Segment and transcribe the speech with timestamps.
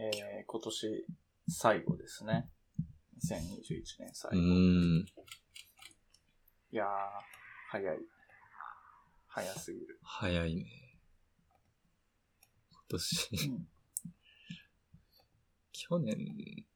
[0.00, 1.06] えー、今年
[1.48, 2.48] 最後ですね。
[3.20, 4.48] 2021年最う後。
[6.70, 6.76] い。
[6.76, 6.86] やー、
[7.70, 7.98] 早い。
[9.26, 9.98] 早すぎる。
[10.02, 10.64] 早いね。
[12.70, 13.68] 今年、うん
[15.80, 16.18] 去年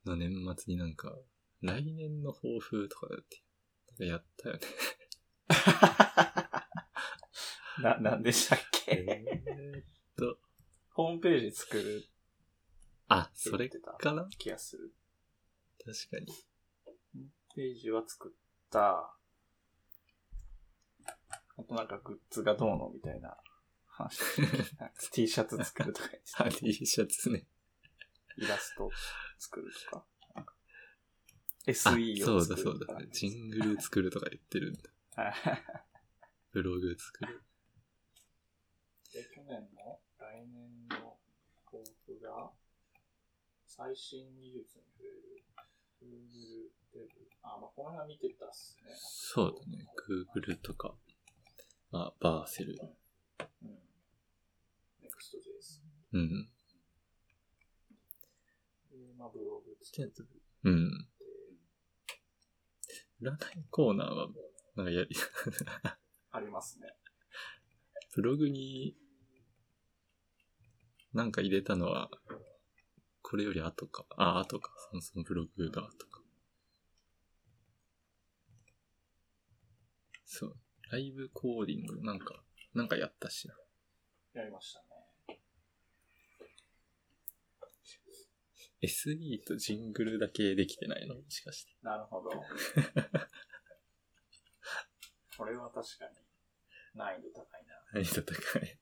[0.07, 1.12] の年末になんか、
[1.61, 3.43] 来年の抱負とかだって、
[3.89, 4.61] なんかやったよね。
[7.82, 8.93] な、なんでしたっけ？
[8.93, 9.84] えーっ
[10.16, 10.39] と、
[10.91, 12.09] ホームページ作る
[13.09, 14.92] あ、それかな気がする。
[15.84, 16.33] 確かに。
[17.55, 19.15] ページは作った。
[21.57, 23.37] あとなんかグッズがどうのみたいな
[23.87, 24.20] 話。
[25.12, 27.46] T シャツ作るとか言ってたあ、T シャツね。
[28.38, 28.91] イラスト
[29.38, 30.05] 作るとか。
[30.34, 30.55] なんか
[31.66, 33.01] あ、SE そうを作だそうだるとか。。
[33.12, 34.80] ジングル作るとか言ってるんだ。
[36.52, 37.43] ブログ作る。
[39.12, 40.01] で、去年の？
[40.19, 41.19] 来年の
[41.66, 42.52] 抱負が、
[43.74, 45.42] 最新技術に触れる
[46.02, 47.09] Google デブ。
[47.42, 48.92] あ、まあ、この辺は見てたっすね。
[48.95, 49.87] そうだね。
[50.37, 50.95] Google とか、
[51.90, 52.76] あ、バーセル。
[53.62, 53.70] うん。
[55.01, 55.80] Next.js。
[56.12, 56.51] うん。
[58.90, 60.23] で、まあ、ブログ作って、
[60.64, 61.09] うん。
[63.23, 64.28] 占いコーナーは、
[64.76, 65.09] なんかやり、
[66.31, 66.94] ありますね。
[68.14, 68.98] ブログに、
[71.14, 72.10] なんか入れたのは、
[73.33, 74.05] これより後か。
[74.19, 74.71] あ、後か。
[74.91, 76.21] そのそのブログが後か。
[80.27, 80.56] そう。
[80.91, 82.44] ライブコーディング、なんか、
[82.75, 83.55] なんかやったしな。
[84.34, 84.81] やりました
[85.33, 85.41] ね。
[88.83, 91.15] SE とジングルだけできてないの？
[91.15, 91.72] もしかして。
[91.81, 92.31] なるほど。
[95.38, 96.19] これは確かに
[96.94, 97.83] 難易度高いな。
[97.94, 98.78] 難易度高い。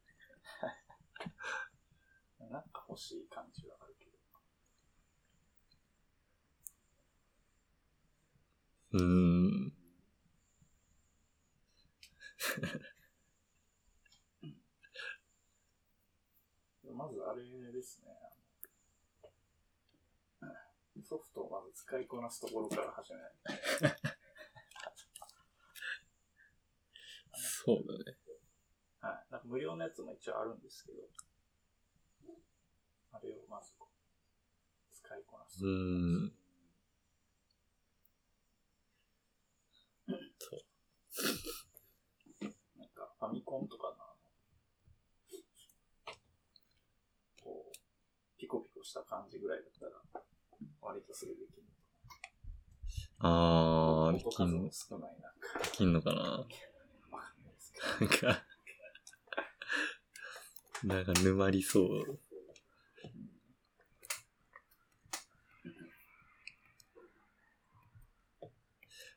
[2.51, 4.11] なんか欲しい感じはあるけど。
[8.93, 9.73] うーん。
[16.97, 17.43] まずあれ
[17.73, 18.11] ですね。
[21.03, 23.31] ソフトをまず使いこなすところから始めない。
[27.35, 28.19] そうだね。
[29.01, 29.33] はい。
[29.33, 30.99] なんか無料のやつも一応あるんですけど、
[33.13, 33.73] あれをまず
[34.93, 35.65] 使いこなす。
[35.65, 36.33] うーん。
[40.39, 40.61] そう。
[42.79, 44.05] なんかファミコンとかのあの、
[47.43, 47.73] こう、
[48.39, 49.93] ピコピコした感じぐらいだったら、
[50.81, 51.63] 割とすぐできる。
[53.19, 56.41] あー、できんも少ないなんか、できんのかなわかん
[57.45, 57.87] ないですけど。
[58.07, 58.47] なんか、
[60.85, 62.19] なんか沼りそう。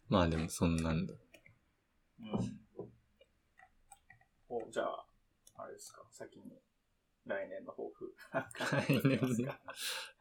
[0.09, 1.13] まあでもそんなんだ。
[2.23, 2.89] うん。
[4.49, 5.05] お、じゃあ、
[5.55, 6.61] あれですか、先に、
[7.25, 8.15] 来年の抱負。
[8.31, 9.59] 来年ね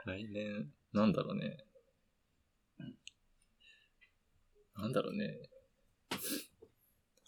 [0.04, 1.64] 来年、なんだろうね。
[4.76, 5.48] なんだろうね。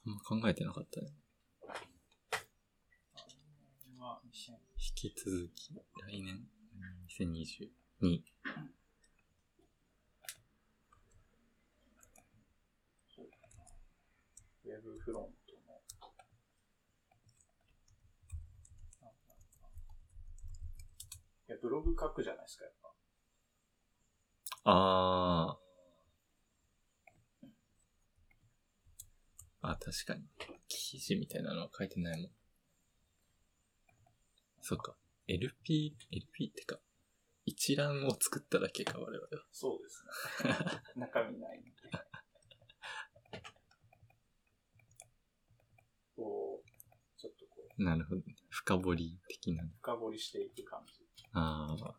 [0.06, 1.08] あんま考えてなかったね。
[3.96, 6.46] まあ、2000引き続き、来年、
[7.08, 7.70] 2022。
[14.64, 15.74] ウェブフロントの、
[19.02, 19.68] なんだろうな
[21.48, 22.94] いや、ブログ書くじゃないですか、やっぱ。
[24.64, 25.64] あー。
[29.60, 30.22] あ、確かに。
[30.68, 32.30] 記事みたいなのは書いてないもん。
[34.62, 34.96] そっか。
[35.26, 36.80] LP、LP ってか、
[37.44, 39.28] 一覧を作っただけか、我々は。
[39.52, 40.04] そうです
[40.46, 40.80] ね。
[40.96, 41.70] 中身ないんで。
[46.16, 46.68] こう、
[47.18, 48.36] ちょっとこう、なるほどね。
[48.50, 49.64] 深掘り的な。
[49.82, 50.92] 深掘りしていく感じ。
[51.32, 51.94] ああ。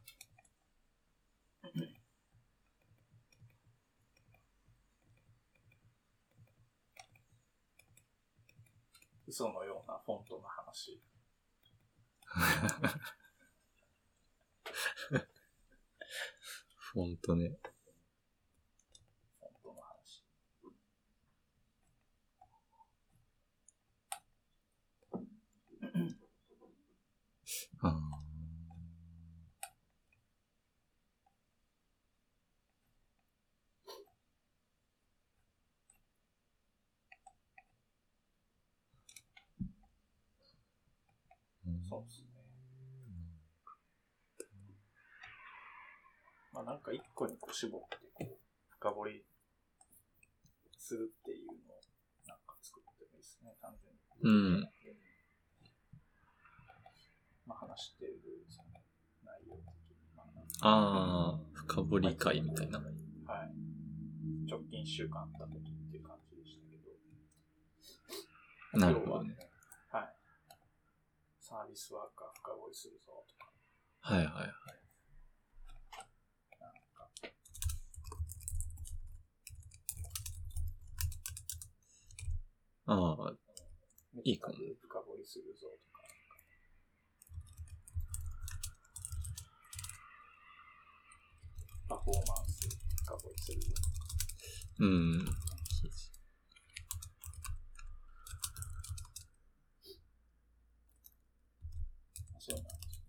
[9.28, 11.02] 嘘のようなフォントの話。
[16.78, 17.58] フォントね。
[19.40, 20.24] フォントの話。
[25.92, 28.16] あーうん
[41.88, 42.28] そうですね。
[46.52, 48.38] まあなんか一個にこう絞ってこう、
[48.70, 49.26] 深掘り
[50.80, 51.58] するっていうのを
[52.28, 54.00] なんか作ってもいいですね、単純に。
[54.24, 54.30] う
[54.62, 54.70] ん。
[57.46, 58.16] まあ話してる
[58.48, 58.80] その
[59.26, 60.16] 内容的に。
[60.16, 60.28] まあ
[60.62, 62.80] ああ、深掘り会みたいな。
[62.80, 62.88] はい。
[64.50, 66.78] 直近1週間あったことっていう感じでしたけ
[68.78, 68.80] ど。
[68.80, 69.36] なるほどね
[69.92, 70.16] 今日はい。
[71.42, 73.52] サービスワーカー深掘りするぞとか。
[74.00, 74.52] はいはいはい。
[82.88, 83.34] ああ、
[84.24, 85.96] いいかも深掘りするぞとか。
[91.88, 92.70] パフォーマンス
[93.08, 93.80] がこうするとか。
[94.80, 95.26] うん。
[102.38, 103.02] そうなんです。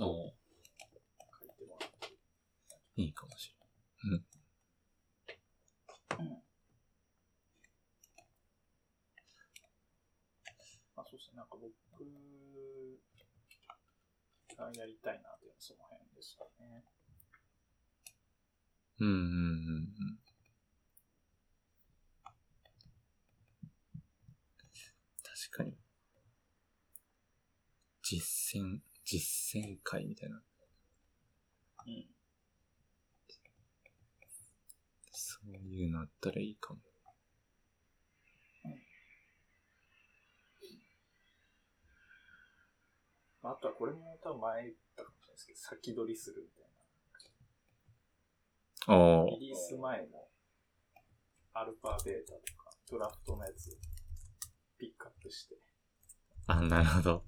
[0.00, 0.12] ああ、書
[1.44, 2.16] いてもらって。
[2.96, 3.54] いいかもし
[10.96, 11.70] まあそうですね、なんか僕
[14.58, 16.84] がやりたいなっていうのはその辺ですかね。
[19.00, 20.18] うんうんうんうん。
[25.22, 25.76] 確かに。
[28.02, 30.42] 実践、実践会みたいな。
[31.86, 32.06] うん。
[35.12, 36.80] そういうのあったらいいかも。
[43.48, 46.64] あ、あとはこれも多分前言ったかもしれないですけど、先取りするみたい
[48.88, 50.28] ああな。、リリース前の
[51.54, 53.76] アルファベータとか、ドラフトのやつ
[54.78, 55.56] ピックアップして、
[56.46, 57.24] あ、なるほど。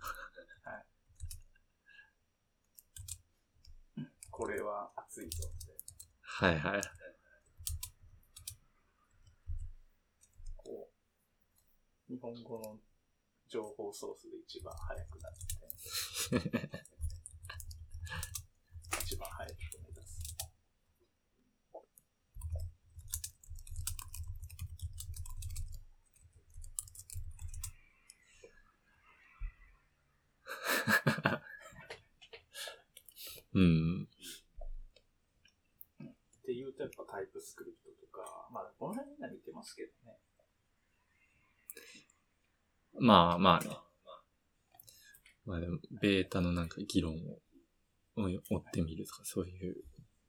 [4.31, 5.77] これは熱いぞって、
[6.23, 6.81] はいはい。
[10.57, 10.89] こ
[12.09, 12.79] う、日本語の
[13.51, 15.41] 情報ソースで一番早くなって、
[19.03, 20.21] 一番早く目指す。
[33.53, 34.05] うん。
[34.05, 34.07] っ
[36.45, 40.21] ていうとやっぱタイプスクリプトとか、まあこの辺みんな似てますけどね。
[43.01, 43.77] まあまあね。
[45.47, 47.41] まあでも、ベータのなんか議論を
[48.17, 49.77] 追ってみるとか、そういう、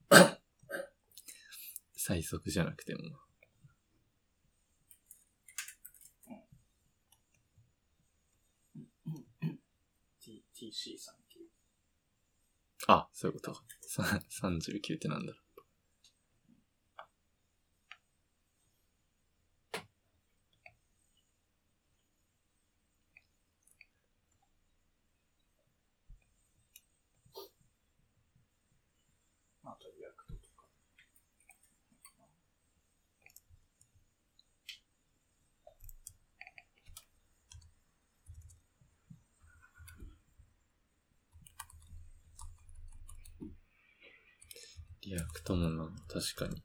[1.94, 3.01] 最速じゃなくても。
[10.21, 11.50] T、TC39。
[12.88, 13.63] あ、そういうことか。
[13.81, 14.03] さ
[14.50, 15.41] 39ってなんだろ
[29.71, 30.65] あとリアクトとか。
[43.41, 43.45] う。
[45.03, 45.89] リアクトもな、
[46.21, 46.61] 確かに。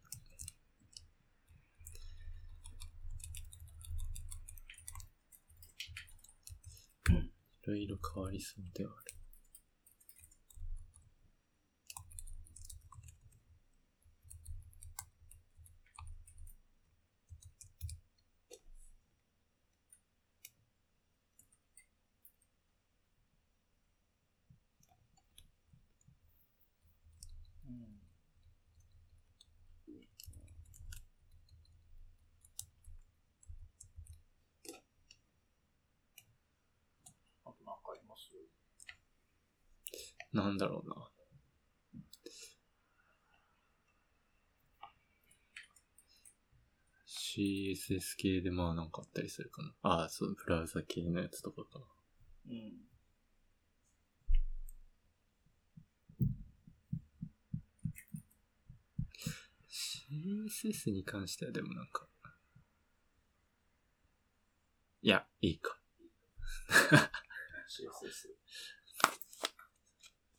[7.63, 9.17] いろいろ変わりそうではある。
[27.69, 28.07] うん。
[37.45, 38.31] あとなんかあります
[40.33, 41.11] なんだろうな。
[47.87, 49.73] CSS 系でまあなんかあったりするかな。
[49.83, 51.81] ああ、そう、ブラウザ系のやつとかか。
[52.49, 52.73] うん。
[59.69, 62.09] CSS に関してはでもなんか。
[65.03, 65.79] いや、いいか。
[67.69, 68.29] CSS。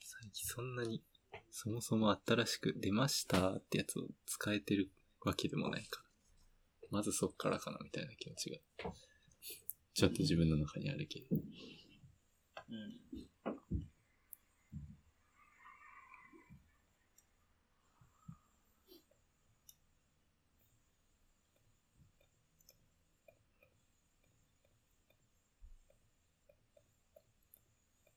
[0.04, 1.02] 最近そんなに、
[1.52, 6.07] そもそも新しく出ましたってやつを使えてるわけでもないから。
[6.92, 8.58] まずそっからかなみたいな気持ちが、
[9.94, 11.36] ちょっと自分の中にあるけど。
[11.36, 13.18] うん。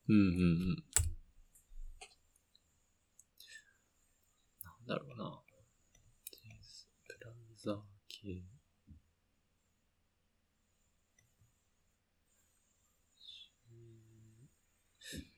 [0.09, 0.27] うんうんう
[0.73, 0.83] ん。
[4.63, 5.40] なんだろうな。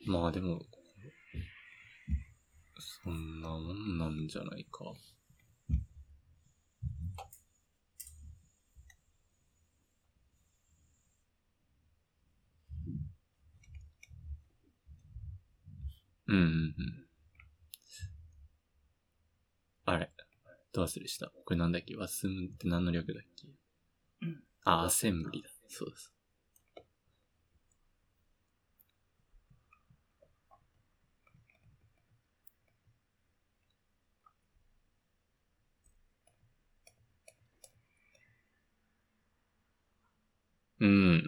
[0.06, 0.62] まあでも、
[2.78, 4.94] そんなもんなんじゃないか。
[16.28, 16.76] うんうんうん。
[19.86, 20.12] あれ。
[20.72, 21.32] どう忘れした？
[21.46, 21.96] これなんだっけ？
[21.96, 23.48] ワスムって何の略だっけ？
[24.64, 25.50] あ、アセンブリだ。
[25.68, 26.12] そうです。
[40.84, 41.24] うん。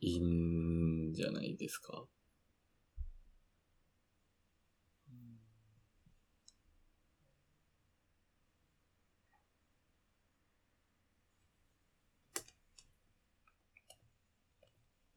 [0.00, 2.04] いいんじゃないですか？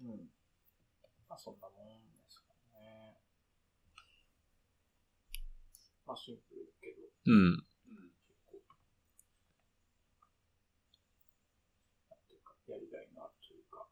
[0.01, 0.31] うん。
[1.27, 3.17] まあそんなもんですかね。
[6.05, 6.95] まあシンプルだけど、
[7.25, 7.57] うん。
[8.49, 8.77] 結構、
[12.09, 13.87] なんていうか、やりがいのあるというか、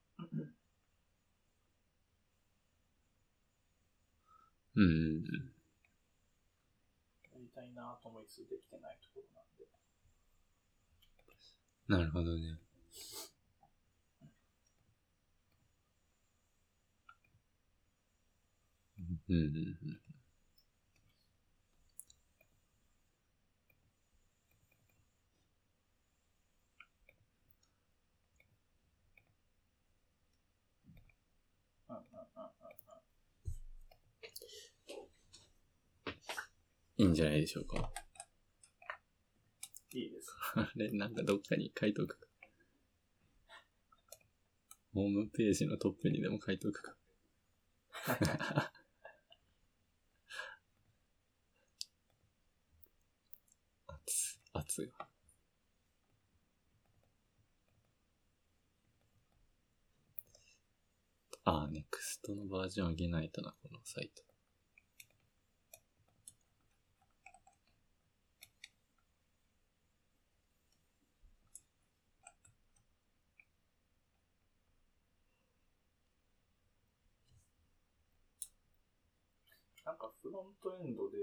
[4.75, 5.24] うん。
[7.34, 9.65] やりたいなと思いつつできてないところなんで、
[11.88, 12.60] なるほどね。
[19.00, 19.43] うんうんうん。
[19.43, 20.00] うんうんうんうん
[36.98, 37.92] いいんじゃないでしょうか。
[39.94, 40.34] いいです。
[40.56, 42.27] あれ、なんかどっかに書いとくか。
[44.94, 46.96] ホームページのトップにでも書いとくか。
[53.88, 55.08] 圧、圧が。
[61.44, 64.27] ああ、ネクストのバージョン上げないとな、このサイト。
[79.88, 81.17] なんかフロントエンドで、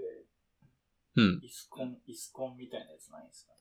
[1.16, 1.40] うん。
[1.42, 3.58] イスコン、イスコンみたいなやつないんですかね？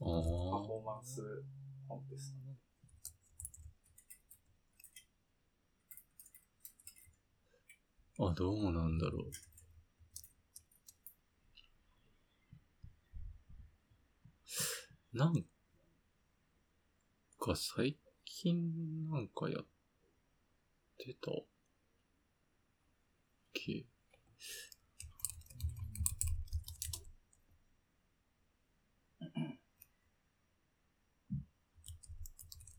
[0.00, 0.12] あパフあ。
[0.16, 1.20] ォーマンス
[1.86, 2.34] コンテス
[8.16, 8.26] ト。
[8.26, 9.30] あ、どうなんだろう。
[15.16, 15.34] なん
[17.38, 19.66] か最近なんかやっ
[21.02, 21.34] てたっ
[23.52, 23.84] け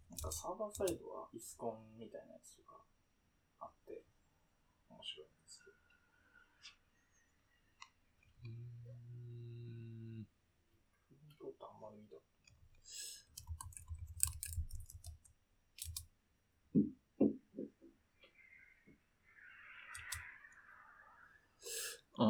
[0.10, 2.77] なんかサーバーサイドはイスコンみたいなやつとか
[3.60, 4.06] あって、
[4.89, 5.75] 面白いんですけど。
[8.46, 8.50] うー
[10.22, 10.24] ん
[11.10, 12.24] フロントってあんまり見たこ
[22.15, 22.27] ああ。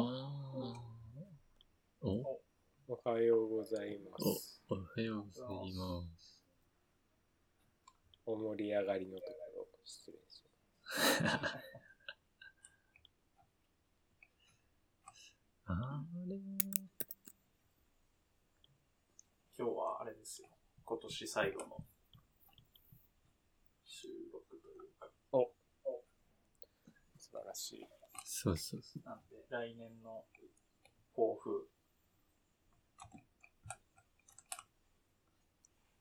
[2.00, 2.40] お、
[2.88, 4.62] おはようございます。
[4.70, 6.40] おはようございます。
[8.24, 10.50] お盛り上がりのところ、失礼しま
[10.88, 11.22] す。
[15.66, 16.36] あれ
[19.58, 20.48] 今日はあれですよ。
[20.82, 21.84] 今年最後の
[23.84, 25.10] 収録というか、
[27.18, 27.93] 素晴らしい。
[28.36, 29.02] そうそうそう。
[29.08, 30.24] なんで来年の
[31.14, 31.70] 抱負。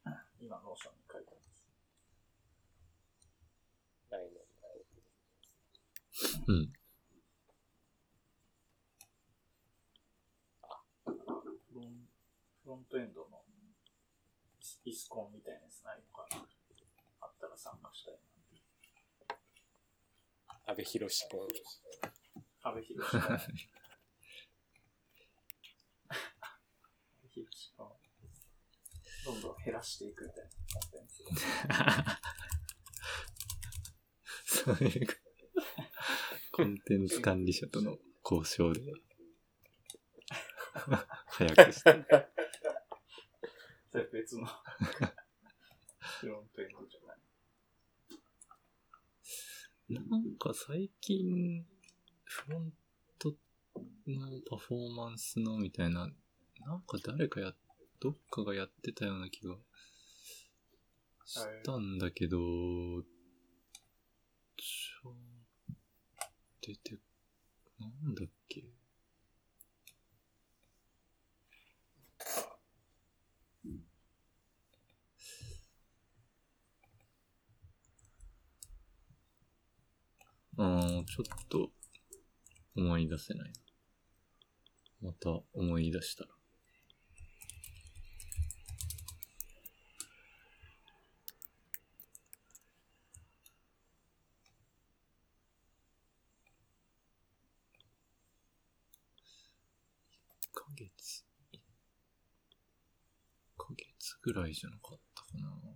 [0.42, 1.64] 今、 Notion に書いてます。
[4.10, 4.42] 来年
[6.48, 6.74] うん。
[11.04, 12.10] フロン
[12.64, 13.46] フロントエンドの
[14.86, 16.48] イスコンみたいなやつないのかな
[17.22, 18.34] あったら参加したいな。
[20.66, 21.40] 安倍博士君。
[22.02, 22.13] 安
[22.72, 22.94] 倍博士。
[22.94, 23.02] 安
[27.22, 27.88] 倍博士君。
[29.26, 31.24] どんどん減らしていくみたいなキャンペーンす。
[34.64, 35.08] そういう、
[36.52, 38.94] コンテンツ管理者との交渉で、
[41.28, 42.06] 早くして。
[43.92, 44.46] それ別の
[46.00, 47.18] フロントエンドじゃない。
[50.10, 51.66] なんか最近、
[52.46, 52.74] フロン
[53.20, 53.30] ト
[54.06, 56.10] のパフォーマンスのみたいな、
[56.66, 57.54] なんか誰かや、
[58.02, 59.56] どっかがやってたような気が
[61.24, 62.38] したんだけど、
[64.58, 65.14] ちょ、
[66.60, 66.98] 出て、
[67.80, 68.66] なんだっけ？
[80.58, 81.72] あー、ちょっと
[82.76, 83.54] 思い出せない。
[85.02, 86.30] また思い出したら。
[86.30, 86.34] 1
[100.54, 101.60] ヶ月、1
[103.58, 105.73] ヶ月ぐらいじゃなかったかな。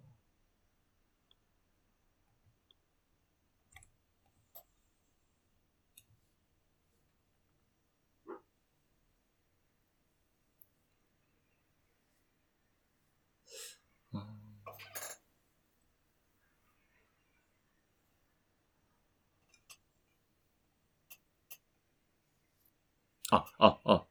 [23.29, 24.05] あ、あ、あ、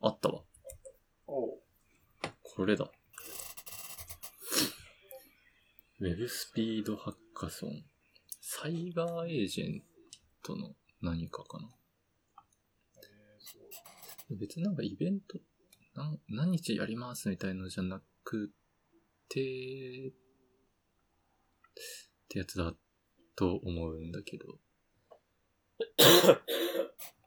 [0.00, 0.42] あったわ。
[1.26, 1.58] おう。
[2.42, 2.90] これだ。
[6.00, 7.84] ウェブスピードハッカソン。
[8.40, 9.82] サイバーエージェン
[10.42, 11.68] トの何かかな。
[12.96, 13.58] えー、そ
[14.30, 14.36] う。
[14.38, 15.38] 別になんかイベント、
[15.94, 18.50] なん何日やりますみたいのじゃなく
[19.28, 19.40] て、
[20.08, 20.12] っ
[22.28, 22.72] てやつだ
[23.36, 24.58] と思うんだけど。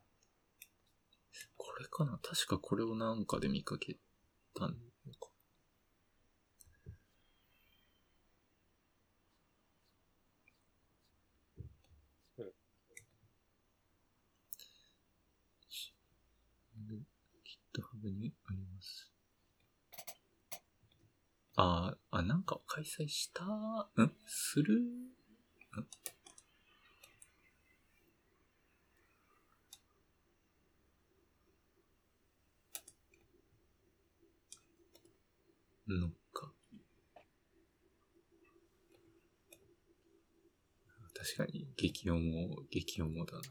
[1.94, 2.20] かな。
[2.24, 3.98] 確かこれをなんかで見かけ
[4.56, 4.76] たのか。
[16.76, 17.06] うん。
[17.76, 19.12] GitHub にあります。
[21.56, 24.12] あーあ、なんか開催したん？
[24.26, 24.82] する？
[24.82, 25.14] ん
[36.00, 36.52] のか。
[41.16, 42.20] 確かに、激重、
[42.70, 43.42] 激重だな。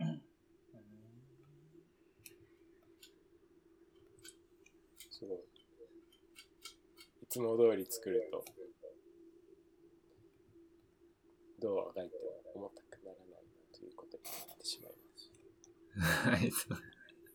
[0.00, 0.22] なんか
[5.10, 5.38] すごい。
[7.22, 8.44] いつも通り作ると、
[11.60, 12.16] どうあがいて
[12.54, 16.30] も重たくならないということになってしまいます。
[16.30, 16.78] はい、そう。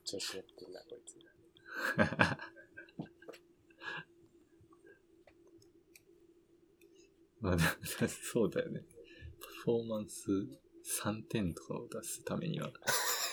[0.04, 1.16] 調子乗ってんな、こいつ。
[7.42, 7.58] まあ、
[8.08, 8.82] そうだよね。
[9.40, 10.30] パフォーマンス
[11.04, 12.72] 3点とかを出すためには、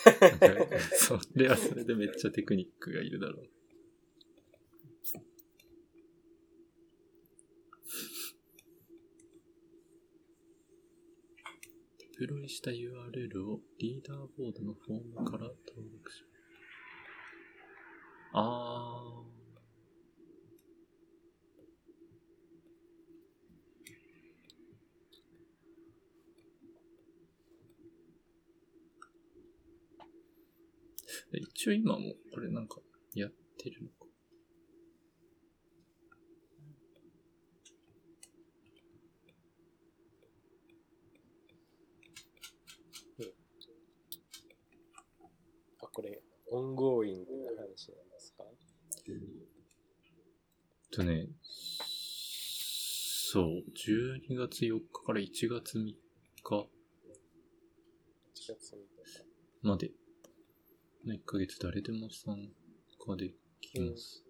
[0.97, 3.58] それはそれでめっちゃテクニックがいるだろう。
[12.19, 16.25] プロイした URL をリーダーボードのフォームから登録し
[18.33, 19.39] あー。
[31.33, 32.79] 一応今もこれなんか
[33.15, 33.95] やってるのか。
[45.81, 48.45] あ、これ、オンゴーイングな話なんですか？
[50.91, 53.45] とね、そう、
[53.77, 55.97] 12月4日から1月3日
[56.45, 56.67] ?1
[58.35, 59.25] 月3日。
[59.61, 59.91] まで
[61.05, 62.51] の1ヶ月誰でも参
[62.99, 64.25] 加できます。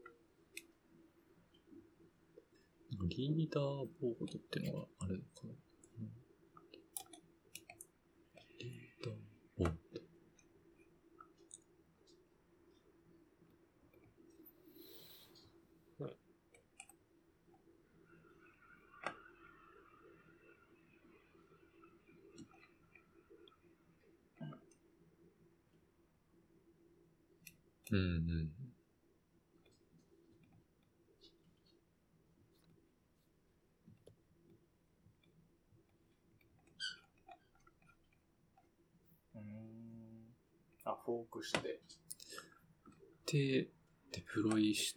[3.06, 3.64] リーダー
[4.00, 6.10] ボードってのがあるのかな、うん
[8.58, 9.14] リーダー
[9.58, 10.08] ボード。
[27.90, 28.52] うんうん。
[39.34, 40.36] うーん。
[40.84, 41.80] あ、フォークして、
[43.26, 43.68] で、
[44.12, 44.94] デプロイし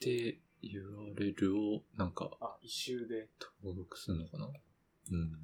[0.00, 3.28] て URL をなんかあ、一周で、
[3.62, 4.46] 登録するのかな？
[4.46, 5.42] うん。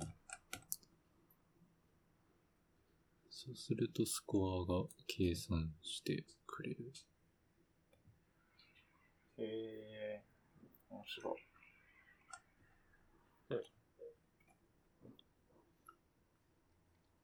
[3.44, 6.92] そうするとスコアが計算してくれる。
[9.36, 11.44] へえー、面白い。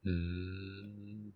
[0.05, 1.33] うーん。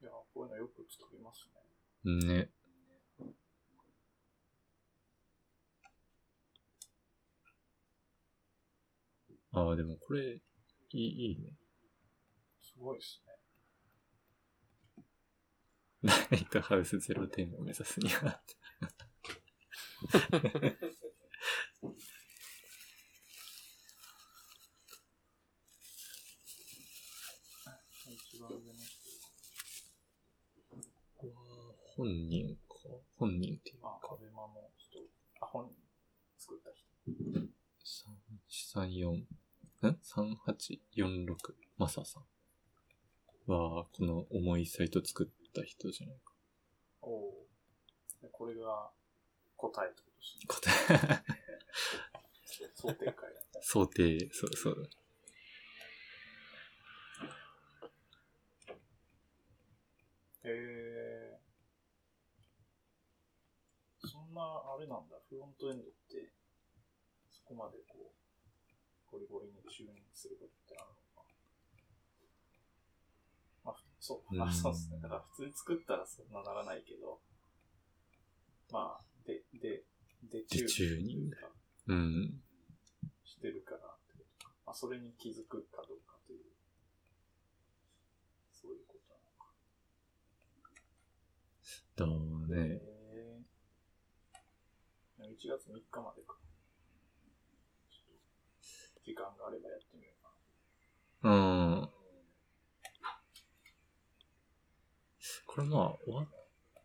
[0.00, 1.50] いや、こういうのよく作ります
[2.04, 2.24] ね。
[2.36, 2.50] ね。
[9.50, 10.40] ああ、でもこれ、
[10.94, 11.52] いい、いいね。
[12.60, 13.32] すごいですね。
[16.02, 18.40] ライトハウス0点を目指すには。
[31.96, 32.74] 本人か。
[33.16, 34.16] 本人っていうあ、かア。
[34.16, 34.98] ベマの人。
[35.40, 35.74] あ、本人
[36.36, 36.82] 作った人。
[38.68, 39.41] 3834、
[39.88, 41.36] ん ?3846、
[41.78, 42.24] マサさん。
[43.46, 46.32] は、この重いサイト作った人じゃないか。
[47.02, 47.48] おお
[48.30, 48.90] これが
[49.56, 50.10] 答えってこ
[50.50, 50.98] とですね。
[50.98, 51.24] 答
[52.66, 53.62] え、 想定会だった。
[53.62, 54.90] 想定、そうそう。
[60.44, 64.08] へえー。
[64.08, 66.32] そんな、あれなんだ、フロントエンドって、
[67.30, 67.78] そこまで
[69.12, 71.28] ゴリゴリにチューニングすることってあるのか。
[73.64, 74.98] まあ、ふそう、あ、うんそうですね。
[75.02, 77.20] だから普通に作ったらそんなならないけど、
[78.72, 79.84] まあ、で、で、
[80.32, 81.52] で、でチューニングか
[81.88, 82.40] うん。
[83.24, 84.54] してるからってことか。
[84.64, 86.44] まあ、それに気づくかどうかという、
[88.50, 89.20] そういうことな
[92.08, 92.48] のか。
[92.48, 92.80] だね。
[92.80, 92.92] へー
[95.32, 96.36] 1月3日までか。
[99.04, 101.88] 時間があればやってみようかうん。
[105.46, 106.26] これまあ、終わっ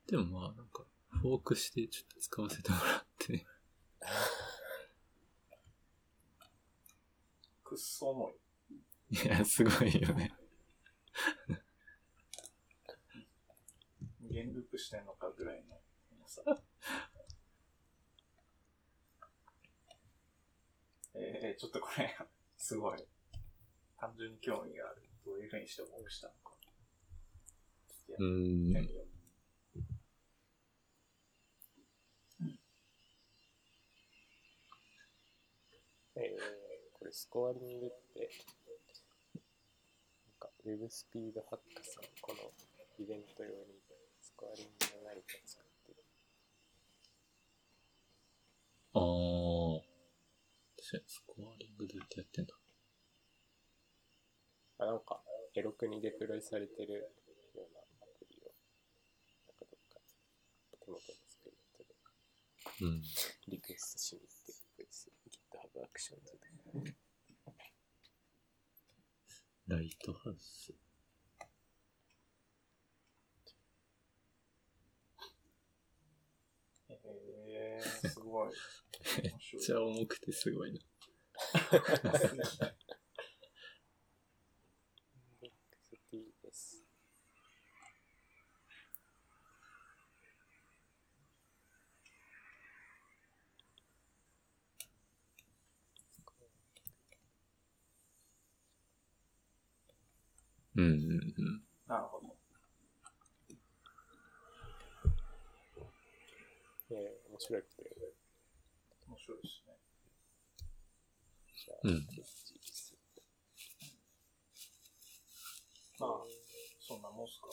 [0.05, 3.33] てもまあ、なんか、フォークしてちょっと使わせてもらって。
[3.33, 4.07] な。
[7.63, 8.33] くっそ重い。
[9.11, 10.33] いや、すごいよね。
[14.19, 15.79] 無限ループしてんのかぐらいの
[16.11, 16.41] 重さ。
[21.19, 22.15] えー、ちょっとこれ、
[22.57, 23.03] すごい。
[23.99, 25.01] 単純に興味がある。
[25.25, 26.55] どういう風にして応募したのか。
[27.87, 28.87] ちょっとやうってん。
[28.87, 29.07] みよう。
[36.19, 38.29] えー、これスコアリングって、
[40.25, 42.51] なんか、ウェブスピードハックさん、この
[42.97, 43.79] イベント用に
[44.21, 46.03] スコアリングの何か作ってる。
[48.93, 49.86] ああ。
[50.87, 52.55] スコアリングどうやってやってんだ。
[54.79, 55.21] あ、なんか、
[55.53, 56.99] エロクにデプロイされてるよ
[57.55, 58.53] うなアプリを、
[59.47, 59.99] なんかどっか
[60.79, 61.01] 手元
[62.79, 63.01] うん。
[63.47, 64.35] リクエストしに行っ
[64.77, 66.31] て GitHub アクションズ
[66.85, 66.95] で。
[69.67, 70.73] ライトハウス。
[76.89, 78.51] えー、すごい。
[79.23, 80.79] めっちゃ重くてすごいな。
[100.77, 101.63] うんうんうん。
[101.87, 102.35] なるほど。
[106.91, 107.76] えー、面白くて、面
[109.27, 109.75] 白いですね。
[111.83, 112.95] うん実
[115.99, 116.09] まあ、
[116.79, 117.49] そんなもんすか？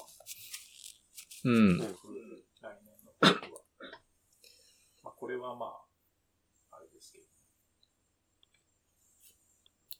[1.44, 1.78] うん。
[1.78, 1.90] 来年
[3.04, 3.64] のは。
[5.02, 7.24] まあ、これはまあ、あれですけど。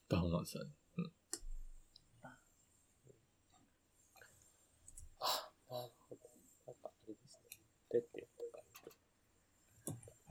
[0.08, 0.70] パフォーマンスだね。
[0.98, 1.12] うん。
[5.18, 6.20] あ、なるほど。
[6.66, 7.98] なんかあれですね。
[7.98, 8.28] って、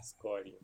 [0.04, 0.63] スコアリング。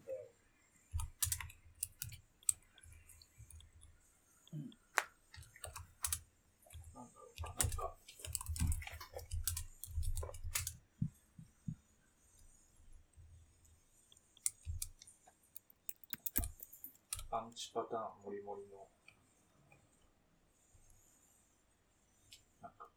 [17.70, 18.90] 1パターン、もりもりの。
[22.62, 22.90] なんか、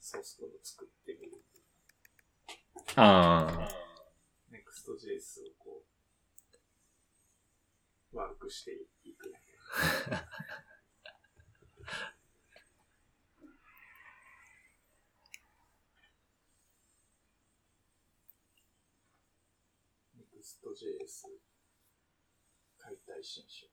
[0.00, 1.44] ソースコード作ってみる。
[2.96, 3.68] ああ。
[4.50, 5.84] Next.js をこ
[8.12, 8.72] う、ワークして
[9.04, 9.32] いく。
[20.18, 21.41] Next.js
[23.22, 23.66] 解体新書。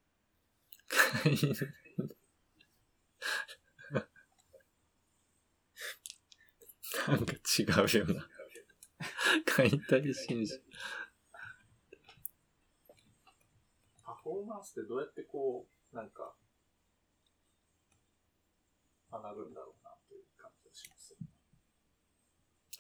[7.08, 7.12] あ。
[7.12, 8.30] なんか違うよな。
[9.46, 10.56] 解体新書。
[14.04, 16.36] パフォーマンスってどうやってこう、なんか、
[19.12, 21.18] 学ぶんだろうなという感じがします。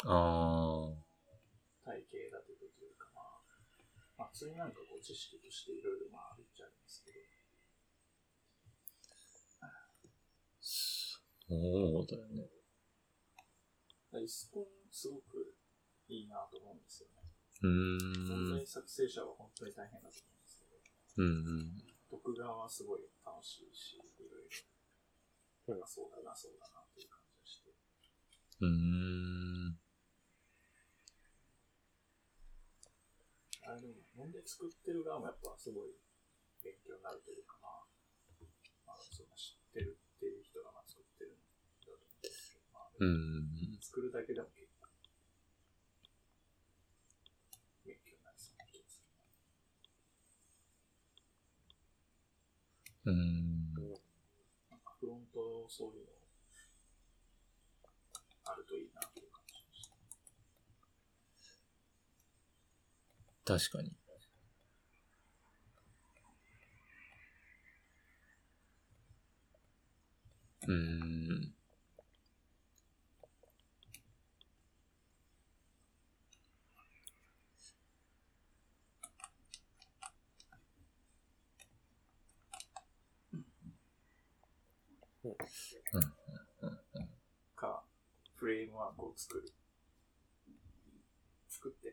[0.05, 0.93] あ
[1.83, 3.41] 体系立ててというかまあ、
[4.19, 7.19] まあ、普通になんかこう知識としていろいろまああるっちゃありますけど、
[11.49, 12.51] そうだよね。
[14.19, 15.55] イスコンすごく
[16.09, 17.31] いいなと思うんですよね。
[17.63, 18.27] うーん。
[18.27, 20.75] 本当に作成者は本当に大変だと思うんですけど、
[21.23, 21.79] うんうん。
[22.11, 27.71] 読側はすごい楽しいし、いろいろ、うんあそうだな、そうだなっていう感じがして。
[28.61, 29.79] うーん。
[33.69, 35.95] あれでも、飲んで作ってる側もやっぱすごい
[36.59, 37.87] 勉強になるというかまあ、
[38.85, 41.47] まあ、そんな知ってるっていう人がまあ作ってるんだ
[41.79, 43.79] と思うんですけど、まあ、うん。
[43.79, 44.91] 作るだけでも結構、
[47.87, 49.07] 勉強になりそうな気がする
[53.07, 53.15] な。
[53.15, 53.71] うん。
[54.67, 56.19] なんかフロントそういうの
[58.51, 59.95] あるといいなっていう感じがして。
[63.47, 63.95] 確かに。
[70.69, 71.53] うーん。
[87.55, 87.83] か、
[88.35, 89.51] フレームワークを作る。
[91.47, 91.89] 作って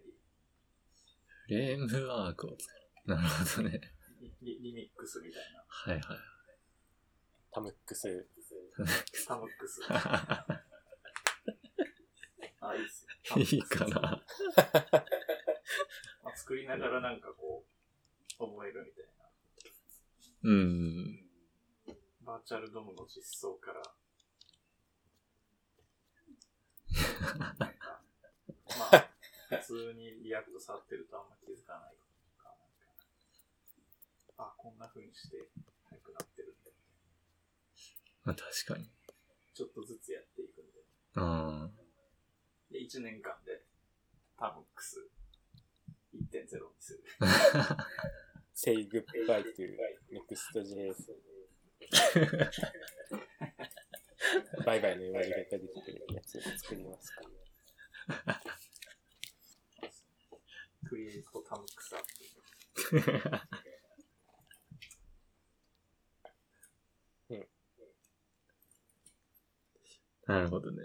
[1.47, 2.75] フレームワークを作
[3.07, 3.17] る。
[3.17, 3.81] なるほどね。
[4.21, 5.65] リリリミックスみたいな。
[5.67, 6.36] はいはい。
[7.57, 8.27] タムックス。
[9.27, 9.81] タムックス。
[12.61, 13.39] あ、いいっすよ。
[13.39, 13.99] いいかな。
[16.23, 17.65] まあ、作りながらなんかこ
[18.39, 19.31] う、覚えるみたいな。
[20.43, 21.27] うん。
[22.21, 23.83] Virtual DOM の実装から、
[27.59, 28.03] なんか、
[28.69, 29.11] まあ、
[29.49, 32.05] 普通に React 触ってるとあんま気づかないと
[32.37, 32.55] か、
[34.37, 35.49] なあ、こんな風にして。
[38.27, 38.91] まあ確かに。
[39.55, 40.83] ちょっとずつやっていくんで。
[41.15, 41.71] あ
[42.71, 43.63] で、1年間で、
[44.37, 45.09] タムックス
[46.13, 47.05] 1.0にする。
[48.53, 49.79] say goodbye to
[50.11, 51.15] Next.js。
[54.65, 57.23] バイバイの言われ方できてるやつを作りますか。
[60.89, 62.03] クリエイトタムックスアッ
[62.91, 63.66] プ。
[70.27, 70.83] なるほどね。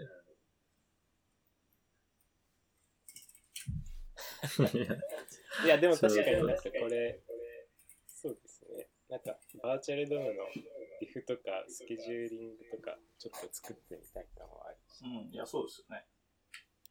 [5.64, 7.20] いやでも確かになんかこれ、
[8.06, 8.88] そうですね。
[9.08, 10.48] なんか、バーチャルドームの
[11.00, 15.04] リフとかスケジューリングとか、ちょっと作ってみたい感はあるし。
[15.04, 16.06] うん、いや、そうですよね。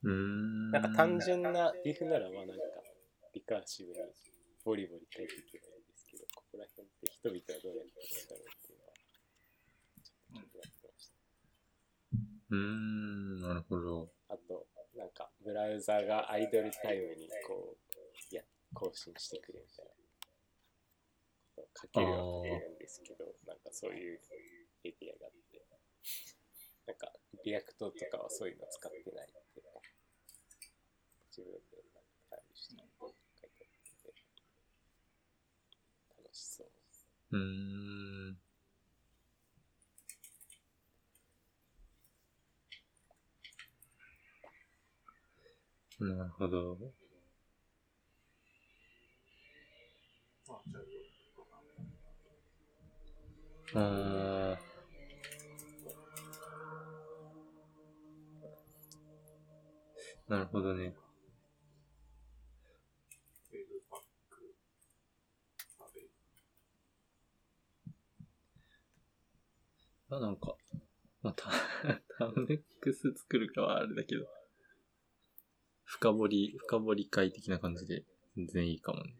[0.03, 0.71] うーん。
[0.71, 2.63] なんか単純なリフならまあなんか、
[3.33, 3.99] リカーシブに
[4.63, 8.93] ボリボリ書いていけばいいんですけど、ここら辺って人々はどうやってるんだろうっていうのは、
[10.03, 10.80] ちょっと気になって。
[12.51, 14.11] うーん、なるほど。
[14.27, 20.01] あと、なんか、ブラウザがアイドルタイムにこう、や、更新してくれみたいなこ
[21.55, 24.19] とを書けるは書けるんですけど、なんかそういう
[24.83, 25.63] API があって、
[26.87, 27.13] なんか、
[27.45, 29.63] React とかはそういうの使ってないって、
[31.31, 34.13] 自分でなんかトライして書いてあって、
[36.21, 36.67] 楽しそう。
[37.31, 38.50] うーん。
[46.01, 46.77] なるほど。
[53.75, 54.59] ああ。
[60.27, 60.95] なるほどね。
[70.09, 70.55] あなんか、
[71.21, 71.33] まあ、
[72.17, 74.40] タウネックス作るかはあれだけど。
[75.91, 78.05] 深掘り、深掘り会的な感じで
[78.37, 79.13] 全然いいかもね。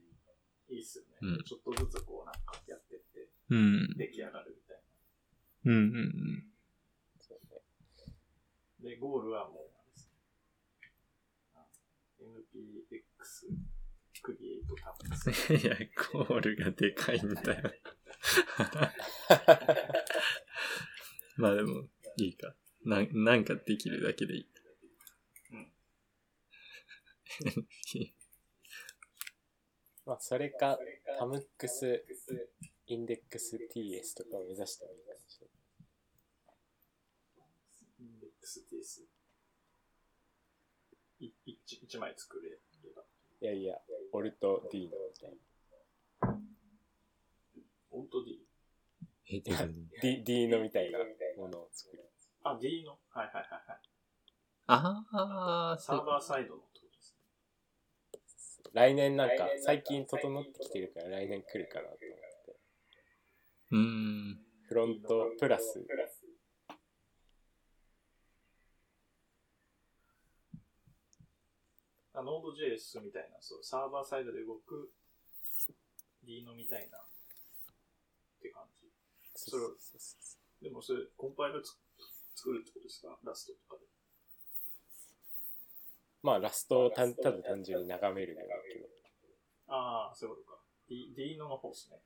[0.70, 1.10] いいっすよね。
[1.22, 3.94] うんちょっとずつこうなんかやってってうん。
[3.98, 4.78] 出来上がるみたい
[5.66, 6.46] うんうんうん。
[7.20, 7.62] そうね。
[8.84, 8.90] な。
[8.90, 9.58] で、ゴールはもう、
[12.24, 13.50] NPX
[14.24, 15.54] クリエイトタブです。
[15.54, 15.76] いや、
[16.14, 17.64] ゴールがでかいんだよ。
[21.36, 22.56] まあでも、いいか。
[22.86, 24.48] なん、なんかできるだけでいい。
[30.06, 30.78] まあ、それか、
[31.18, 32.06] タムックス、
[32.88, 35.58] インデックス TS とかを目指してもいいかもしれない。
[38.00, 39.06] インデックスです。
[41.20, 42.60] い一一枚作れれ
[42.96, 43.04] ば。
[43.42, 43.80] いやいや、
[44.12, 45.38] オルト D のみたいな
[47.92, 48.42] オート D?
[49.28, 49.42] え、
[50.02, 51.00] D, D のみたいな
[51.38, 52.10] ものを作る。
[52.44, 53.80] あ、D のはいはいはいはい。
[54.68, 56.71] ああ、サーバーサイドの。
[58.74, 62.00] 来年なんか、最近整ってきてるから来年来るかなと思っ
[62.46, 62.56] て。
[63.72, 64.46] うーん。
[64.68, 65.86] フロントプラス、
[72.14, 74.94] あ、Node.js みたいな、そう、サーバーサイドで動く
[76.24, 77.02] D のみたいなっ
[78.42, 78.90] て感じ。
[79.36, 79.76] それを
[80.62, 81.78] でもそれ、コンパイルつ
[82.36, 83.20] 作るってことですか？
[83.24, 83.88] ラストとかで。
[86.24, 88.54] まあ、ラストをたただ単純に眺めるだけど。
[89.68, 90.60] ああ、そういうことか。
[90.88, 91.98] D、D のの方ですね。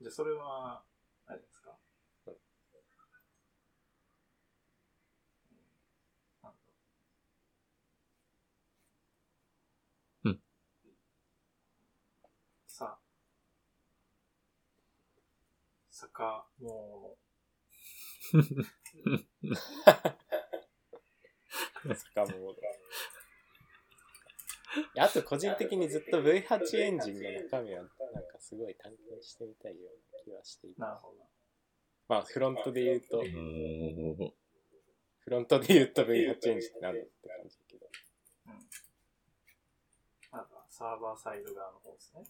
[0.00, 0.82] じゃあ、それは、
[1.26, 1.78] 何ですか？
[10.24, 10.40] うんうん。
[12.66, 12.98] さあ。
[15.90, 17.16] 坂、も
[21.94, 22.34] 坂本。
[24.94, 27.92] いやあと個人的にずっと V8 エンジンの中身はなんか
[28.40, 30.86] すごい探検してみたいような気はしていうた。
[30.86, 31.18] なるほど。
[32.08, 33.28] まあフロントで言うと、フ
[35.30, 37.88] ロントで言うと V8 エンジンってなんだって感じだけど。
[38.46, 38.68] うん。
[40.32, 42.24] なんか、サーバーサイド側の方ですね。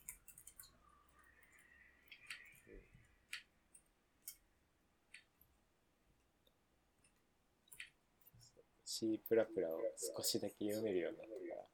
[8.97, 9.81] C プラプラを
[10.17, 11.67] 少しだけ読めるようになってから。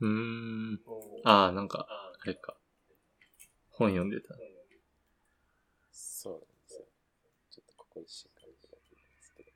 [0.00, 0.80] うーん。
[1.24, 2.56] ああ、なんか、あれか。
[3.68, 4.34] 本読んでた。
[5.92, 6.86] そうなんですよ。
[7.50, 9.52] ちょっとここ一週間くらいなんですけど。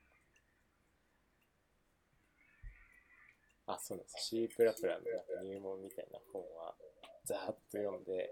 [3.65, 4.27] あ、そうなんです。
[4.27, 6.75] C プラプラのなんか入門みたいな本は、
[7.23, 8.29] ざーっと読んで、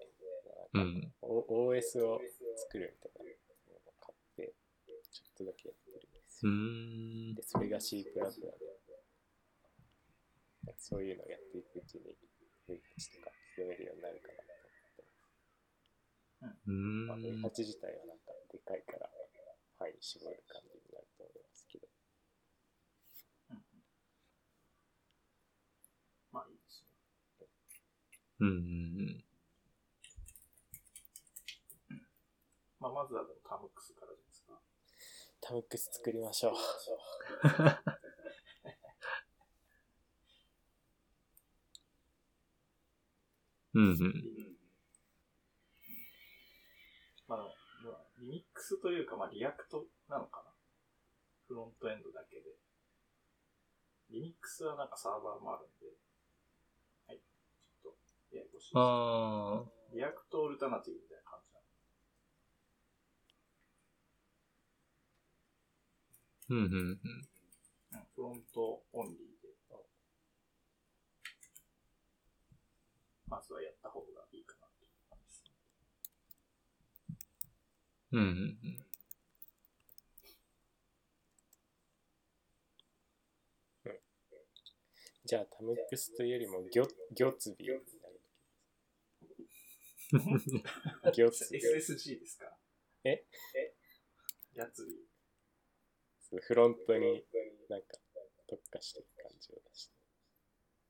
[0.74, 1.14] うなんかん。
[1.22, 2.22] O- OS を
[2.70, 3.32] 作るみたいな
[3.74, 4.54] のを買って、
[5.10, 5.74] ちょっとだけ
[6.44, 6.52] ですうよ。
[6.52, 7.44] ーんで、。
[7.44, 8.58] それが C プラプラで、
[10.78, 12.16] そういうのをやっていくうちに
[12.68, 14.60] V8 とか読めるようになるかなと思
[14.92, 15.04] って。
[16.68, 16.74] うー
[17.08, 17.22] まあ、ん。
[17.22, 19.10] V8 自体はなんかでかいから
[19.80, 21.88] 範囲絞る感じになると思いますけど。
[23.52, 23.64] うんうん
[26.34, 26.88] まあいいですね。
[28.40, 29.24] うんうん
[32.80, 34.03] まあまずはでもタムックスからですか。
[35.46, 36.54] タムックス作りましょう。
[43.76, 43.84] うん。
[43.84, 44.14] うんうん。
[47.28, 47.40] まあ
[48.20, 50.52] リミックスというか、まあ React なのかな？
[51.48, 52.44] フロントエンドだけで。
[54.12, 55.88] リミックスはなんかサーバーもあるんで。
[57.08, 57.20] はい。
[57.82, 57.94] ちょっ
[58.32, 58.80] と、ややこしいで
[59.92, 59.98] す。
[59.98, 61.66] React alternative みたいな感じなの。
[66.54, 66.78] うんうんうん。
[66.78, 69.50] うん、 front only で、
[73.28, 75.44] まずはやった方がいいかなっていう感じです。
[78.12, 78.30] うんうんう
[78.70, 78.86] ん。
[85.26, 88.22] じゃあタムックスというよりもギョギョツビーになる。
[91.16, 91.64] ギョツビー。
[91.78, 92.56] SSG ですか？
[93.06, 93.26] え？
[94.54, 94.94] やつビ
[96.34, 97.24] そうフロントに
[97.70, 97.88] なんか
[98.50, 99.94] 特化してる感じを出して。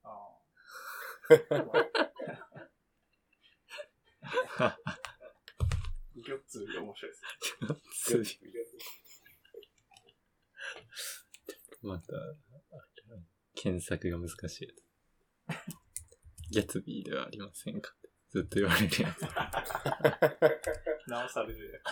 [0.03, 0.09] あ
[4.61, 4.77] あ。
[6.15, 7.27] ギョッツビ面白いですね。
[7.59, 11.87] ギョツビー。
[11.87, 12.05] また、
[13.55, 14.73] 検索が難しい。
[16.51, 19.23] ギャツビーではありませんかってずっと言われるやつ。
[21.09, 21.83] 直される。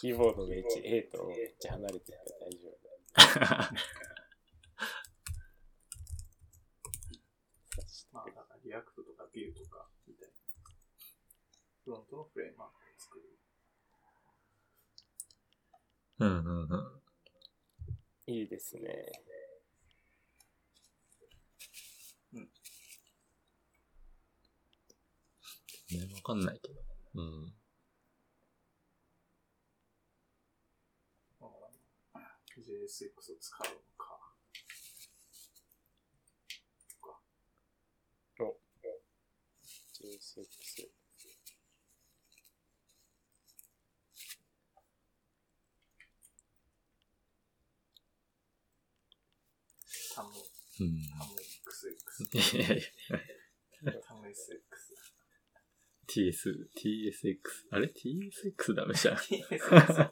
[0.00, 2.78] キーボードの位置 A とめっちゃ離れてるから大丈夫。
[8.12, 10.34] まあ、だから React とか Vue とかみたいな。
[11.84, 13.24] フロントのフレームワークを作る。
[16.20, 16.76] うんうんう
[18.28, 18.32] ん。
[18.32, 18.82] いいですね。
[25.90, 26.80] ね、わかんないけど。
[27.14, 27.46] うん。
[31.40, 32.20] だから
[32.58, 34.18] JSX を使うのか。
[36.90, 37.20] とか
[39.94, 40.98] JSX。
[50.14, 50.30] タム、
[50.80, 50.98] うん。
[51.08, 52.56] タム XX。
[52.56, 52.82] いやい
[53.84, 54.34] や、タム SX。
[56.08, 57.38] TS、TSX。
[57.70, 59.16] あれ ?TSX ダメじゃん。
[59.16, 60.10] TSX。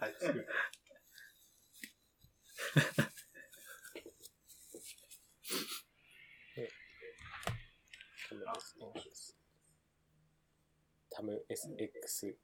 [11.11, 12.37] タム SX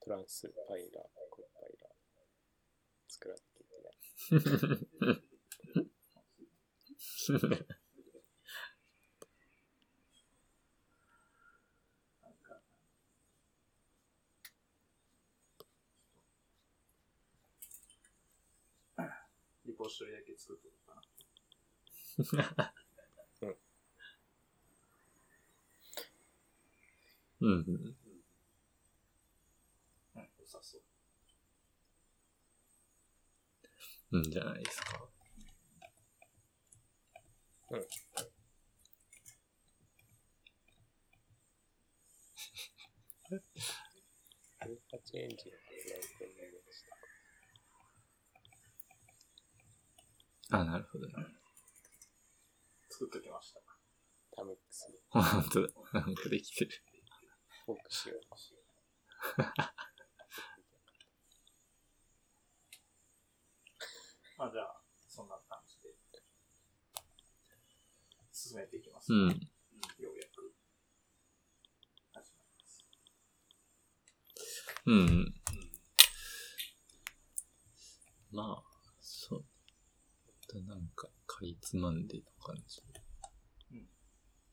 [0.00, 1.92] トランスパイラー、コンパイラー
[3.08, 5.12] 作らなきゃいけな
[7.68, 7.81] い。
[19.82, 20.94] 5種だけ作ってるか
[22.54, 22.72] な。
[27.40, 27.50] うん。
[27.50, 27.96] うん。
[30.38, 30.82] 良さそう。
[34.12, 35.08] うんじゃないですか。
[37.70, 37.86] うん。
[45.14, 45.61] エンジン。
[50.52, 51.14] あ、なるほどね。
[52.90, 53.60] 作っときました。
[54.36, 55.68] タムックス、本当だ。
[55.94, 56.70] なんかできてる。
[57.64, 58.16] フォーク仕様。
[64.36, 65.94] まあじゃあ、そんな感じで、
[68.30, 69.12] 進めていきます。
[69.12, 69.28] うん。
[69.28, 70.54] ようやく、
[72.12, 72.84] 始まります。
[74.84, 75.34] うんうん。
[78.32, 78.71] まあ。
[80.60, 82.82] なんか、かいつまんでの感じ。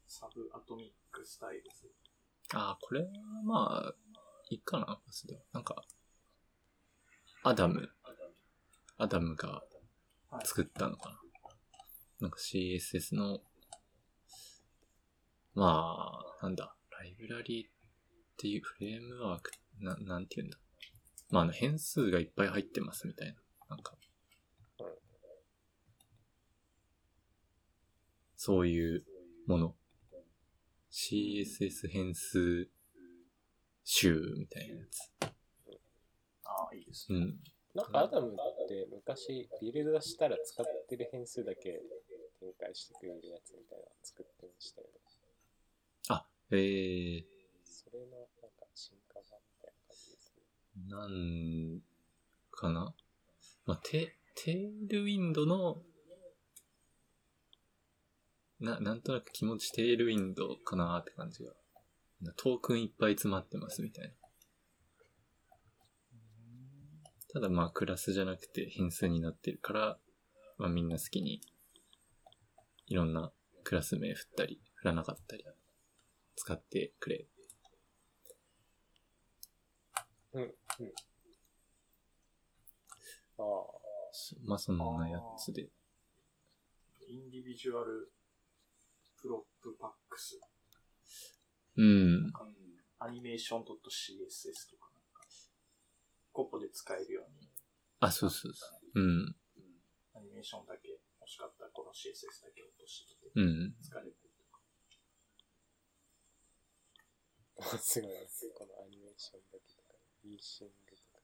[0.08, 1.92] Sub-Atomic Styles。
[2.54, 3.08] ああ、これは
[3.44, 3.94] まあ、
[4.50, 5.42] いいかな、パスでは。
[5.54, 5.84] なんか、
[7.44, 7.90] アダム、
[8.98, 9.64] アダムが
[10.30, 10.46] はい。
[10.46, 11.20] 作ったのかな。
[12.22, 13.42] なんか CSS の、
[15.56, 17.72] まあ、なんだ、ライブラリーっ
[18.38, 20.58] ていうフレームワーク、ななんて言うんだ。
[21.30, 23.36] まあ、あの、変数がいっぱい入ってますみたいな。
[23.70, 23.96] なんか、
[28.42, 29.04] そういう
[29.48, 29.76] もの。
[30.90, 32.70] CSS 変数
[33.84, 35.26] 集みたいなやつ。
[36.46, 37.20] ああ、いいですね。
[37.20, 37.40] うん。
[37.76, 41.82] なんかアダムって昔ビルドしたら使ってる変数だけ
[42.40, 44.94] 展開してくれるやつみたいなの作ってましたよね。
[46.08, 47.24] あ、えー、
[47.66, 48.06] それの
[48.42, 50.88] なんか進化版みたいな感じですね。
[50.88, 51.82] なん
[52.52, 52.96] かな
[53.66, 55.84] まあ、テ、テールウィンドの、
[58.60, 61.54] な、なんとなく気持ちテールウィンドかなって感じが。
[62.36, 64.12] トークンいっぱい詰まってますみたいな。
[67.32, 70.00] ただまあクラスじゃなくて変数になってるから、
[70.58, 71.42] まあみんな好きに
[72.88, 73.32] いろんな
[73.64, 75.46] クラス名振ったり振らなかったり
[76.36, 77.28] 使ってくれ。
[80.34, 80.52] うん、うん。
[83.38, 83.44] ああ、
[84.44, 85.70] まあそんなやつで。
[87.08, 88.12] インディビジュall
[89.22, 90.40] prop packs。
[91.76, 92.32] うん。
[93.00, 95.24] animation .css とかなんか、
[96.32, 97.50] 個別で使えるように、
[98.00, 98.66] あ、そうそうそ
[98.96, 99.00] う。
[99.00, 99.36] うん。
[100.16, 100.88] アニメーションだけ
[101.20, 103.76] 欲しかったらこの CSS だけ落としてきてうん。
[103.82, 104.28] 使えると
[107.68, 107.78] か。
[107.84, 108.52] すごいです。
[108.56, 111.20] このアニメーションだけとか、 easing とか。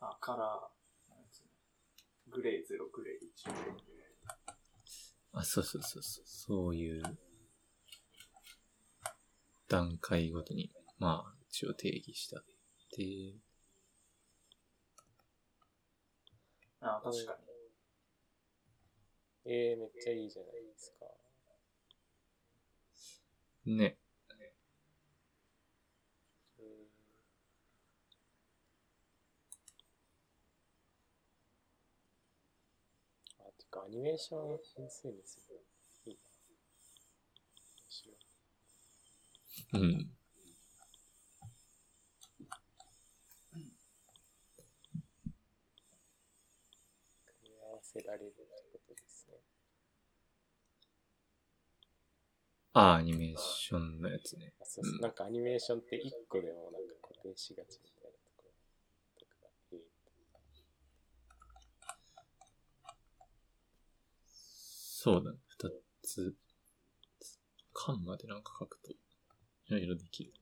[0.00, 4.03] あ、カラー、なんつうのグレー0、グレー1、グレー2。
[5.34, 6.24] あ、そうそうそうそう。
[6.26, 7.02] そういう
[9.68, 12.44] 段階ごとに、まあ、一応定義したっ
[12.94, 13.40] ていう。
[16.80, 17.36] あ、確か
[19.44, 19.52] に。
[19.52, 21.06] えー、めっちゃいいじゃないですか。
[23.66, 23.98] ね。
[33.82, 36.30] アニメーション変数にするのいいな。
[37.80, 38.16] 面白い。
[39.72, 40.10] うん。
[47.26, 49.38] 組み合わせられるってことですね。
[52.72, 54.52] ああ、アニメーションのやつね。
[54.60, 58.50] あそうそううんなんかアニメーションって1個でもなんか固定しがちみたいなところ
[59.20, 59.76] とかがえ
[65.04, 65.38] そうだね。
[65.48, 65.68] 二
[66.02, 66.34] つ。
[67.74, 68.96] 缶までなんか書くと、い
[69.68, 70.32] ろいろできる。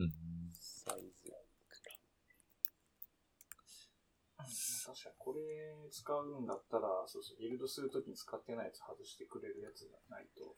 [0.00, 0.12] うん。
[0.52, 1.36] サイズか。
[4.84, 5.40] 確かにこれ
[5.90, 10.54] 使うんだったら、そうそう、ビルドするときに使ってないやつ外してくれるやつがないと、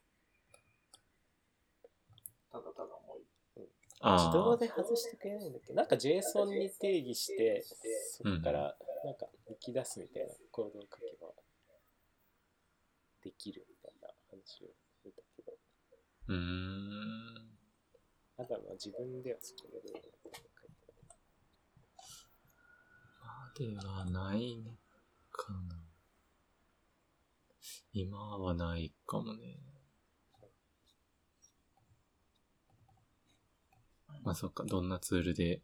[2.51, 3.19] ただただも
[3.57, 3.61] う
[4.01, 4.27] ああ。
[4.27, 5.73] 自動で外してくれないんだっけ？
[5.75, 11.29] なんか JSON に定義して、そこからなんか抜き出すみたいなコードを書けば
[13.29, 14.68] できるみたいな話を
[15.05, 15.53] 見たけど、
[16.29, 17.59] うーん。
[18.39, 20.39] ただまあ自分ではそこでどう書いてあ
[23.59, 24.70] るまではないの
[25.31, 25.76] かな。
[27.93, 29.59] 今はないかもね。
[34.22, 35.61] まあそっか、どんなツールで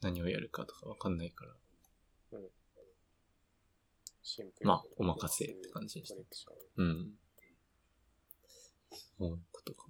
[0.00, 1.52] 何をやるかとかわかんないから。
[1.52, 2.48] シンプルに
[4.62, 6.24] まあお任せって感じにして
[6.76, 7.18] うん。
[9.18, 9.86] そういうことか。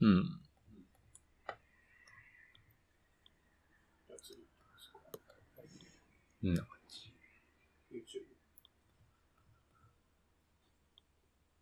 [0.00, 0.40] うん。
[6.42, 6.58] うん。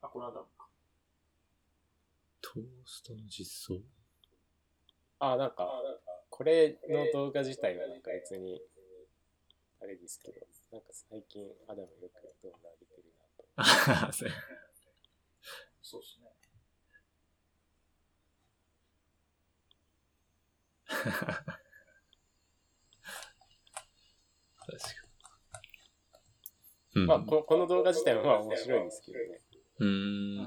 [0.02, 0.68] あ、これはダメか。
[2.42, 3.95] トーストの実装？
[5.18, 5.68] あ、なんか、
[6.30, 8.60] これの動画自体はなんか別に、
[9.80, 10.40] あれですけど、
[10.72, 14.02] なんか最近アダムよく動画上げてるなと。
[14.04, 14.30] ああ、そう
[15.82, 16.26] そうですね。
[20.86, 21.58] 確か
[26.94, 27.02] に。
[27.02, 27.06] うん。
[27.06, 29.40] まあこ、この動画自体はまあ面白いですけどね。
[29.78, 29.86] うー。
[29.86, 30.42] うんん。
[30.42, 30.44] ま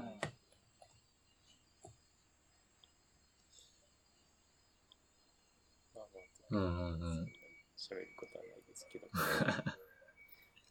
[6.50, 7.32] うん、うんうん。
[7.76, 9.08] 喋ることはないですけど。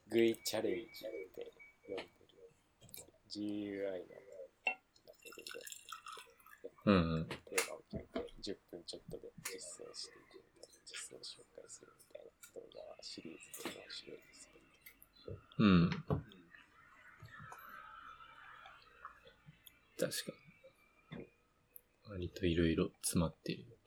[0.10, 1.52] グイチャレンジって
[1.88, 2.42] 呼んでる
[3.30, 4.82] GUI のなんか
[5.24, 7.28] いろいろうんうん。
[7.28, 15.38] テーマを決めて10分ちょっとで実践していくみたいな、実践を紹介するみたいな動画シリーズで面白いですけど。
[15.60, 15.90] うん。
[20.00, 20.32] 確か
[21.18, 21.28] に。
[22.10, 23.79] 割といろいろ詰まってる。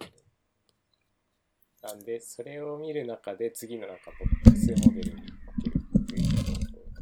[1.82, 7.00] なんで、それを見る中で次のなんかボックスモデルに分けるっていうのをこれか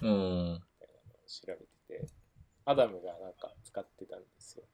[0.00, 0.54] らうん。
[0.54, 2.06] みたいなのを調べてて、
[2.64, 4.64] アダムがなんか使ってたんですよ。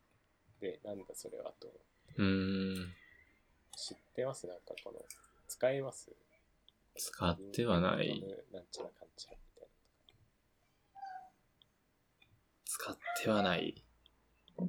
[0.60, 2.14] で、なんだそれはと思って。
[2.18, 2.94] うーん。
[3.74, 4.46] 知ってます？
[4.46, 4.98] なんかこの、
[5.48, 6.14] 使います？
[6.96, 8.20] 使ってはない。
[8.52, 9.68] なんちゃらかんちゃらみたい
[12.66, 13.82] 使ってはない。
[14.58, 14.62] あ、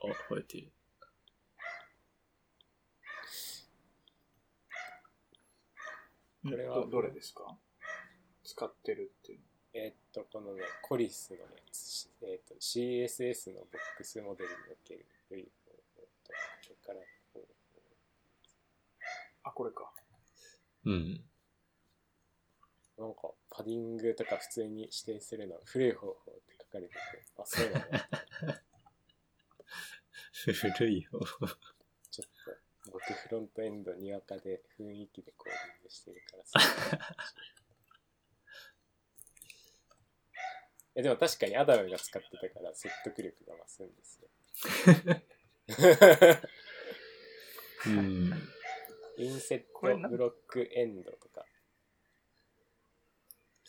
[0.00, 0.72] 覚えてる。
[6.50, 7.56] これはどどれですか？
[8.44, 9.40] 使ってるっていう
[9.74, 11.42] えーっと、このね、コリスのね、
[11.72, 13.68] しえーっと CSS のボッ
[13.98, 16.32] クスモデルにおけるという方法と、
[16.62, 17.00] それから
[17.34, 17.46] こう
[19.44, 19.90] あ、これか。
[20.84, 21.20] うん。
[22.98, 26.98] なんか、パディングとか普通に指定するのは古い方法って書かれてて、
[27.36, 27.84] あ、そうなの？
[30.76, 31.10] 古いよ。
[32.10, 32.57] ちょっと、
[32.98, 36.58] 僕フロントエンドにわかで雰囲気でコーディングしてるからさ。
[40.96, 44.28] えでも確かにアダムが使ってたから説得力が増すんですよ。
[47.86, 48.32] うん。
[49.16, 51.44] インセットブロックエンドとか。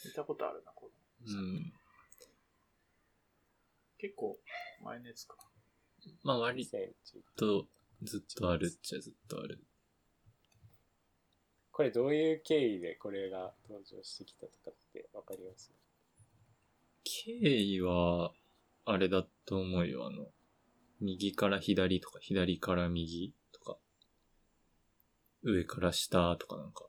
[0.03, 1.31] 見たことあるな、これ。
[1.33, 1.73] うん。
[3.99, 4.39] 結構、
[4.81, 5.37] 前のやつか。
[6.23, 7.67] まあ割2010と
[8.03, 9.63] ずっとあるっちゃずっとある。
[11.71, 15.71] これどういう経緯でこれが登場してきたとかってわかります？
[17.03, 18.31] 経緯は、
[18.85, 20.05] あれだと思うよ。
[20.05, 20.27] あの、
[20.99, 23.77] 右から左とか、左から右とか、
[25.43, 26.85] 上から下とかなんか、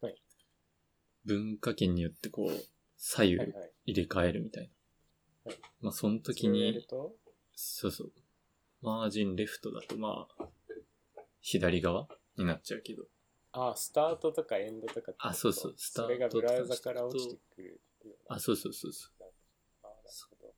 [0.00, 0.14] はい。
[1.24, 2.64] 文化圏によってこう、
[2.96, 3.72] 左右はいはい。
[3.86, 4.64] 入れ替えるみたい
[5.44, 5.50] な。
[5.50, 7.14] はいまあその時に、と、
[7.54, 8.12] そうそう。
[8.82, 10.48] マージンレフトだとまあ、
[11.40, 13.04] 左側になっちゃうけど。
[13.52, 17.80] ああ、スタートとかエンドとかあそうそうスタートそれがブラウザから落ちてくる。
[18.28, 19.22] あ、そうそうそうそう。
[19.22, 20.54] ああ、なるほど。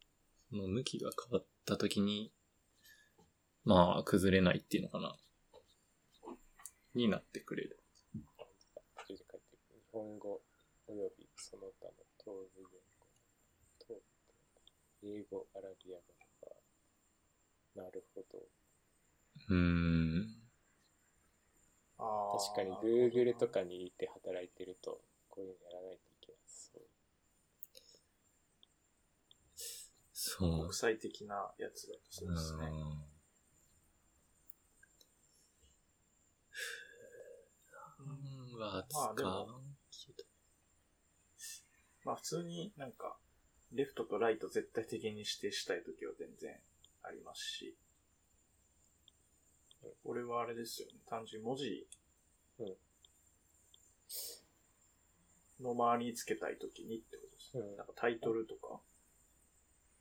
[0.50, 2.32] その向きが変わった時に、
[3.64, 5.16] まあ、崩れないっていうのかな。
[6.94, 7.78] になってくれる。
[9.06, 9.16] 日
[9.92, 10.40] 本語
[10.86, 13.06] およびその他の東部言語、
[13.86, 14.00] 東
[15.02, 16.07] 部英語、アラビア語。
[17.78, 18.38] なるほど。
[19.48, 20.34] うーん。
[21.98, 26.40] 確かに Google とかにいて働いてると、こういうのやらないといけない。
[26.46, 26.82] そう。
[30.12, 30.74] そう国。
[30.74, 32.66] 際的なやつだとそうですね。
[38.00, 38.60] うん。
[38.60, 39.52] は使まあでもう
[39.90, 40.28] けど。
[42.04, 43.16] まあ普通になんか、
[43.72, 46.56] レフトとライト絶対的に指定したいときは全然
[47.08, 47.74] ありますし。
[50.04, 50.94] これはあれですよね。
[51.08, 51.86] 単純に文字
[52.58, 52.76] うん
[55.60, 57.62] の周りにつけたいときにってことですね。
[57.62, 58.80] うんなんかタイトルとか、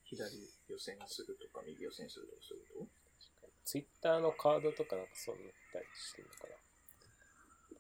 [0.04, 2.80] 左予選するとか、右予選するとかすると？
[2.80, 3.54] 確かに。
[3.64, 6.56] Twitter のカードとかなんかそうなったりしてるのかな。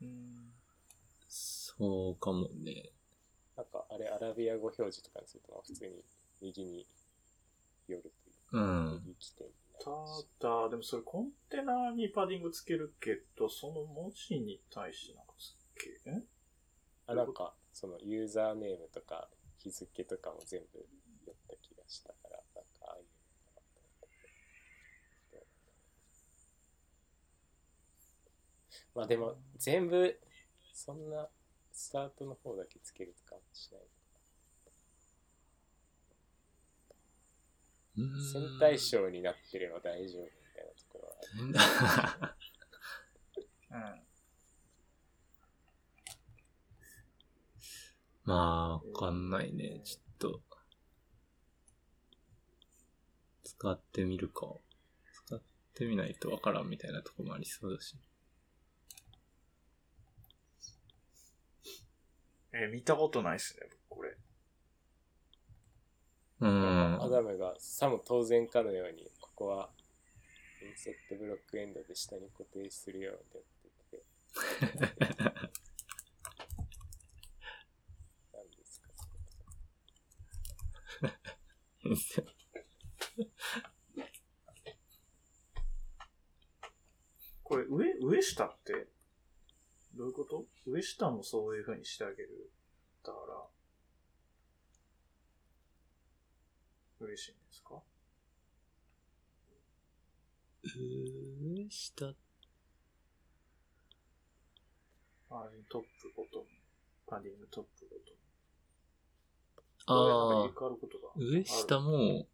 [0.01, 0.53] うん。
[1.28, 2.91] そうかもね。
[3.55, 6.03] なんかあれアラビア語表示とかにするとまあ普通に
[6.41, 6.88] 右に
[7.88, 8.13] 寄る
[8.51, 9.15] うん。
[9.79, 9.91] た。
[10.47, 16.23] だ、でもそれコンテナにパディングつけるけど、その文字に対してなんかつけ、え？
[17.07, 19.29] あ、なんかそのユーザーネームとか
[19.59, 20.79] 日付とかも全部
[21.25, 23.09] やった気がしたから、なんかああいうの
[23.53, 24.17] かなと思ったけ
[25.31, 25.43] どどうなんだろ
[28.95, 30.19] うまあでも全部
[30.73, 31.27] そんな
[31.71, 33.85] スタートの方だけつけるとかもしないう
[37.86, 41.15] ん戦隊賞になってれば大丈夫みたいなところは
[42.21, 42.35] ある
[43.69, 44.07] うん。
[48.23, 49.81] まあ、わかんないね。
[49.83, 50.41] ちょっと。
[53.43, 54.57] 使ってみるか。
[55.25, 55.41] 使っ
[55.73, 57.95] てみないとわからんみたいなとこもありそうだし。
[62.53, 64.15] え見たことないっすね、僕これ。
[66.39, 67.01] うん。
[67.01, 69.69] アダムがさも当然かのように、ここは
[70.61, 74.03] インセットブロックエンドで下に固定するよって言ってて、
[78.33, 78.88] 何ですか
[81.95, 82.27] それ
[87.43, 88.88] これ、上、上下って、
[89.95, 90.45] どういうこと？
[90.65, 92.51] 上下もそういう風にしてあげる。
[93.05, 93.47] だから、
[96.99, 97.81] 嬉しいんですか？
[100.63, 102.13] 上下
[105.29, 106.45] マージントップ、ボトム。
[107.05, 108.17] パディングトップ、ボトム。
[109.89, 109.93] あ
[110.45, 110.49] あ
[111.15, 112.27] 上下も、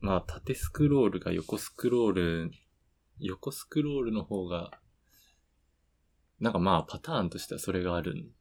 [0.00, 2.50] まあ、縦スクロールが横スクロール、
[3.20, 4.72] 横スクロールの方が、
[6.40, 8.34] なんかまあ、パターンとしてはそれがあるん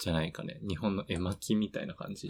[0.00, 0.58] じゃないかね。
[0.66, 2.28] 日本の絵巻きみたいな感じ。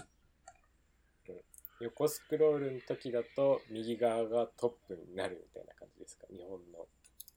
[1.81, 6.27] 横スクロールの時だと右側がトップになるみたいな感じですか？
[6.31, 6.87] 日本の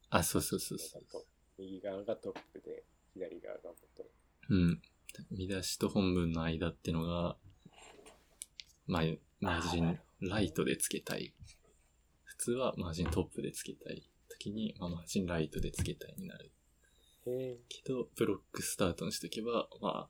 [0.09, 1.23] あ、そうそうそうそだと
[1.57, 4.03] 右側がトップで左側がボト
[4.49, 4.55] う。
[4.55, 4.81] ん。
[5.31, 7.37] 見出しと本文の間ってのが、
[8.87, 9.03] まあ、
[9.39, 11.33] マージンライトでつけたい。
[12.23, 16.51] 普通はマージントップでつけたい時に、まあ、マージンライトでつけたいになる。
[17.27, 20.09] へえけど、ブロックスタートにしとけば、ま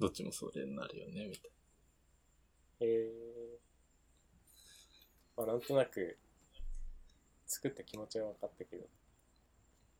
[0.00, 1.50] どっちもそれになるよね、みたい
[2.80, 3.58] へえ
[5.36, 6.18] まあなんとなく
[7.46, 8.84] 作った気持ちは分かったけど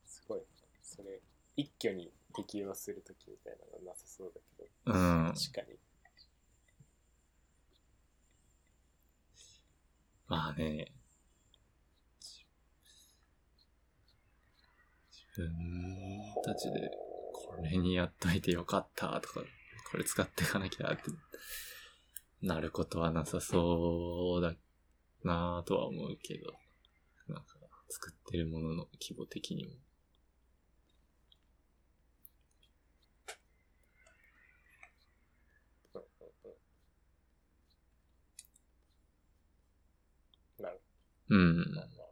[0.06, 0.40] すごい
[0.82, 1.20] それ
[1.56, 5.26] 一挙に適用するときみたいなのなさそうだけどな。
[5.26, 5.34] うん。
[5.34, 5.78] 確かに
[10.30, 10.92] まあね。
[15.10, 15.50] 自分
[16.44, 16.88] たちで、
[17.32, 19.40] これにやっといてよかったとか、
[19.90, 21.02] これ使っていかなきゃって、
[22.42, 24.54] なることはなさそうだ
[25.24, 26.52] なぁとは思うけど、
[27.28, 27.56] なんか、
[27.88, 29.72] 作ってるものの規模的にも。
[40.60, 40.80] なる。
[41.30, 41.60] うん。
[41.78, 42.10] あま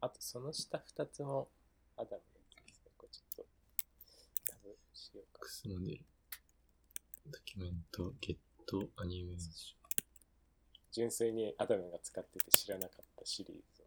[0.00, 1.48] あとその下二つも
[1.96, 3.46] アダムのやつですねこれちょっと
[4.48, 4.76] タブ
[5.08, 6.04] しようかクスモデル。
[7.30, 8.36] ドキュメント、ゲッ
[8.66, 9.74] ト、アニメーシ
[10.92, 13.86] 純粋にアダムが使ってて知らなかったシリーズを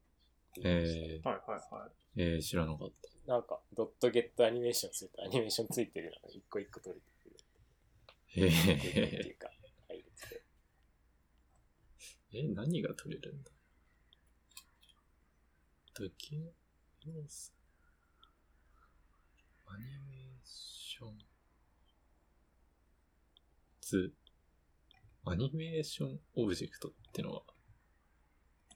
[0.62, 0.68] ョン。
[0.68, 2.20] えはいはいはい。
[2.20, 2.92] ー、えー、知らなかっ
[3.28, 3.32] た。
[3.32, 8.48] なんか、ドットゲットアニメーションするとアニメーションついてるのが一個一個取れてくる。
[8.48, 9.52] えっていー。
[12.34, 13.52] え、何が取れるんだ？
[15.94, 16.40] ドキュ
[17.06, 17.52] 要素
[19.68, 20.21] アニメー
[21.02, 21.18] ション
[23.82, 24.14] 図
[25.26, 27.42] アニメーションオブジェクトってのは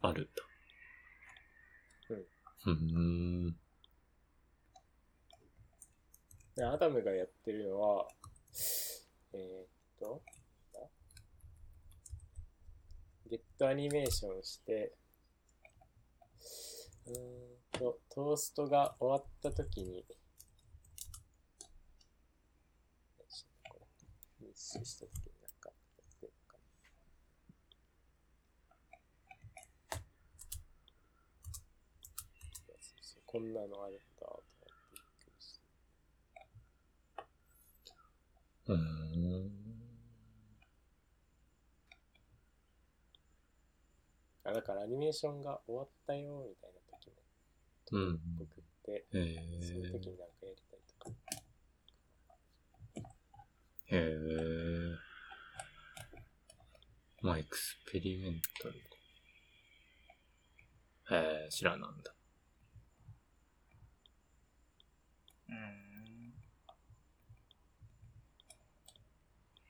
[0.02, 2.16] あるんだ。
[2.66, 3.48] うん。
[3.50, 3.56] ん。
[6.56, 8.08] でアダムがやってるのは、
[9.34, 9.68] えーっ
[10.00, 10.22] と、
[13.30, 14.94] ゲットアニメーションして、
[17.08, 20.04] うーんと、トーストが終わった時に、よ
[23.28, 23.88] いしょこ
[24.76, 25.70] れ日誌した時になんか
[26.22, 26.68] やかな
[32.68, 35.62] いやそうそうこんなのあるんだと思ってびっくりして。
[38.68, 39.52] うーん。
[44.48, 47.16] あだからアニメーションが終わったよみたいな時も
[47.92, 48.20] うん。
[48.40, 51.12] 送って、へそのえ時になんかやりたいとか。
[53.88, 54.96] へえ。
[57.22, 58.80] まあ、エクスペリメンタルか。
[61.16, 62.14] へえ、知らなんだ。
[65.50, 66.34] うん。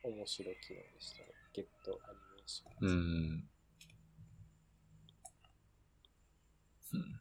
[0.03, 1.29] 面白い機能でしたね。
[1.53, 2.89] ゲットアニメーショうン。
[2.89, 3.49] ん。
[6.93, 7.19] うん。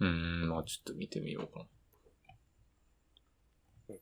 [0.00, 1.66] うん、まあちょっと見てみようかな
[3.90, 4.00] うん。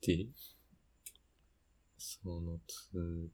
[0.00, 0.26] で、
[1.98, 3.30] その次、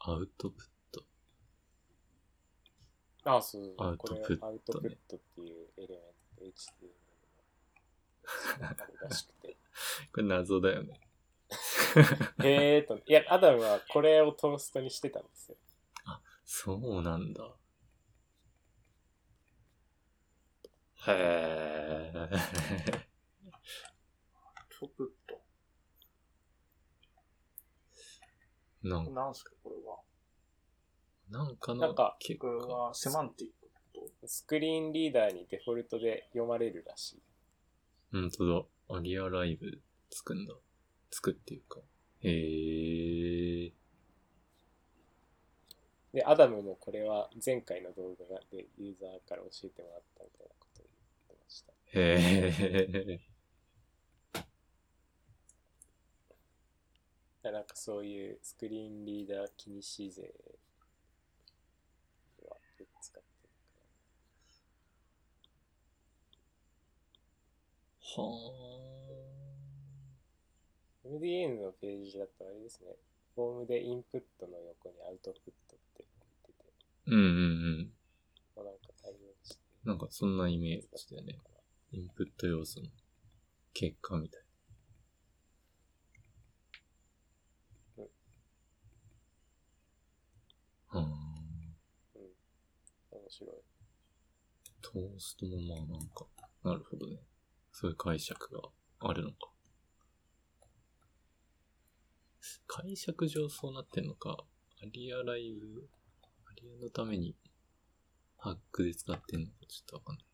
[0.00, 1.04] アウトプット。
[3.24, 6.00] あ、そう、アウトプットねこれアウトプットっていうエレ
[6.40, 6.90] メント、HTML
[8.60, 9.56] のらしくて。
[10.12, 11.00] これ謎だよね。
[12.42, 15.56] へーと、いや、アダムはこれをトーストにしてたんですよ。
[16.44, 17.56] そうなんだ。
[21.06, 22.28] へえ。
[24.80, 25.40] トプット。
[28.82, 29.98] なんか、なんすかこれは。
[31.30, 32.66] なんかのなんか結これ果。
[32.66, 33.50] はセマンティッ
[34.20, 37.22] クスクリーンリーダーにデフォルトで読まれるらしい。
[38.12, 38.96] 本当だ。
[38.96, 39.80] アリアライブ
[40.10, 40.54] つくんだ。
[41.10, 41.80] つくっていうか。
[42.20, 43.72] へえ。
[46.12, 50.54] で、アダムもこれは前回の動画でユーザーから教えてもらったみたいな
[51.44, 51.72] ました。
[51.94, 52.18] へ
[53.16, 53.20] え。
[57.42, 60.22] だなんかそういうスクリーンリーダー気にし勢
[62.42, 63.50] はよく使ってる
[68.14, 68.28] かは
[71.04, 71.10] ら。
[71.10, 72.96] MDN のページだとあれですね。
[73.34, 76.64] フォームでインプットの横にアウトプットって置いてて、
[77.08, 77.10] あ。
[77.10, 77.28] うんうんう
[77.82, 77.92] ん。
[78.56, 79.73] まあ、なんか対応して。
[79.84, 81.38] なんかそんなイメージだよね。
[81.92, 82.88] インプット要素の
[83.74, 84.40] 結果みたい
[87.98, 88.04] な。
[88.04, 88.08] は
[90.92, 90.98] あ。
[90.98, 91.04] うん。
[93.10, 93.50] 面白い。
[94.80, 96.26] トーストもまあなんか、
[96.62, 97.18] なるほどね。
[97.70, 98.62] そういう解釈が
[99.00, 99.50] あるのか。
[102.66, 104.38] 解釈上そうなってんのか、
[104.82, 105.88] アリアライブ、
[106.46, 107.34] アリアのために
[108.44, 110.24] ハックで使ってんのかちょっとわかんない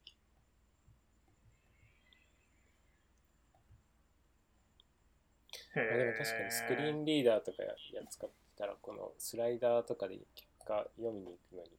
[5.76, 7.74] まあ、でも確かにスクリーンリーダーとかやや
[8.10, 11.70] 使ってたら、このスライダーとかで結果読みに行くのに、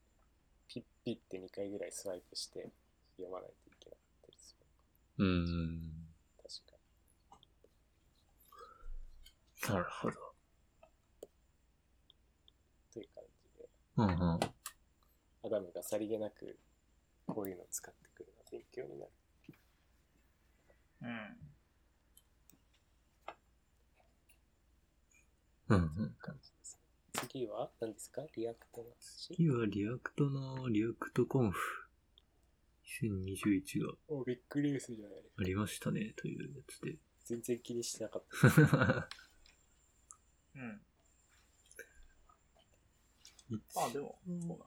[0.70, 2.70] ピッピッって2回ぐらいスワイプして
[3.18, 4.66] 読まないといけなかったりする。
[5.18, 5.26] ど。
[5.26, 6.08] うーん。
[6.42, 6.62] 確
[9.68, 10.14] かなるほど。
[10.14, 10.18] に。
[12.94, 13.68] という感じで、
[13.98, 14.40] うんうん。
[15.44, 16.58] アダムがさりげなく
[17.26, 19.12] こういうのを使ってくるのは勉強になる。
[25.70, 25.78] うん。
[25.78, 26.16] うんうん。
[26.20, 26.82] 感じですね。
[27.30, 28.22] 次は何ですか？
[28.36, 29.34] リアクトの話？
[29.36, 31.60] 次は React の React Conf
[33.02, 35.24] 2021がお big news じゃない。
[35.40, 36.98] ありましたね、というやつで。
[37.26, 39.08] 全然気にしてなかった。
[40.56, 40.82] うん。
[43.76, 44.66] あ、でも、そうなんだ。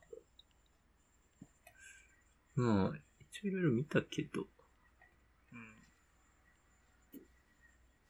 [2.57, 2.99] まあ、
[3.33, 4.47] 一応いろいろ見たけど、
[5.53, 5.87] うん。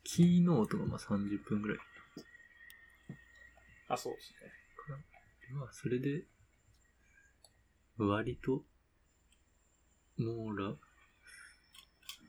[0.04, 1.78] キーノートがまあ30分ぐらい
[3.88, 4.52] あ、そうですね。
[5.52, 6.24] まあ、それで、
[7.98, 8.64] 割と、
[10.16, 10.76] 網羅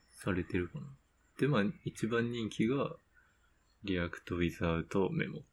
[0.10, 0.88] されてるかな。
[1.40, 2.96] で、まあ、一番人気が、
[3.84, 5.44] React without memo っ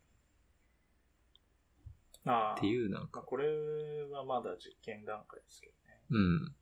[2.25, 2.61] ああ。
[2.61, 5.82] ていう、なんまあ、か、これはまだ実験段階ですけどね。
[6.13, 6.55] うん、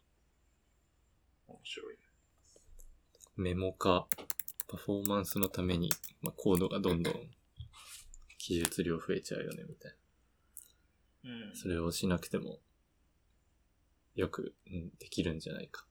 [1.48, 1.96] 面白い。
[3.36, 4.06] メモ化、
[4.68, 5.90] パフォーマンスのために、
[6.22, 7.14] まあ、コードがどんどん
[8.38, 9.94] 記述量増えちゃうよね、みたい
[11.24, 11.30] な。
[11.48, 11.56] うん。
[11.56, 12.60] それをしなくても、
[14.14, 15.84] よく、うん、できるんじゃないか。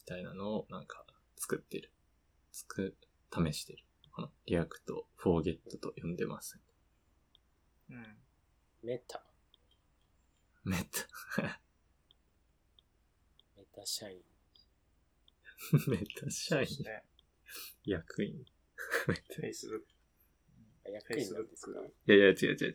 [0.00, 1.90] みたいなのを、なんか、作ってる。
[2.52, 2.98] つく、
[3.32, 3.84] 試してる。
[4.12, 6.60] この、 React、Forget と呼んでます。
[7.88, 8.18] うん。
[8.82, 11.60] Meta。Meta
[13.86, 14.22] 社員。
[15.88, 17.04] めった社員ね。
[17.84, 18.44] 役員。
[19.08, 19.82] めった Facebook。
[20.86, 21.80] あ役員なんですか？
[22.06, 22.74] いやいや、違う違う違う。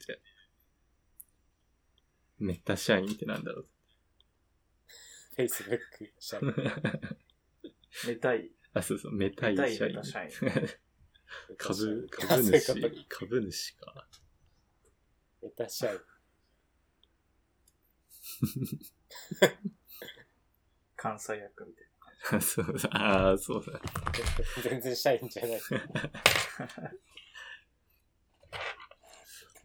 [2.40, 3.70] メタ社員ってなんだろう。
[5.38, 5.80] ?Facebook
[6.20, 6.54] 社員。
[8.08, 8.52] メタイ。
[8.74, 10.32] あ、そうそう、メタイメタイ社員メタ社員。
[11.58, 14.08] 株、メタ株主、株主か。
[15.42, 16.00] メタ社員。
[21.04, 21.84] 関西役みたい
[22.40, 23.82] な そうだ、ああ、そうだ。
[24.64, 25.60] 全然社員じゃない。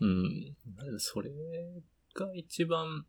[0.01, 0.57] うん。
[0.99, 1.31] それ
[2.15, 3.07] が一番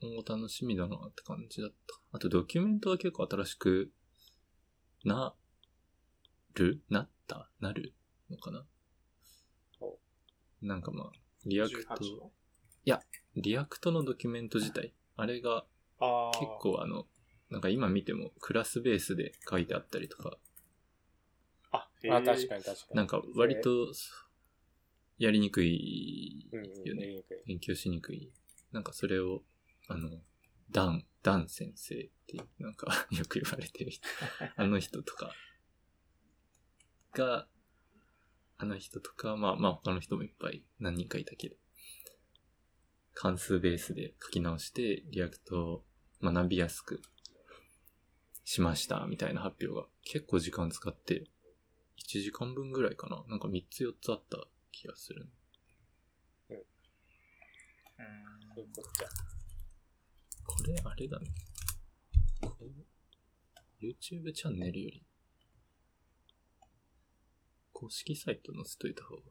[0.00, 1.76] お楽しみだなって感じだった。
[2.12, 3.92] あとドキュメントは結構新しく
[5.04, 5.34] な
[6.54, 6.82] る？
[6.88, 7.50] なった？
[7.60, 7.92] なる
[8.30, 8.64] のかな？
[9.80, 9.98] お
[10.62, 11.12] なんかまあ、
[11.44, 11.76] リアクじ。
[11.76, 12.32] 18ト、の
[13.36, 15.66] React のドキュメント自体、あれが。
[16.00, 16.46] 結。
[16.60, 17.06] 構あの、
[17.50, 20.36] なんか今見てもクラスベースで書いてあったりとか、
[21.72, 22.48] あ、へあ、確に。
[22.48, 22.96] かに確かに。
[22.96, 23.92] なんか割と
[25.18, 27.22] やりにくいうんうん、よね。
[27.46, 28.32] 勉強しにくい。
[28.72, 29.42] なんかそれを、
[29.88, 30.10] あの、
[30.70, 34.06] ダン、ダン先生っていう、なんか よく言われてる人。
[34.56, 35.34] あの人とか
[37.14, 37.48] が、
[38.58, 41.56] あの人とか、まあまあ他の人もいっぱい何人かいたけど、
[43.14, 45.84] 関数ベースで書き直して、 React を
[46.22, 47.00] 学びやすく
[48.48, 51.24] しました、みたいな発表が結構時間使って、
[51.98, 53.22] 1時間分ぐらいかな。
[53.28, 54.38] なんか3つ4つあった
[54.72, 55.28] 気がする。
[56.48, 56.56] うん
[58.54, 58.88] そういうこと。
[60.46, 61.26] これ、あれだね。
[62.40, 65.04] こう YouTube チャンネルより、
[67.74, 69.22] 公式サイト載せといた方が、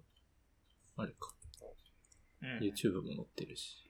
[0.98, 1.34] あれか。
[2.44, 2.60] うん。
[2.60, 3.87] YouTube も載ってるし。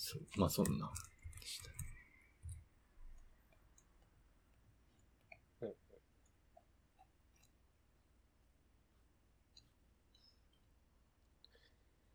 [0.00, 0.88] そう、まあそんな、
[1.40, 1.70] でした。
[5.62, 5.74] うん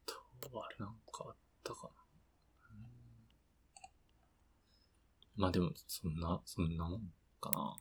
[0.06, 0.16] と、
[0.64, 1.90] あれなんかあったかな。
[5.36, 7.02] まあでも、そんな、そんなもん
[7.42, 7.76] かな。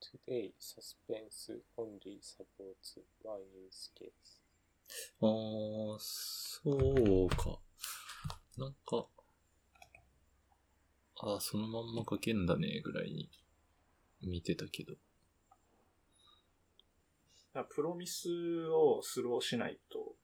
[0.00, 4.40] Today, suspense only supports one use case.
[5.20, 7.60] あー、そうか。
[8.56, 9.06] なんか、
[11.16, 13.30] あー、そのまんま書けんだね、ぐらいに
[14.22, 14.94] 見てたけど。
[17.74, 20.16] プロミスをスローしないと、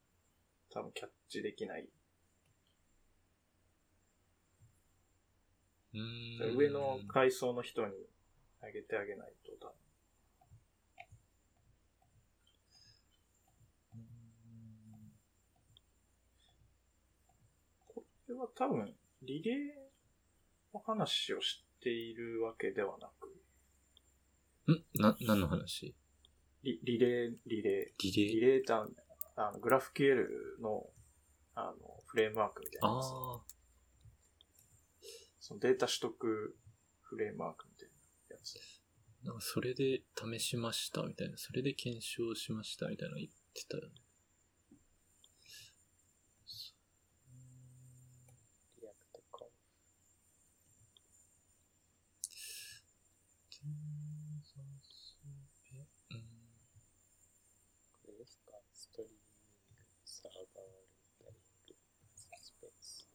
[0.70, 1.89] 多分キャッチできないーん
[6.57, 7.92] 上の階層の人に
[8.62, 9.74] あげてあげないと多分。
[17.88, 24.84] これは多分、リレーの話をしているわけではなく、ん？
[25.01, 25.94] な、何の話？
[26.62, 28.34] リリレー、リレー、リレー？
[28.34, 28.88] リレーター
[29.36, 30.90] あのグラフ QL の
[31.55, 33.07] あのフレームワークみたいなやつ。
[33.07, 33.40] あ
[35.49, 36.59] そのデータ取得
[37.01, 38.61] フレームワークみたいなやつ。
[39.24, 43.94] なんかそれで試しましたみたいな、それで検証しましたみたいなの言ってたよね。
[48.78, 49.49] リアクトコン。
[53.64, 54.42] うん
[58.03, 60.84] これですかストリーミング、サーバーレン
[61.18, 61.74] タリング、
[62.14, 63.09] サスペンス。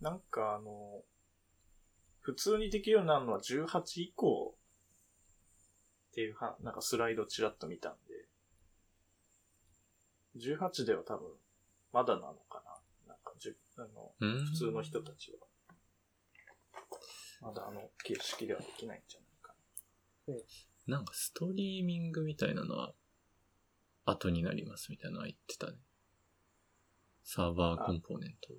[0.00, 1.02] なんかあの、
[2.20, 4.54] 普通にできるようになるのは18以降
[6.10, 8.28] っていうは、なんかスライドちらっと見たんで、
[10.38, 11.28] 18では多分、
[11.92, 12.62] まだなのか
[13.06, 15.38] ななんか、じゅあの、うん普通の人たちは。
[17.40, 19.54] まだあの形式ではできないんじゃないか
[20.86, 22.92] なんかストリーミングみたいなのは
[24.04, 25.78] 後になりますみたいなのは言ってたね。
[27.24, 28.54] サーバーコンポーネント。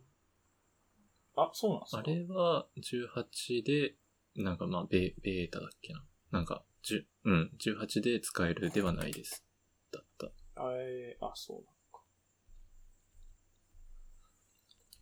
[1.38, 1.44] な。
[1.44, 1.98] あ、そうなんですか？
[2.00, 3.96] あれは18で、
[4.36, 6.04] なんかまあベ、ベータだっけな？
[6.32, 9.46] なんか、10うん、18で使えるではないです。
[9.92, 10.28] だった。
[10.56, 12.04] あえーあ、そうなのか。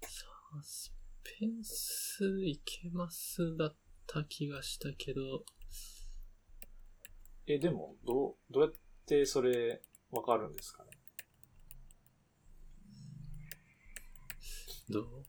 [0.02, 3.76] サスペンスいけますだっ
[4.08, 5.44] た気がしたけど、
[7.48, 8.74] え、でも、どう、どうやっ
[9.06, 9.82] てそれ、
[10.12, 10.92] わかるんですかね
[14.68, 14.75] どう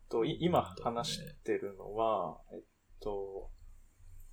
[0.08, 2.60] と、い今話してるのは、えっ
[3.00, 3.50] と、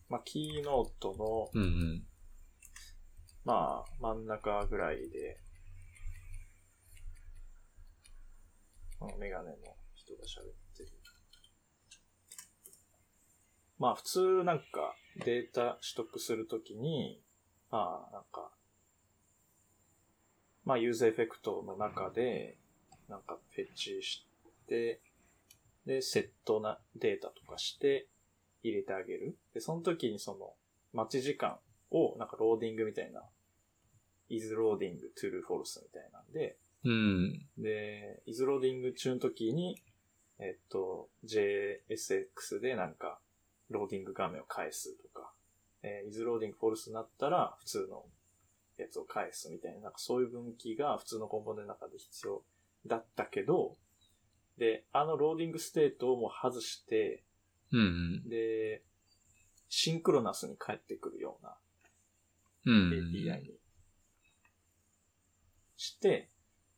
[0.10, 2.04] まあ、キーノートの、うんうん。
[3.46, 5.40] まあ、真ん中ぐらいで、
[9.00, 9.56] このメガネの
[9.96, 10.90] 人が喋ってる。
[13.80, 14.96] まあ、普通なんか
[15.26, 17.22] データ取得するときに、
[17.70, 18.52] まあ、なんか、
[20.64, 22.58] まあ、ユーザーエフェクトの中で、
[23.10, 24.26] なんかフェッチし
[24.68, 25.02] て、
[25.86, 28.08] で、セットなデータとかして
[28.64, 29.38] 入れてあげる。
[29.54, 30.54] で、その時にその、
[30.94, 31.58] 待ち時間
[31.92, 33.24] を、なんかローディングみたいな、
[34.30, 37.46] is loading true false みたいなんで、うん。
[37.58, 39.82] で、is loading 中の時に、
[40.40, 43.20] えっと、JSX でなんか、
[43.70, 45.34] ローディング画面を返すとか、
[45.82, 48.06] えー、is loading false になったら普通の
[48.78, 52.44] やつを返すみたいな、なんかそういう分岐が普通のコンポーネントの中で必要
[52.86, 53.78] だったけど、
[54.58, 57.24] で、あの loading state をもう外して、
[57.72, 57.84] うんう
[58.26, 58.30] ん。
[58.30, 58.84] で、
[59.70, 61.58] synchronous に返ってくるような
[62.66, 62.92] うん。
[62.92, 63.52] API に
[65.76, 66.30] して、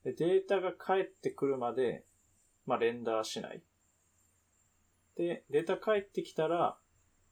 [0.04, 2.06] でデータが返ってくるまで、
[2.66, 3.62] まあ、 render しない。
[5.18, 6.78] で、データ返ってきたら、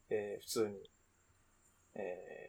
[0.10, 0.76] えー普通に、
[1.96, 2.44] えー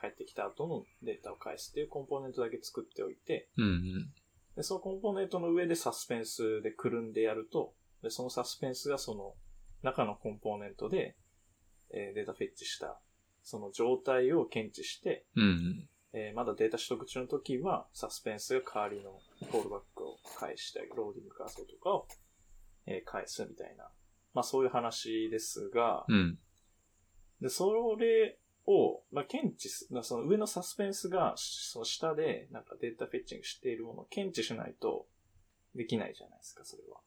[0.00, 4.12] 返ってきた後のデータを返すっていうコンポーネントだけ作っておいて、うんうん。
[4.60, 9.32] で、そのコンポーネントの上でサスペンスでくるんでやると、で、そのサスペンスがその
[9.82, 11.16] 中のコンポーネントで、
[11.94, 13.00] えー data fetch した、
[13.42, 15.88] その状態を検知して、うんうん。
[16.12, 19.18] えーまだデータ取得中の時は、サスペンスが代わりの
[19.50, 22.06] fallback を返してあげる、ローディング画像とかを、
[22.84, 23.88] えー返すみたいな、
[24.34, 26.38] まあそういう話ですが、うん。
[27.40, 28.38] で、それ
[28.70, 35.06] を、まあ、検知す、まあその上のサスペンスが、その下で、なんか data fetching しているものを検知しないと、
[35.74, 37.00] できないじゃないですか、それは。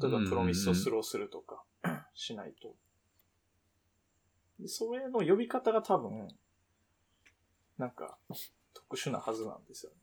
[0.00, 1.64] 例えば、プロミスをスローするとか、
[2.14, 2.74] しないと。
[4.60, 6.28] でそれの呼び方が多分、
[7.76, 8.16] なんか、
[8.72, 9.96] 特殊なはずなんですよね。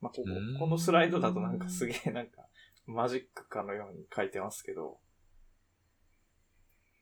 [0.00, 2.46] まあ、ここうん、このスライドだとなんかすげえなんか、
[2.86, 4.98] マジックかのように書いてますけど、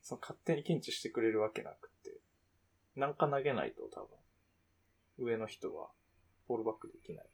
[0.07, 2.20] その勝手に検知してくれるわけなくて、
[2.94, 4.07] なんか投げないと多
[5.18, 5.88] 分、上の人は
[6.46, 7.26] フォールバックできない。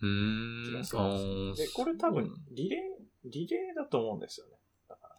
[0.00, 0.64] うーん。
[0.64, 2.80] 気がするんでこれ多分リレー、
[3.26, 4.52] リレーだと思うんですよね。
[4.88, 5.16] だから、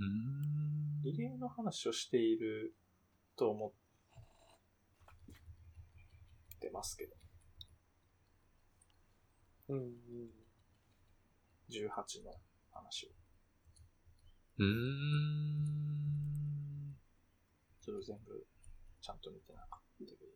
[0.00, 1.02] うーん。
[1.04, 2.74] リレーの話をしている
[3.36, 3.72] と思っ
[6.58, 7.14] てますけど、
[9.68, 9.92] うんうん。
[11.70, 12.34] 18の
[12.72, 13.21] 話を。
[14.58, 14.72] うーん。
[17.80, 18.46] それを全部、
[19.00, 20.26] ちゃんと見てなかったけど。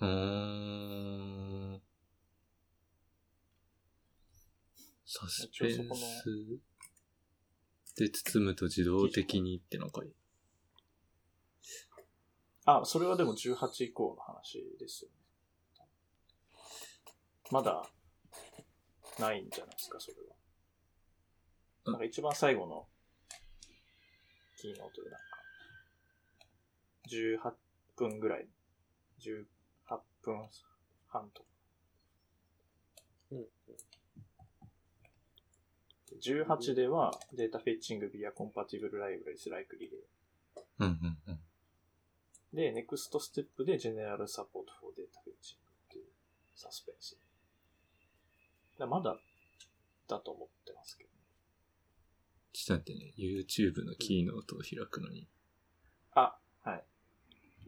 [0.00, 1.82] うーん。
[5.04, 6.60] スペンス
[7.96, 10.02] で包むと自動的にってなんか、
[12.64, 15.16] あ、それはでも18以降の話ですよね。
[17.50, 17.90] まだ、
[19.20, 20.34] ないんじゃないですか、それは。
[21.92, 22.86] なんか一番最後の、
[24.56, 25.26] キーノートでなんか、
[27.08, 27.54] 18
[27.96, 28.48] 分ぐらい、
[29.20, 29.44] 18
[30.22, 30.48] 分
[31.08, 31.48] 半とか。
[33.32, 33.46] うんうん
[36.20, 40.04] 18では、データフェッチング via compatible libraries like relay。
[40.80, 41.40] うんうんうん。
[42.52, 46.04] で、ネクストステップで General Support for Data Fetching っていう
[46.56, 47.16] サスペンス。
[48.80, 49.16] だまだ
[50.08, 51.10] だと思ってますけど。
[52.52, 55.28] ちょっと待ってね、YouTube のキーノートを開くのに。
[56.14, 56.84] あ、はい。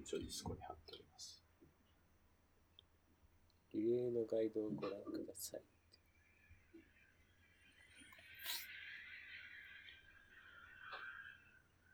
[0.00, 1.44] 一応ディスコに貼っております。
[3.74, 5.62] リレーのガイドをご覧ください。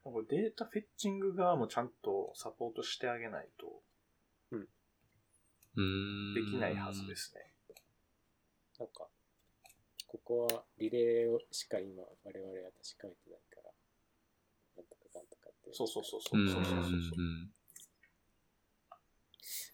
[0.05, 3.83] これデータフェッチング側もちゃんとサポートしてあげないと
[5.77, 6.35] うーん。
[6.35, 7.15] できないはずで。
[7.15, 7.58] すね。
[8.79, 9.09] なんか、
[10.07, 13.73] ここはリレーをしか今我々は確かめてないから、
[14.77, 15.75] なんとかなんとかって。
[15.75, 16.39] そうそうそうそう。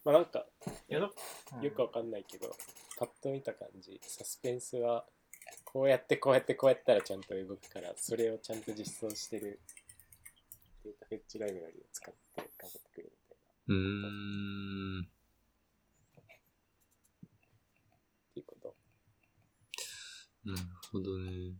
[0.05, 0.47] まあなんか、
[0.89, 1.11] いやだ
[1.63, 2.55] よくわかんないけど、
[2.99, 5.07] パッと見た感じ、サスペンスは、
[5.65, 9.61] こうやってこうやってこうやったらちゃんと動くから、それをちゃんと実装してる
[10.85, 13.75] データフェッチライブラリを使って頑張ってくれるみたいな。
[13.75, 15.09] うーん。
[18.31, 18.77] っていうこと。
[20.45, 20.59] なる
[20.93, 21.55] ほどね。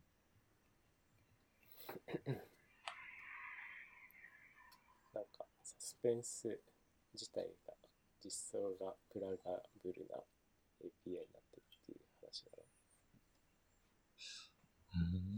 [5.15, 6.61] なんか、サスペンス
[7.15, 7.73] 自体が、
[8.23, 8.31] 実
[8.61, 10.17] 装がプラガブルな
[10.83, 12.65] API になってるっていう話だな。
[14.97, 15.35] うーん。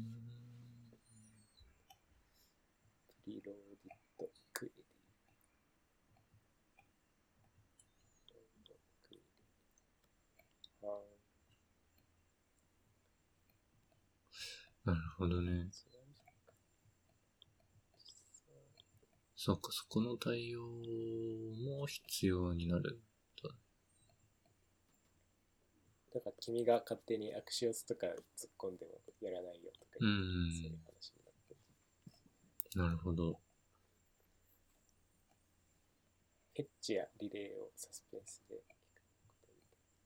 [3.24, 4.84] プリローディットクエリ。
[8.34, 9.22] ロードクエリ。
[10.82, 11.16] あ
[14.87, 15.51] なるほどね。
[15.53, 15.97] ー
[19.37, 23.01] そっか、そこの対応も必要になる。
[26.12, 30.78] だから君が勝手にアクシオスとか突っ込んでもやらないよとかう言って、そういんう。
[30.84, 31.61] 話になってる。
[32.74, 33.41] なるほど。
[36.56, 39.60] エッジやリレーをサスペンスで聞くことに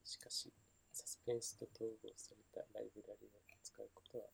[0.05, 0.53] しかし、
[0.93, 3.31] サスペンスと統合されたライブラリを
[3.63, 4.25] 使うことは。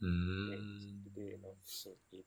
[0.00, 1.04] うーん。
[1.04, 2.24] リレーの新 API。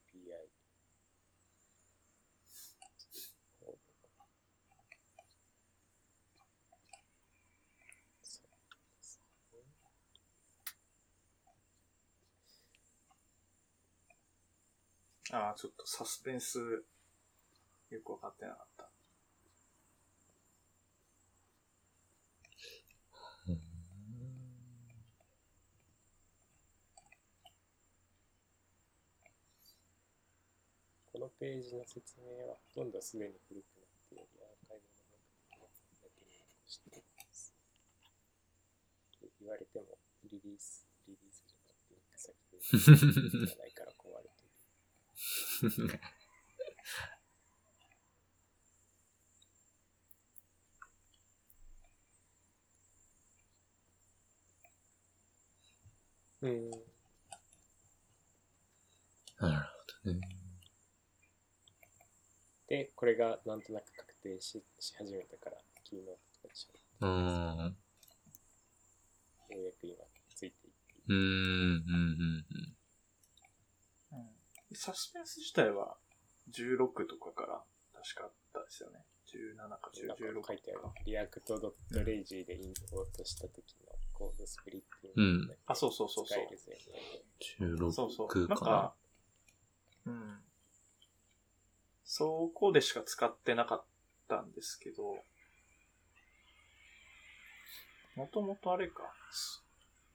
[15.32, 16.60] ああ、ちょっとサスペンス、
[17.90, 18.73] よくわかってなかった。
[31.24, 35.08] のページの説明はほとんどすでに古くなっており、アーカイブの
[35.56, 37.56] 中だけに残しています。
[39.22, 39.96] と言われても、
[40.30, 44.44] リリース、リリースじゃなくて、先でじゃないから困ると
[45.68, 46.00] いう。
[56.42, 56.72] うん。
[59.40, 59.68] なる
[60.04, 60.43] ほどね。
[62.74, 67.06] で、これがなんとなく確定しし始めたから、キーノートとかでしょ。
[67.06, 67.68] うーん。
[67.70, 69.94] ようやく今
[70.34, 70.96] ついていって。
[71.08, 72.46] うーん、うん、うん、
[74.12, 74.26] うん
[74.76, 75.98] サスペンス自体は
[76.50, 77.64] 16とかから
[77.94, 79.06] 確かあったですよね。
[79.28, 80.94] 17かなんか16と書いてあるか。。
[81.06, 86.80] リアクト .lazy でインポートした時の code splitting うんあそうそうそうそう使えるぜ。
[87.60, 87.94] うん。
[87.94, 88.28] そうそう。
[88.30, 88.94] 16なんかなか。、
[90.08, 90.44] うん。
[92.06, 93.84] そこでしか使ってなかっ
[94.28, 95.18] たんですけど、
[98.16, 99.14] もともとあれか、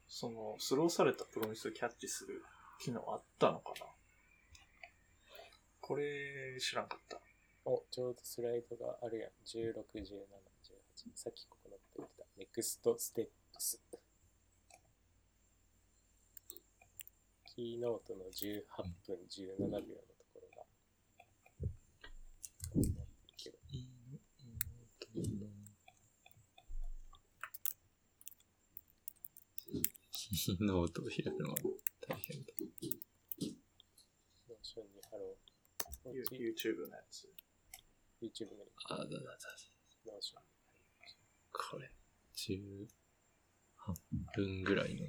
[0.06, 2.44] その、 throw された Promise をキャッチする
[2.80, 3.86] 機能あったのかな？
[5.80, 7.18] これ、知らんかった。
[7.64, 9.30] お、ちょうどスライドがあるやん。
[9.44, 10.14] 16、17、18。
[11.14, 12.24] さっきここのって言ってた。
[12.38, 13.80] Next steps。
[17.44, 18.62] キーノートの18
[19.06, 19.84] 分17秒のと
[20.32, 20.62] ころが。
[22.70, 22.86] こうなっ
[23.40, 23.56] てるけど
[30.52, 31.56] にノートを開くのは
[32.08, 32.52] 大変だ。
[34.48, 35.36] ノーションに貼ろ
[36.06, 36.14] う。
[36.14, 36.22] You-
[36.52, 37.28] YouTube のやつ。
[38.22, 39.18] YouTube のあだだだ。
[40.06, 40.42] ノーション。
[41.52, 41.90] これ、
[42.34, 42.86] 18
[44.34, 45.06] 分ぐらいの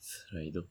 [0.00, 0.64] スライド。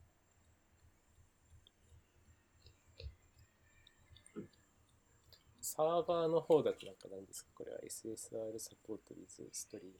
[5.61, 7.51] サーバーの方だとなんか何ですか？
[7.55, 9.95] これは SSR サポート with Stream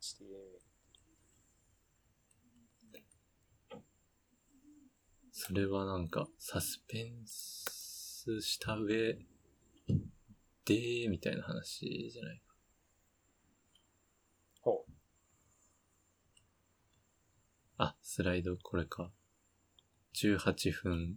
[0.00, 0.67] HTML。
[5.48, 9.14] それはなんか、サスペンスした上
[10.66, 12.42] で、みたいな話じゃない
[14.60, 14.92] ほう。
[17.78, 19.10] あ、スライドこれか。
[20.16, 21.16] 18分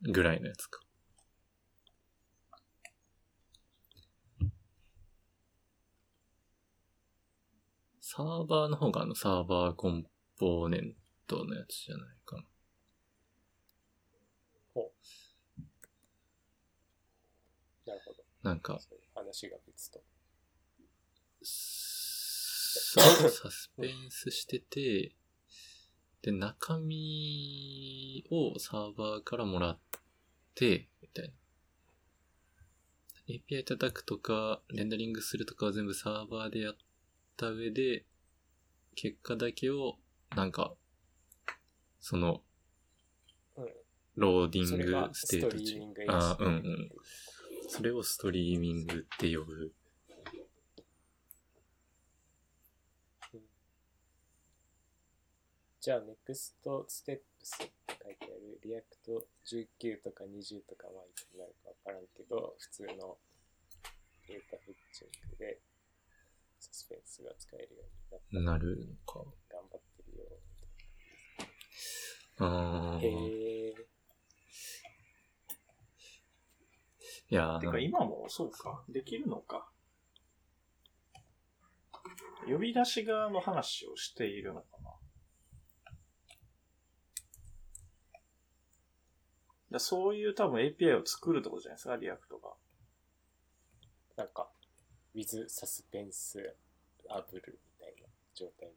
[0.00, 0.80] ぐらいのやつか。
[8.00, 10.06] サーバーの方があのサーバーコン
[10.38, 12.42] ポーネントのやつじゃないかな。
[17.86, 18.24] なるほど。
[18.42, 20.02] なんか、そういう話が別と。
[21.42, 25.14] そうサスペンスしてて、
[26.22, 29.78] で、中身をサーバーからもらっ
[30.54, 31.34] て、みたいな。
[33.28, 36.76] API 叩くとか、レンダリングするとかは全部サーバーでやっ
[37.36, 38.04] た上で、
[38.94, 39.98] 結果だけを、
[40.36, 40.74] なんか、
[42.02, 42.42] その、
[43.56, 43.68] うん。
[44.16, 46.90] loading state 中あーうんうん。
[47.68, 49.72] それをストリーミングって呼ぶ。
[55.80, 63.16] じゃあ、 Next Steps って書いてある React 19とか20とかはいつになるかわからんけど、普通の
[64.28, 65.58] data fetching で
[66.58, 67.82] サスペンスが使えるよ
[68.32, 68.44] うに。
[68.44, 69.24] なるのか。
[69.48, 70.24] 頑張ってるよ。
[72.38, 73.06] あー。
[73.06, 73.74] へえ。
[77.30, 78.84] いやーてか今もそうか。
[78.88, 79.68] できるのか。
[82.46, 84.90] 呼び出し側の話をしているのかな。
[89.70, 92.50] だそういう多分 API を作るってことじゃないですか、 React が。
[94.16, 94.50] なんか、
[95.14, 96.56] with サスペンス
[97.08, 98.74] アブルみたいな状態に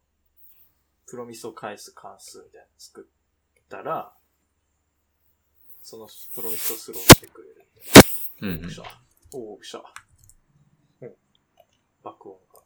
[1.07, 4.13] プロミスを返す関数みたいなの作ったら、
[5.81, 8.01] そのプロミスをスローしてくれるみたい
[8.41, 8.47] な。
[8.47, 9.01] うんうんびっくりした。
[9.33, 9.83] おお、した。
[11.01, 11.15] うん
[12.03, 12.61] 爆音が。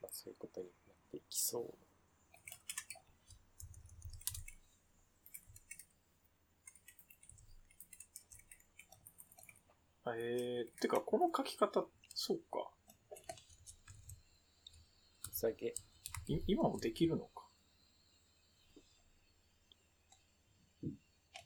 [0.00, 1.79] まあ、そういうことになっていきそう。
[10.16, 11.84] えー、てか、この書き方、
[12.14, 12.70] そうか。
[15.32, 15.74] それだけ、
[16.28, 17.46] い今もできるのか。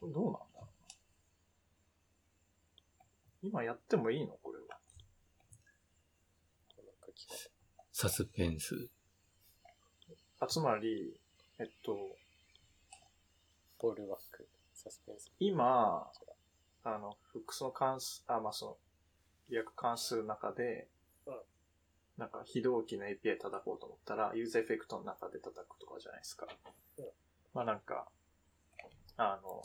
[0.00, 0.68] これどうなんだろうな。
[3.42, 4.38] 今やってもいいの？
[4.42, 4.80] これは。
[6.76, 7.50] この書き方。
[7.92, 8.88] サスペンス。
[10.40, 11.18] あ、つまり、
[11.58, 11.96] えっと、
[13.80, 15.30] fallback、Suspense。
[15.38, 16.10] 今、
[16.84, 18.76] あの、 hooks の関数、あ、まあ、その、
[19.50, 20.88] React 関数の中で、
[21.26, 21.34] うん
[22.16, 26.46] なんか非同期の API 叩こうと思ったら、 useEffect の中で叩くとかじゃないですか。
[26.98, 27.04] うん
[27.52, 28.06] まあなんか、
[29.16, 29.62] あの、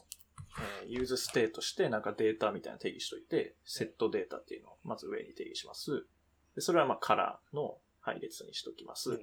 [0.82, 6.08] えー useState してなんかデータみたいな定義しといて、 setData っていうのをまず上に定義します。
[6.56, 9.12] でそれはまあカラーの配列にしときます。
[9.12, 9.18] うん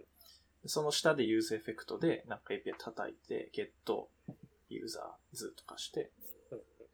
[0.62, 6.35] でその下で useEffect でなんか API 叩いて、 getUsers とかして、うん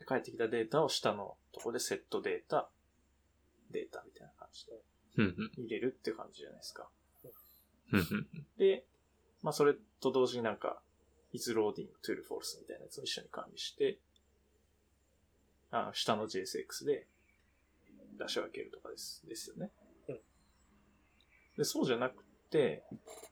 [0.03, 4.73] で帰ってきたデータを下のとこで setData、data みたいな感じで
[5.59, 6.89] 入れるっていう感じじゃないですか。
[8.59, 8.85] で、
[9.43, 10.81] まあそれと同時になんか、
[11.33, 13.99] is loading true false みたいなやつを一緒に管理して、
[15.71, 17.07] あの下の JSX で
[18.19, 19.71] 出し分けるとかです、ですよね。
[20.09, 20.19] うん
[21.57, 22.83] で、そうじゃなくて、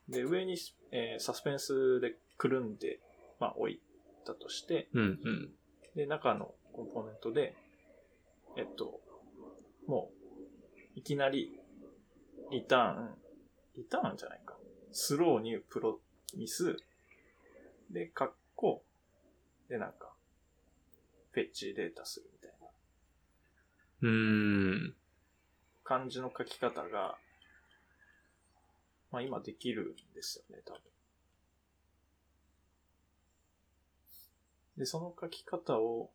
[0.08, 0.56] で、上に、
[0.92, 3.00] えーサスペンスでくるんで、
[3.38, 3.80] まあ置い
[4.26, 5.50] たとして、うんうん
[5.94, 7.54] で、中のコンポーネントで、
[8.56, 9.00] えっと、
[9.86, 10.10] も
[10.96, 11.60] う、いきなり、
[12.50, 13.14] リターン、
[13.76, 14.56] リターンじゃないか。
[14.92, 16.00] スローニュープロ
[16.36, 16.76] ミス、
[17.90, 18.82] で、カッコ、
[19.68, 20.10] で、なんか、
[21.32, 22.66] フェッチデータするみたいな
[24.02, 24.94] うーん
[25.84, 27.18] 感じの書き方が、
[29.12, 30.80] まあ今できるんですよね、多分。
[34.78, 36.10] で、その書き方を、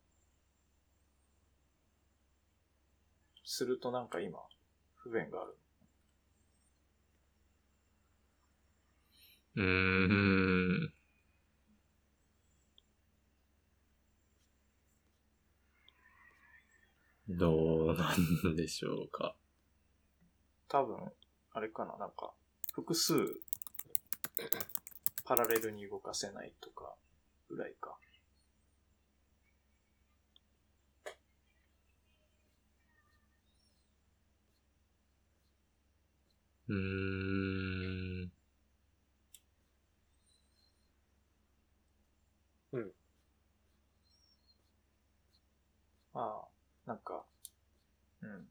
[3.46, 4.40] するとなんか今、
[4.96, 5.56] 不便がある。
[9.54, 10.92] うーん。
[17.28, 18.14] どうな
[18.50, 19.36] んでしょうか。
[20.68, 20.96] 多分、
[21.52, 22.32] あれかな、なんか、
[22.72, 23.14] 複数、
[25.24, 26.96] パラレルに動かせないとか、
[27.48, 27.96] ぐらいか。
[36.68, 38.30] うーん。
[46.12, 46.48] まあ、
[46.86, 47.24] なんか、
[48.22, 48.48] うん。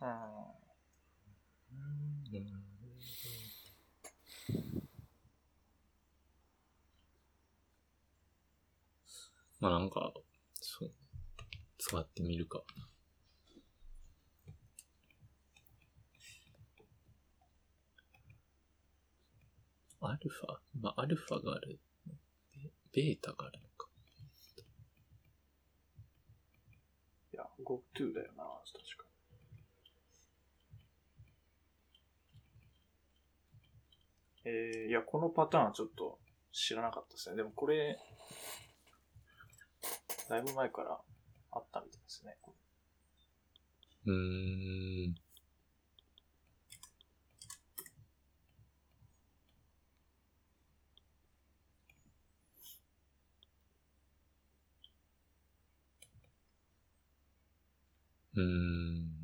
[0.00, 0.57] うん。
[9.60, 10.12] まあなんか、
[10.54, 10.92] そう。
[11.78, 12.62] 使ってみるか。
[20.00, 20.58] アルファ？
[20.80, 21.80] まあアルファがある。
[22.92, 23.88] ベータがあるのか。
[27.32, 29.04] いや、GoTo だよな、確か
[34.44, 36.18] えー、いや、このパターンはちょっと
[36.52, 37.36] 知らなかったですね。
[37.36, 37.98] でもこれ、
[40.28, 40.98] だいぶ前から
[41.52, 42.36] あったみたいですね。
[44.06, 45.14] うーん。
[58.36, 59.17] うーん。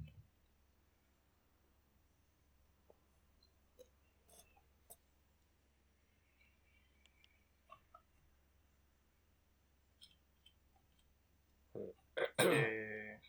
[12.53, 13.27] えー、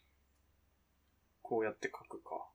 [1.42, 2.48] こうやって書くか。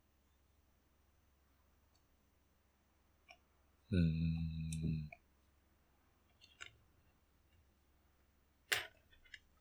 [3.93, 5.11] うーん。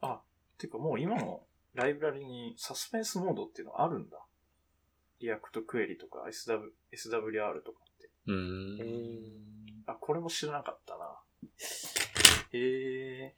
[0.02, 0.22] あ、
[0.58, 1.42] てかもう今の
[1.74, 4.18] ライブラリにサスペンスモードっていうのあるんだ。
[5.20, 8.10] React Query とか SW SWR とかって。
[8.28, 9.84] うーん。
[9.86, 11.20] あ、これも知らなかったな。
[12.52, 13.36] へえ。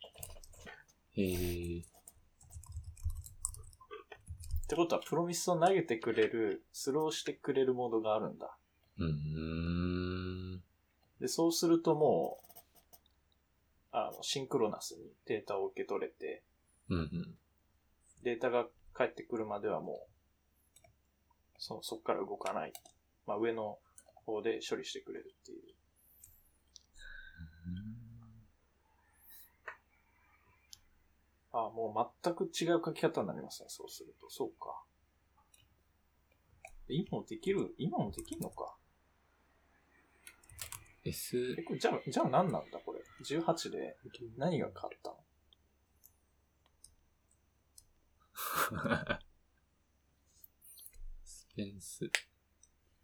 [1.17, 1.83] えー、
[4.71, 8.55] ってことは、 Promise を投げてくれる、 throw してくれるモードがあるんだ。
[8.99, 10.63] うーん。
[11.19, 12.45] で、そうするともう、
[13.91, 16.43] あの、シンクロナスにデータを受け取れて、
[16.87, 17.35] うんうん。
[18.23, 20.81] データが返ってくるまではもう、
[21.57, 22.71] そ、そっから動かない。
[23.27, 23.77] まあ、上の
[24.25, 25.61] 方で処理してくれるっていう。
[31.53, 34.29] あもう全く違う書き方になりますね、そうすると。
[34.29, 34.83] そうか。
[36.87, 38.77] 今もできる今もできるのか。
[41.03, 42.79] S、え、これじゃあ、じゃあ何なんだ？
[42.79, 43.01] これ。
[43.25, 43.97] 18で
[44.37, 45.17] 何が変わったの？
[51.23, 52.11] スペンス。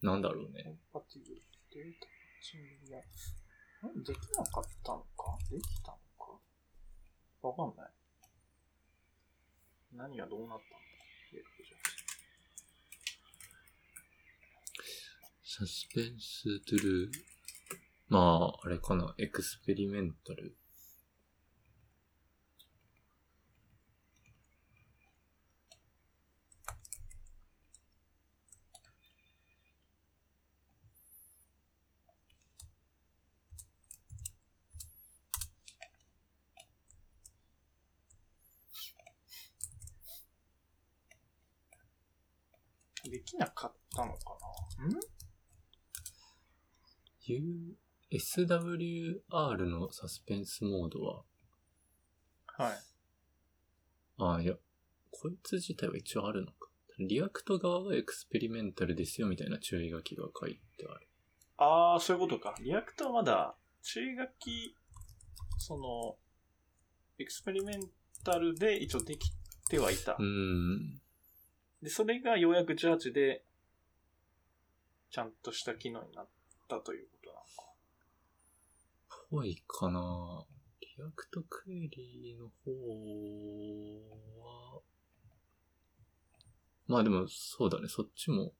[0.01, 0.63] なんだろうね。
[0.91, 1.43] コンパティブル、
[1.73, 2.99] データマッチングや、
[3.99, 5.37] んできなかったのか？
[5.49, 6.39] できたのか？
[7.41, 7.96] わかんない。
[9.97, 10.81] 何がどうなったの？
[15.43, 17.11] サスペンストゥルー。
[18.09, 19.15] まあ、あれかな。
[19.17, 20.55] エクスペリメンタル。
[43.05, 44.37] あできなかったのか
[44.79, 44.87] な？
[44.87, 44.99] ん
[47.25, 47.75] ？U、
[48.11, 51.23] SWR のサスペンスモードは、
[52.57, 52.73] はい。
[54.19, 54.53] ああ、いや、
[55.11, 56.69] こいつ自体は一応あるのか。
[56.99, 61.07] React 側が experimental ですよみたいな注意書きが書いてある。
[61.57, 62.55] ああ、そういうことか。
[62.59, 64.75] React はまだ、注意書き、
[65.59, 66.17] その、
[67.19, 67.79] experimen
[68.23, 69.31] タルで一応でき
[69.69, 70.13] てはいた。
[70.13, 70.99] うーん。
[71.81, 73.43] で、それがようやく18で、
[75.09, 76.27] ちゃんとした機能になっ
[76.67, 77.47] たということなのか。
[79.29, 80.45] ぽいかな
[80.79, 82.71] リアクトクエリの方
[84.75, 84.81] は、
[86.87, 88.53] まあでもそうだね、そっちも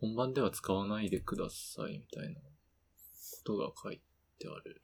[0.00, 2.46] 本番では使わないでくださいみたいなこ
[3.44, 4.00] とが書い
[4.38, 4.80] てある。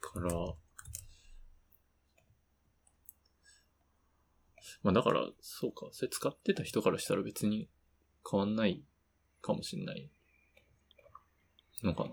[0.00, 0.30] から、
[4.82, 5.88] まあだから、そうか。
[5.92, 7.68] それ使ってた人からしたら別に
[8.30, 8.82] 変わんない
[9.42, 10.10] かもしんない
[11.82, 12.10] のかな。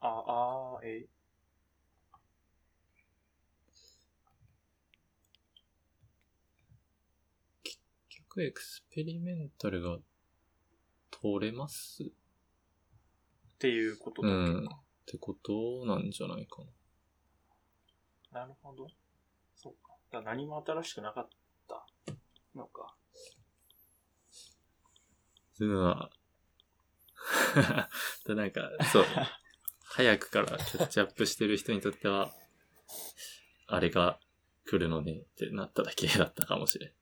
[0.00, 1.08] あ、あー、え
[7.62, 7.78] 結
[8.08, 9.98] 局エクスペリメンタルが
[11.10, 12.10] 通れます
[13.58, 14.62] っていうことだうん。
[14.62, 14.76] けか。
[14.76, 16.62] ってことなんじゃないか
[18.32, 18.40] な。
[18.40, 18.86] なるほど。
[19.56, 19.94] そうか。
[20.12, 21.28] だから何も新しくなかっ
[21.66, 21.84] た
[22.54, 22.94] のか。
[25.58, 26.10] うわ。
[28.26, 29.04] でなんか、そう。
[29.82, 32.32] 早くからキャッチアップしてる人にとっては、
[33.66, 34.20] あれが
[34.66, 36.92] 来るのねってなっただけだったかもしれん。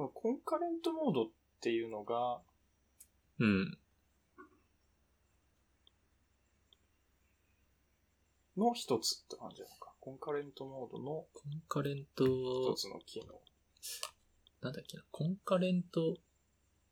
[0.00, 1.26] これコンカレントモードっ
[1.60, 2.40] ていうのが、
[3.38, 3.78] うん。
[8.56, 9.92] の一つって感じなのか。
[10.00, 13.26] コンカレントモードのコンカレント一、つの機能。
[14.62, 16.16] なんだっけな、コンカレント、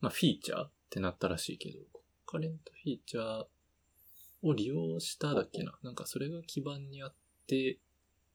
[0.01, 3.47] まあ、フィーチャーってなったらしいけど、コンカレントフィーチャー
[4.43, 5.78] を利用しただっけな。
[5.82, 7.14] なんかそれが基盤にあっ
[7.47, 7.78] て、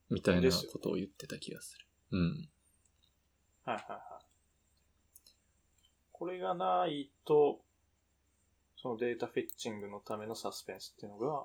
[0.10, 1.86] みたいなことを言ってた気がする。
[2.12, 2.50] うん。
[3.66, 4.33] はいはいはい。
[6.24, 7.60] これがないと、
[8.78, 11.44] そのデータフェッチングのためのサスペンスっていうのが、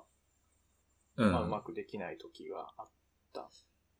[1.17, 1.31] うん。
[1.33, 2.89] まあ、うまくできない時があっ
[3.33, 3.49] た。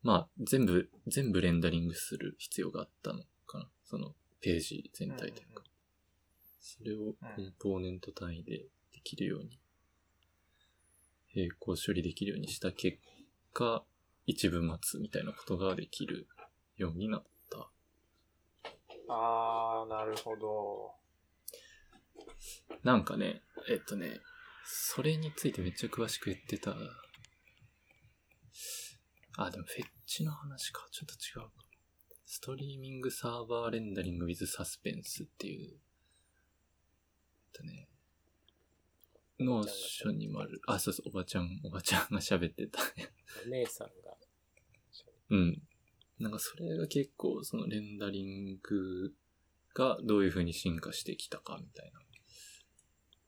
[0.02, 3.68] まあ、全部、全部レンダリングする必要があったのかな。
[3.84, 5.64] そのページ全体というか。
[6.60, 8.60] それをコンポーネント単位で
[8.94, 9.60] できるように、
[11.36, 12.96] 並行処理できるようにした結
[13.52, 13.84] 果、
[14.24, 16.26] 一部待つみたいなことができる
[16.78, 17.24] ようになっ
[19.10, 19.16] た。
[19.16, 20.92] あー、なるほど。
[22.82, 24.20] なんかね、えっとね、
[24.64, 26.74] それについてめっちゃ詳しく言ってた。
[29.36, 30.86] あ、でも fetch の話か。
[30.90, 31.52] ちょっと違うか。
[32.26, 35.78] ストリーミングサーバーレンダリング with サスペンスっていう、えっ
[37.52, 37.88] とね、
[39.40, 40.60] Notion にもある。
[40.66, 42.80] あ、そうそう、おばちゃん、おばちゃんが喋ってた。
[43.46, 44.16] お姉さんが、
[45.30, 45.62] うん。
[46.20, 49.14] なんかそれが結構そのレンダリング
[49.74, 52.00] がどういう風に進化してきたかみたいな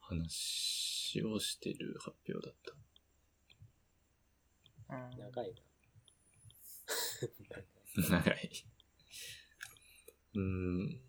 [0.00, 2.72] 話をしてる発表だった。
[4.94, 5.62] うん長いな。
[8.20, 8.50] 長い。
[10.34, 11.00] うーん。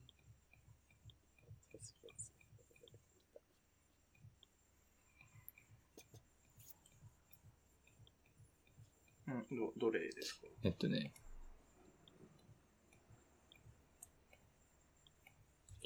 [9.28, 10.48] うん、ど、どれですか？
[10.64, 11.14] えっとね。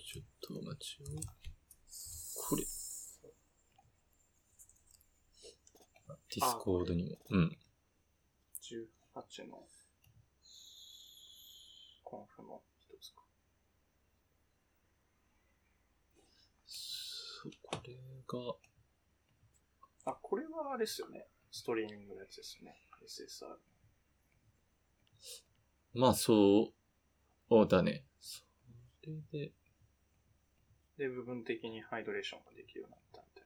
[0.04, 1.06] ちょっとお待ちを。
[2.36, 2.64] これ。
[6.30, 7.18] Discord にも。
[7.30, 7.58] うん。
[8.62, 9.68] ?18 の
[12.04, 13.22] Conf の一つか。
[16.66, 17.96] そう、これ
[20.06, 21.28] が、あ、これはあれですよね。
[21.52, 22.76] ストリーミングのやつですよね。
[23.06, 23.58] SSR。
[25.94, 26.74] まあそ
[27.50, 28.06] う、だね。
[28.20, 28.44] そ
[29.04, 29.54] れで、
[30.98, 33.44] で、部分的にハイドレーションができるようになったみたい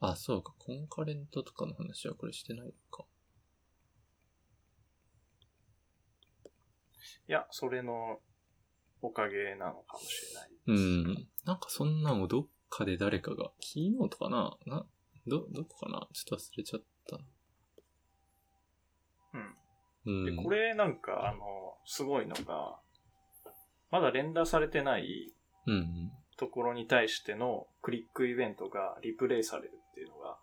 [0.00, 0.10] な。
[0.12, 3.04] あ、そうか、コンカレントとかの話はこれしてないのか。
[7.26, 8.20] いや、それの
[9.02, 10.62] おかげなのかもしれないです。
[10.66, 10.72] う
[11.10, 11.28] ん。
[11.44, 14.56] なんかそんなのどっかで誰かが、キーノートかな？
[14.66, 14.86] な、
[15.26, 16.06] ど、どこかな？
[16.12, 17.24] ちょっと忘れちゃったな。
[20.04, 20.24] うん。
[20.26, 20.44] で、うん。
[20.44, 22.78] これなんか、あの、すごいのが、
[23.90, 25.32] まだレンダーされてない。
[26.36, 30.36] ところに対してのクリックイベントがリプレイされるっていうのが、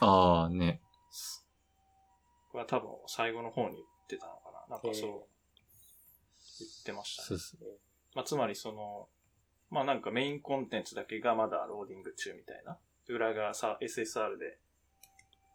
[0.00, 0.80] ああ、ね。
[2.50, 4.76] これは多分最後の方に言ってたのかな。
[4.76, 5.38] なんかそうえー
[6.60, 7.26] 言ってましたね。
[7.28, 7.60] そうそう。
[8.14, 9.08] まあ、つまりその、
[9.70, 12.78] まあなんかメインコンテンツだけがまだローディング中みたいな。
[13.08, 14.58] 裏がさ、SSR で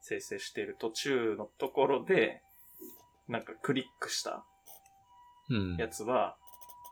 [0.02, 2.42] 生成している途中のところで、
[3.28, 4.46] なんかクリックした
[5.50, 5.76] うん。
[5.78, 6.38] やつは、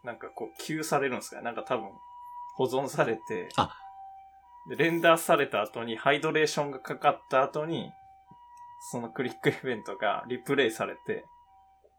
[0.04, 1.38] なんかこう、キューされるんですか？
[1.38, 1.90] ねなんか多分、
[2.56, 3.76] 保存されて、あ
[4.70, 7.92] で、レンダーされた後に、 hydration がかかった後に、
[8.92, 11.26] そのクリックイベントがリプレイされて、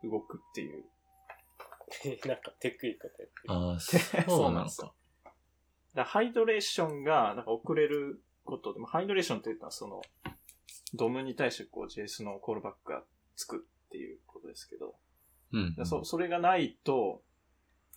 [0.05, 0.85] 動くっていう
[2.27, 3.55] なんかテクいことやってる。
[3.55, 3.81] ああ、
[4.29, 4.95] そうなのか。
[5.25, 5.35] だか
[5.95, 10.03] らハイドレーションがなんか遅れることでも、ハイドレーションっていうのはその、
[10.95, 13.05] ドムに対してこう JS のコールバックが
[13.37, 14.97] つくっていうことですけど、
[15.53, 15.75] うん。
[15.75, 17.23] でそそれがないと、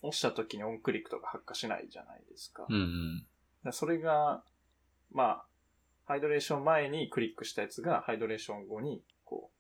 [0.08, 2.66] 押した時にオンクリックとか発火しないじゃないですか。
[2.70, 3.26] うんうん。
[3.64, 4.44] でそれが、
[5.12, 5.46] まあ、
[6.06, 9.52] ハイドレーション前にクリックしたやつが、ハイドレーション後に、こ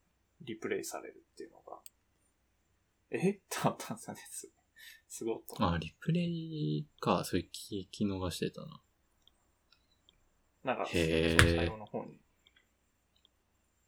[0.42, 1.80] う、リプレイされるっていうのが、
[3.10, 3.32] え？
[3.32, 4.22] ってなったんですよね。
[4.30, 4.52] す
[5.08, 5.72] すごいと。
[5.72, 7.24] あ、リプレイか。
[7.24, 8.82] それ聞き逃してたな。
[10.64, 12.18] なんか、へー最後の方に。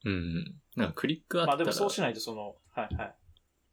[0.05, 0.61] うんうん。
[0.75, 1.57] なんかクリックあったら。
[1.57, 3.15] まあでもそうしないとその、はいはい。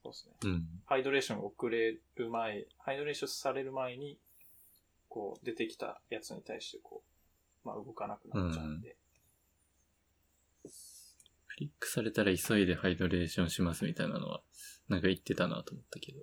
[0.05, 0.35] そうですね。
[0.45, 0.67] うん。
[0.85, 4.19] ハイドレーションが遅れる前、ハイドレーションされる前に、
[5.09, 7.03] こう、出てきたやつに対して、こ
[7.65, 8.97] う、まあ動かなくなっちゃうんで。
[11.47, 14.43] クリックされたら急いでハイドレーションしますみたいなのは、
[14.89, 16.21] なんか言ってたなと思ったけど。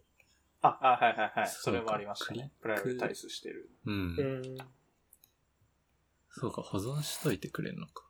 [0.61, 1.47] あ、あ、はいはいはい。
[1.47, 2.51] それもありましたね。
[2.61, 3.71] プライオリタイズしてる。
[3.85, 3.93] うん。
[3.93, 4.57] うん。
[6.29, 8.05] そうか、保存しといてくれんのか。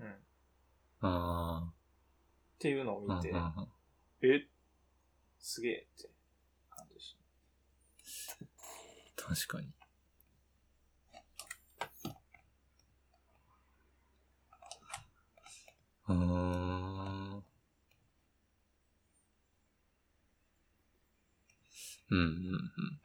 [0.00, 0.10] うん。
[0.10, 0.12] っ
[1.02, 1.72] あ
[2.58, 3.16] ていうのをあ。
[3.16, 3.75] 見て、うんうんうん
[4.34, 4.48] え？
[5.38, 6.08] すげえって
[6.70, 7.16] 感じでし
[9.16, 9.24] た。
[9.34, 9.72] 確かに。
[16.08, 17.44] うーん。
[22.08, 23.00] うんうんうん。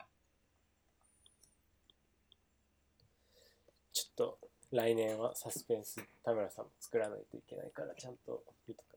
[3.93, 4.39] ちょっと
[4.71, 8.93] 来年はサスペンス田村さんも作らないといけないからちゃんと見とか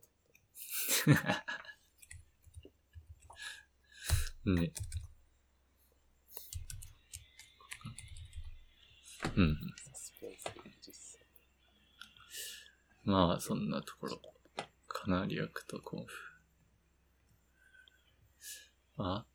[1.06, 1.54] ない
[4.46, 4.72] ね。
[9.36, 9.56] うん。
[13.04, 14.20] まあ、そんなところ。
[14.86, 16.12] カナリアクとコンフ。
[18.96, 19.26] あ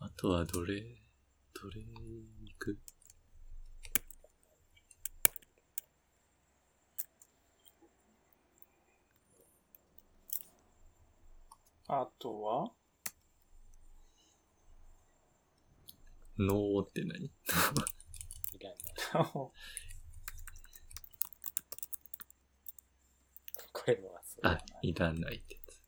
[0.00, 0.82] あとはどれ、
[1.54, 2.78] どれ行く？
[11.86, 12.72] あとは、
[16.38, 17.26] ノーって何？
[17.26, 17.30] い
[18.60, 18.80] らない
[23.72, 25.82] これもあ、いらないってやつ。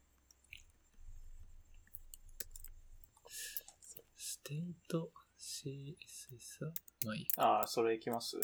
[4.17, 4.59] ステー
[4.89, 6.73] ト CSS は
[7.05, 7.43] まあいいか。
[7.43, 8.39] ああ、それいきます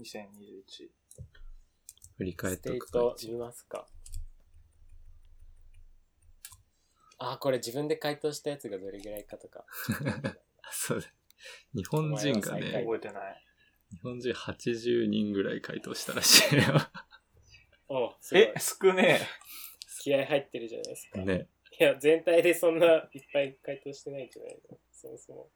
[0.00, 0.90] ?2021。
[2.16, 2.92] 振り返っステーとくか。
[2.92, 3.86] ト見ますか
[7.18, 9.64] あ、これ自分で回答したやつがどれぐらいかとか。
[10.62, 11.06] あ そうだ。
[11.74, 13.42] 日本人がね、覚えてない。
[13.92, 16.62] 日本人80人ぐらい回答したらしいよ。
[17.88, 19.20] おすごいえ、少ね
[20.02, 21.20] 気合入ってるじゃないですか。
[21.20, 21.48] ね。
[21.78, 24.78] いや、全体でそんないっぱい回答してないんじゃないの？
[24.92, 25.50] そもそも。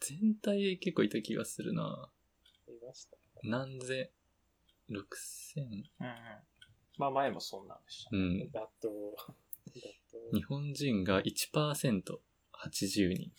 [0.00, 2.10] 全体で結構いた気がするな。
[2.68, 3.16] いました。
[3.42, 4.10] 何千、
[4.90, 5.62] 6000、え。
[6.00, 6.12] うんうん。
[6.98, 8.10] まあ前もそんなんでした。
[8.12, 8.50] うん。
[8.52, 8.88] 妥当。
[8.88, 8.92] 妥
[10.32, 10.36] 当。
[10.36, 12.02] 日本人が1%、
[12.52, 13.32] 80人。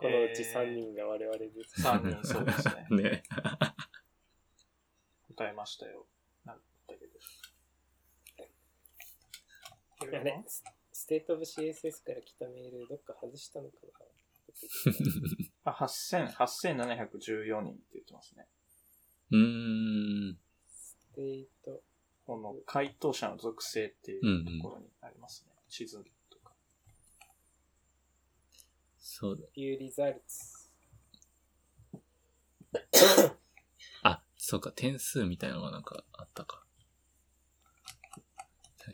[0.00, 1.82] このうち3人が我々です。
[1.82, 3.02] 3人そうですね。
[3.02, 3.22] ね。
[5.36, 6.06] 答えましたよ。
[6.46, 6.56] なん
[6.88, 7.12] だけど。
[9.98, 13.76] こいやね、スステートオブ CSS から来たメール、どっか外したのか
[15.64, 18.48] な あ、8000、8714人って言ってますね。
[19.32, 20.38] うーん。
[20.66, 21.82] ステート、
[22.24, 25.52] この回答者の属性っていうところにありますね。
[25.68, 26.02] 地図。
[29.00, 29.46] そうだ。
[29.54, 30.70] View results。
[34.02, 36.64] あ、そうか、点数みたいなのがなんかあったか。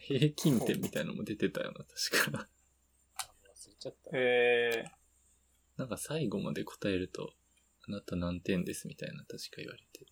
[0.00, 2.48] 平均点みたいなのも出てたよな、確か。
[3.14, 4.10] あ、忘れちゃった。
[4.16, 4.84] へえ
[5.76, 7.34] なんか最後まで答えると、
[7.88, 10.06] あなた何点ですみたいな確か言われて。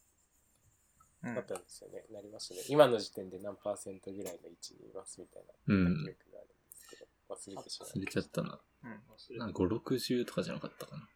[1.23, 1.31] ー。
[1.31, 2.05] うんあったんですよね。
[2.11, 2.61] なりましたね。
[2.69, 6.11] 今の時点で何パーセントぐらいの位置にいますみたいなうん記。
[6.11, 8.61] 憶があるんですけど、忘れてしまい忘れちゃったな。
[8.85, 11.09] うん、忘れなんか5、60とかじゃなかったかな。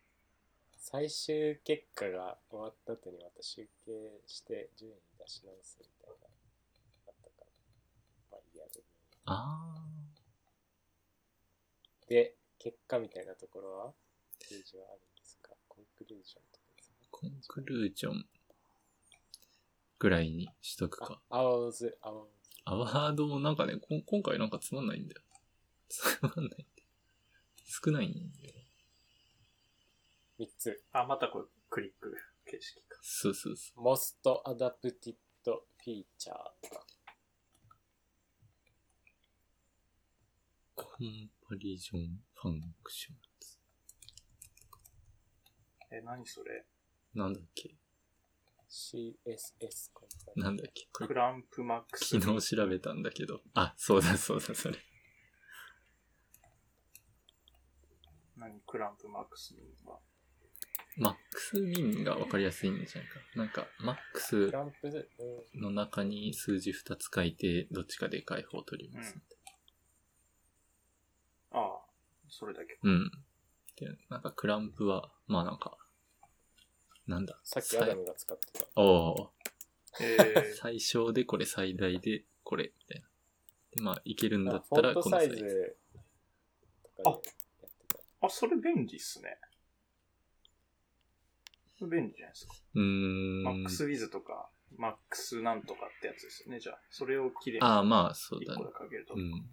[0.78, 6.26] 最終結果が終わった後にまた集計して順位出し直すみたいな、
[7.08, 7.46] あったかな。
[8.32, 8.82] まあいいやで
[9.26, 9.84] あ
[12.08, 13.92] で、結果みたいなところは、
[14.48, 15.50] ページはあるんですか？
[15.68, 16.96] conclusion とかですね。
[17.02, 18.26] ー、 conclusion
[19.98, 21.20] ぐらいにしとくか。
[21.28, 22.32] あ、アワーズ、アワーズ。
[22.64, 25.20] アワードもなんかね、こ今回なんかつまんないんだよ。
[25.90, 26.66] つまんない。
[27.68, 28.54] 少ないんだよ。
[30.40, 30.84] 3つ。
[30.92, 32.16] あ、またこれ、クリック
[32.46, 32.98] 形式か。
[33.02, 35.16] そうそうそ Most Adopted
[35.84, 36.32] Feature。
[40.74, 43.58] Comparison Functions。
[45.90, 46.66] え、何それ？
[47.14, 47.76] なんだっけ
[48.70, 50.88] ？CSS コンパニなんだっけ？
[50.92, 52.20] clamp max。
[52.20, 53.42] 昨日調べたんだけど。
[53.54, 54.78] あ、そうだそうだ、それ。
[58.38, 59.98] 何クランプマックスミンは。
[60.96, 63.20] マックスミンが分かりやすいんじゃないか。
[63.36, 64.52] なんか、マックス
[65.54, 69.16] の中に数字2つ書いて、どっちかでかい方を取ります。
[71.52, 71.80] ああ、
[72.28, 72.78] それだけ。
[72.82, 73.10] うん。
[73.76, 75.76] で、なんかクランプは、まあなんか、
[77.06, 77.38] なんだ？
[77.44, 78.66] さっきアダムが使ってた。
[78.76, 78.82] お
[79.12, 79.32] お
[80.00, 83.08] えー 最小でこれ最大でこれ、みたいな。
[83.76, 85.76] で、まあ、いけるんだったらこのサイズ。
[87.04, 87.20] サ
[88.20, 89.38] あ、それ便利っすね。
[91.80, 92.54] 便利じゃないですか。
[92.74, 93.42] うーん。
[93.44, 96.60] max-width とか、マックスなんとかってやつですよね。
[96.60, 98.64] じゃあ、それをきれいにああ、まあ、そう1だね。
[98.72, 99.14] かけると。
[99.14, 99.48] うん。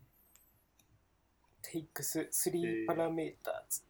[1.62, 3.84] takes 3 parameters.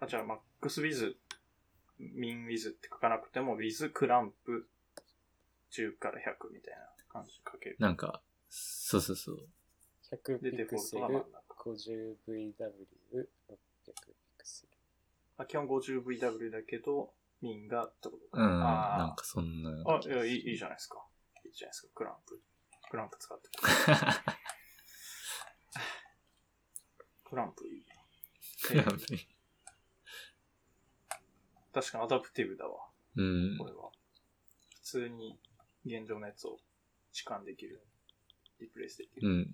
[0.00, 4.68] あじゃあ、 max-width、min-width って書かなくても、 width clamp
[5.72, 6.80] 10から100みたいな
[7.12, 7.76] 感じで書ける。
[7.80, 9.48] なんか、そうそうそう。
[10.12, 11.24] 100で、ピクセル
[11.64, 12.02] トが真ん、中。
[12.30, 13.26] 50VW、600
[13.86, 13.92] ピ
[14.36, 14.72] クセル。
[15.38, 18.42] あ基本 50VW だけど、ミンがってことか。
[18.42, 18.60] うん。
[18.60, 19.70] なんかそんな。
[19.86, 21.04] あ、いや、いいいいじゃないですか。
[21.44, 22.40] いいじゃないですか、クランプ。
[22.90, 23.48] クランプ使って。
[27.24, 27.94] クランプいいな。
[28.72, 29.26] えー
[31.72, 33.66] 確かに adaptive だわ、うんこ。
[33.66, 33.90] れは。
[34.74, 35.38] 普通に
[35.84, 36.52] 現状のやつを
[37.12, 37.86] 置換できる。
[38.58, 39.28] リプレイスできる。
[39.28, 39.52] うん。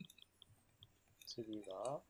[1.34, 2.00] 次が、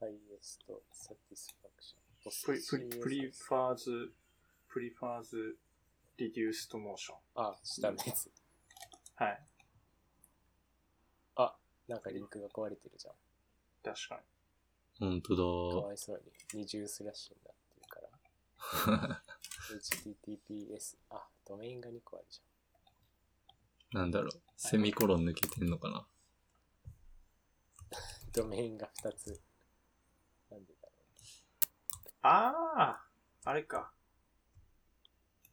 [0.00, 0.62] highest
[0.92, 1.96] satisfaction.
[2.44, 5.56] プリ、プリ、 prefers、prefers、reduced
[6.16, 7.16] motion。
[7.34, 8.30] あ、下のやつ。
[9.16, 9.42] はい。
[11.34, 11.56] あ、
[11.88, 13.14] なんかリンクが壊れてるじゃん。
[13.82, 14.20] 確か
[15.00, 16.62] ほんかとわいそうに。
[16.62, 19.08] 二重スラッシュになってるから。
[19.08, 19.22] だ。
[19.68, 22.40] https、あ、ドメインが2個あるじ
[23.92, 24.40] なんだろう。
[24.56, 26.06] セミコロン抜けてんのかな。
[28.32, 29.40] ドメインが2つ。
[30.50, 30.92] なんでだろ
[32.22, 33.00] あ
[33.44, 33.92] ああれか。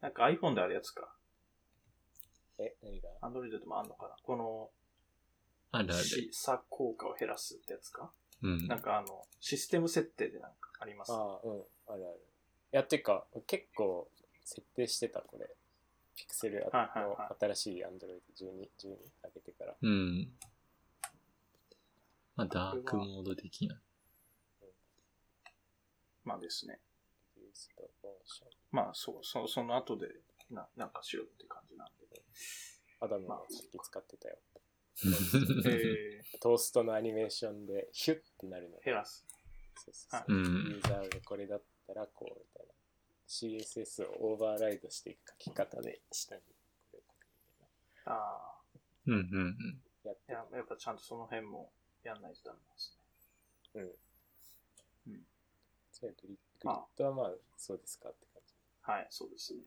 [0.01, 1.15] なんか iPhone であるやつか。
[2.59, 2.63] う。
[2.63, 4.71] え、何が？Android でもあんのかなこの、
[5.71, 6.03] あるある。
[6.03, 8.11] し差効果を減らすってやつか
[8.41, 8.79] うんなん。
[8.81, 11.11] かあの、システム設定でなんかあります。
[11.13, 12.19] ああ、うん、あるある。
[12.73, 14.09] いや、てか、結構
[14.43, 15.55] 設定してた、これ。
[16.15, 19.75] ピクセルのは新しい Android 12、12上げてから。
[19.81, 20.37] うん。
[22.35, 23.79] まあ、ダークモード的な。
[26.23, 26.79] まあですね。
[28.71, 30.07] まあ、そう、そその後で、
[30.49, 31.93] な、なんかしようって感じなんで。
[32.99, 34.37] アダムもさっき使ってたよ。
[35.65, 38.83] えトーストのアニメーションでヒュッてなるのー、。
[38.83, 39.25] 減らす。
[39.75, 42.73] そうそうそううんユーザーがこれだったらこうみたいな。
[43.27, 46.41] CSS をオーバーライドしていく書き方で下に
[46.91, 47.67] これ書くみたい
[48.05, 48.61] ああ。
[49.07, 49.19] うんうんう
[49.49, 49.83] ん。
[50.27, 51.71] やっぱちゃんとその辺も
[52.03, 52.97] やんないとダメなんです
[53.75, 53.81] ね。
[55.07, 55.13] うん。
[55.13, 55.21] うん
[55.91, 58.53] それグリグリッドはまあそうですかって感じ。
[58.81, 59.61] はい、そうですね。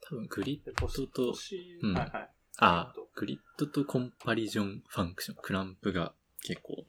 [0.00, 1.34] 多分グリッドと
[1.82, 2.30] うんはいはい。
[2.58, 6.12] ああ、グリッドとコンパリジョンファンクション、クランプが
[6.42, 6.84] 結構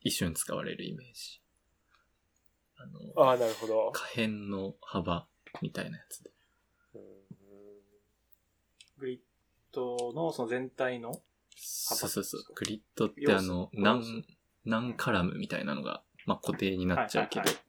[0.00, 1.40] 一緒に使われるイメージ。
[2.76, 3.90] あの、ああ、なるほど。
[3.92, 5.26] 可変の幅
[5.62, 6.30] みたいなやつで。
[6.94, 7.00] うん
[8.98, 9.20] グリッ
[9.72, 11.22] ドのその全体の、
[11.58, 12.42] そうそうそう。
[12.54, 14.24] グリッドってあの、何、
[14.64, 17.40] 何カラムみたいなのが、まあ、固定になっちゃうけど。
[17.40, 17.64] はいはいはい、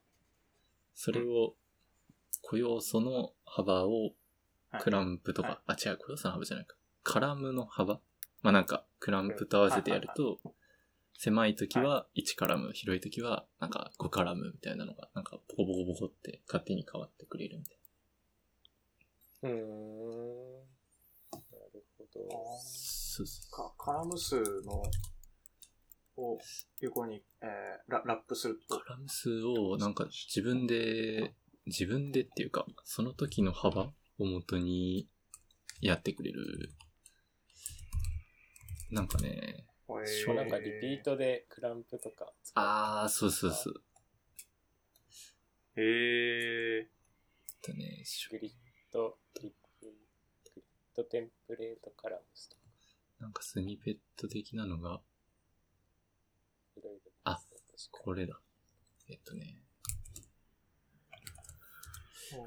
[0.96, 1.56] それを、
[2.42, 4.12] 個要素の幅を
[4.72, 4.82] はい。
[4.84, 5.58] クランプとか、はい。
[5.84, 6.76] あ、違う、個要素の幅じゃないか。
[7.04, 8.00] カラムの幅。
[8.44, 10.40] まあ、なんか、クランプと合わせてやると、
[11.22, 17.78] 狭い時は1カラム、広い時はなんか5カラムみたいなのが、なんかボコボコボコって勝手に変わってくれるみたい
[19.44, 20.60] うーん。
[21.34, 21.40] な
[21.74, 22.30] るほど。
[23.22, 23.26] な。
[23.26, 24.36] そうそうかカラム数
[24.66, 24.82] の、
[26.18, 26.38] を
[26.82, 31.34] 横に、えーララップするとカ、ラム数をなんか自分で、
[31.66, 35.08] 自分でっていうか、その時の幅を元に
[35.82, 36.72] やってくれる。
[38.92, 42.32] なんかね、えそうなんかリピートでクランプとか。
[42.56, 43.74] あー、そうそうそう。
[45.76, 46.88] へええっ
[47.62, 48.52] とね、グリッ
[48.92, 49.88] ド、グリグ
[50.56, 50.66] リッ
[50.96, 52.59] ドテンプレートカラムスとか、
[53.20, 55.02] なんかスニペット的なのが。
[57.26, 57.40] あ
[57.92, 58.40] これだ。
[59.10, 59.62] えっとね、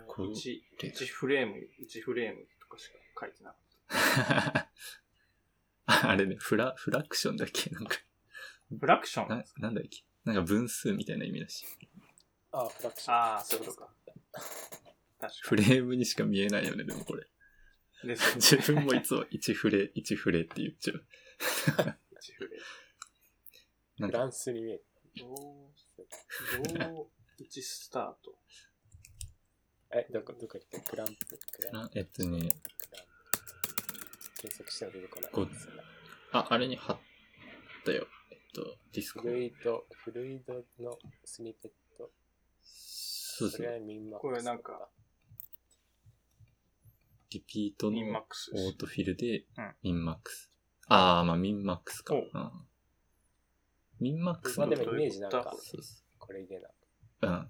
[0.06, 0.32] これー。
[0.32, 4.68] 1、1フレーム、1フレームとかしか書いてなかっ
[5.86, 7.70] あ あれね、フラ、フラクションだっけ？
[7.70, 7.96] なんか、
[8.78, 9.28] フラクション？
[9.28, 10.04] な、なんだっけ？
[10.24, 11.66] なんか分数みたいな意味だし。
[12.52, 13.14] ああ、フラクション。
[13.14, 13.94] ああ、そういうことか。
[14.32, 14.40] 確
[15.20, 17.26] かフレームにしか見えないよね、でもこれ。
[18.36, 21.06] 自分もいつも1フレ、1フレって言っちゃう。
[22.20, 22.58] 一フレ
[23.98, 24.84] なんか、フランスに見える。
[25.18, 25.36] どう、
[26.78, 28.38] どう、1スタート。
[29.94, 33.12] え、どこ、どこ行ったクランプ、クランなえっとね、プ、クランプ。
[34.38, 35.32] 検索しても出てこない。
[36.32, 36.98] あ、あれに貼っ
[37.84, 38.08] たよ。
[38.30, 39.28] えっと、ディスコフ。
[39.28, 42.10] ルイド、フルイドのスニペット。
[42.62, 43.58] そうそう。
[43.58, 44.88] それはミンマックスこれなんか、
[47.34, 50.50] リピートのミンマックスオートフィルでうん、ミンマックス。
[50.88, 52.14] ああ、まあミンマックスか。
[52.14, 52.50] おうん
[54.00, 56.68] ミンマックスのまあでもイメージなんか、そうそこれでな。
[56.68, 57.26] う。
[57.26, 57.48] うん。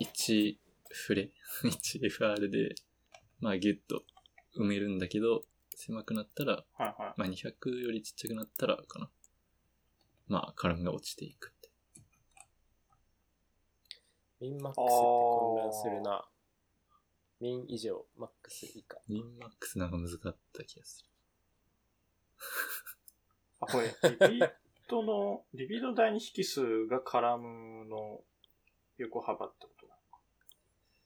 [0.00, 0.56] 1
[0.90, 1.30] フレ
[1.64, 2.74] ?1FR で、
[3.40, 4.02] まあギュッと
[4.58, 5.40] 埋めるんだけど、
[5.74, 9.10] 狭くなったら、はいはまあ200よりちっちゃくなったらかな。
[10.30, 11.70] まあ、カラムが落ちていくって。
[14.40, 16.29] ミンマックスって混乱するな。
[17.40, 18.98] ミン以上、マックス以下。
[19.08, 21.10] ミンマックスなんか難かった気がする。
[23.60, 24.52] あ、これ、リピー
[24.88, 28.22] トの、 リピート第二引数がカラムの
[28.98, 30.00] 横幅ってことなの？
[30.10, 30.18] か。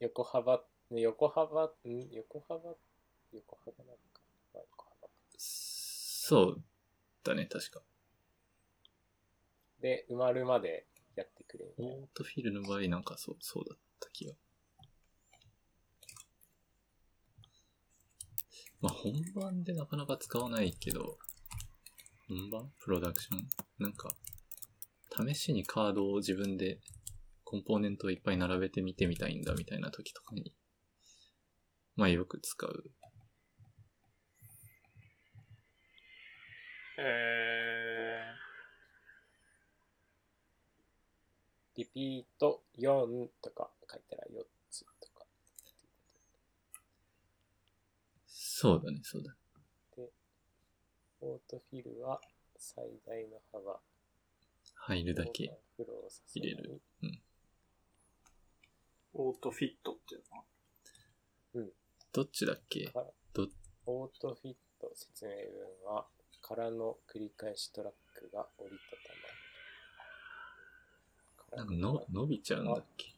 [0.00, 2.10] 横幅、横幅、ん？
[2.10, 2.76] 横幅、
[3.32, 4.20] 横幅なのか。
[4.52, 6.64] まあ横幅かそう
[7.22, 7.82] だね、確か。
[9.80, 11.74] で、埋まるまでやってくれる。
[11.78, 14.34] オートフィルの場合なんかそう、そうだった気が。
[18.84, 21.16] まあ本番でなかなか使わないけど、
[22.28, 22.70] 本番？
[22.78, 23.48] プロダクション？
[23.78, 24.10] なんか、
[25.26, 26.80] 試しにカードを自分で
[27.44, 30.52] コンポーネントをいっぱい並べてみてみたいんだみたいな時とかに、
[31.96, 32.90] まあよく使う。
[36.98, 38.44] えー
[41.76, 45.24] リピート4とか書いたら4つとか。
[48.56, 49.34] そうだね、そうだ。
[51.20, 52.20] オートフィルは
[52.56, 53.80] 最大の幅。
[54.76, 55.58] 入るだけ。
[55.76, 55.88] 入
[56.40, 56.80] れる。
[57.02, 57.18] ー、
[59.14, 60.22] オートフィットっていう
[61.56, 61.62] の？
[61.62, 61.68] は
[62.12, 62.92] どっちだっけ？
[63.32, 63.48] ど
[63.86, 65.32] オートフィット説明
[65.84, 66.06] 文は、
[66.40, 68.84] からの繰り返しトラックが折りた
[71.58, 71.64] たまる。
[71.64, 73.16] なんかの伸びちゃうんだっけ？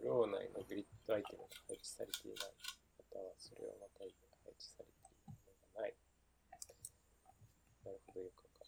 [0.00, 2.54] フロー内のグリッドアイテムが配置されていない。
[2.96, 4.14] またはそれをまたいで
[4.58, 5.38] 配置されているもの
[5.74, 5.94] がない。
[7.84, 8.64] なるほど、よくわか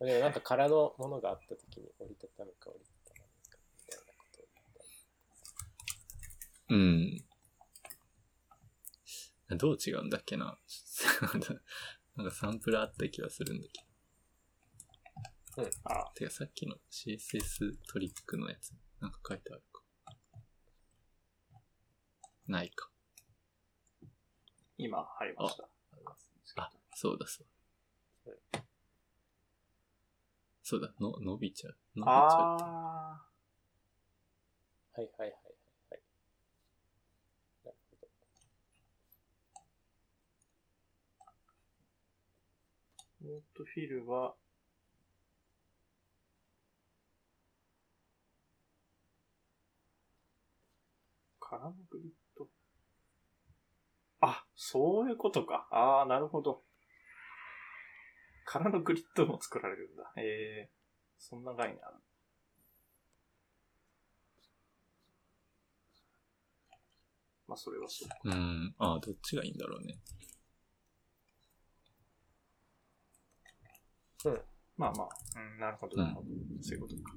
[0.06, 4.82] でもなんか空のものがあったときに折りたたむか折りたたまないかみたいなことを言った
[6.68, 6.70] り。
[6.70, 7.24] うん。
[9.58, 10.58] どう違うんだっけな
[12.16, 13.86] なんかサンプルあった気がするんだけ
[15.84, 16.12] あど。
[16.14, 19.82] てかさっきの CSS トリックのやつ、なんか書いてあるか。
[22.46, 22.90] ないか。
[24.78, 25.68] 今入りました。
[26.56, 28.64] あ、そうだそうだ。
[30.62, 31.76] そうだ、の、伸びちゃう。
[31.94, 32.64] 伸びちゃうって。
[32.64, 33.22] あ
[34.94, 35.32] はいはいはいはい
[35.90, 36.00] はい。
[37.64, 38.08] なるほど。
[43.24, 44.34] ー、オートフィルは、
[51.38, 52.25] カラムグリッ
[54.56, 55.68] そういうことか。
[55.70, 56.62] ああ、なるほど。
[58.46, 60.12] 空のグリッドも作られるんだ。
[60.16, 60.70] ええ
[61.18, 61.96] そんな概念ある。
[67.48, 68.28] まあ、それはそう。
[68.28, 68.74] うん。
[68.78, 69.98] ああ、どっちがいいんだろうね。
[74.76, 76.28] まあまあ、うん、なるほど、なるほど。
[76.60, 77.12] そういうことか。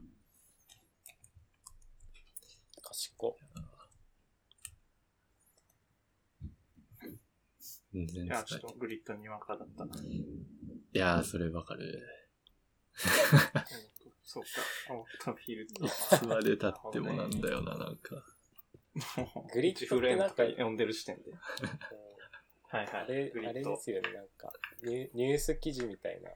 [2.84, 3.38] 賢
[7.94, 9.95] 全然いや、ちょっとグリッドにわかだったな。
[9.95, 10.26] い
[10.94, 12.07] やー、それわかる。
[14.24, 14.49] そうか。
[14.94, 15.86] オートフィルド。
[15.86, 18.24] いつまで経ってもなんだよな、なんか。
[19.53, 21.32] グリッドってなんかフレームとか呼んでる時点で。
[22.72, 23.03] はいはい。
[23.03, 23.53] あれ、あ。
[23.53, 24.53] れですよね、なんか
[24.84, 26.30] ニュ、ニュース記事みたいな、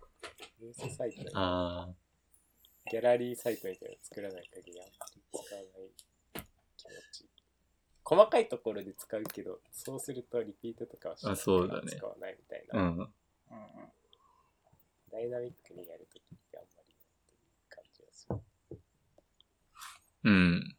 [0.59, 1.93] ニュースサイトみたいな、あ
[2.89, 6.12] ギャラリーサイトみたいなの作らない限りあんまり使わない。
[8.05, 12.83] 細かいところで使うけど、そうするとリピートとかはしないあそうだね使わないみたいな、ん。
[12.83, 13.13] うんうん
[15.11, 16.97] ダイナミックにやるときってあんまりっ
[17.27, 17.39] ていう
[17.69, 18.79] 感じがする。
[20.23, 20.75] うん。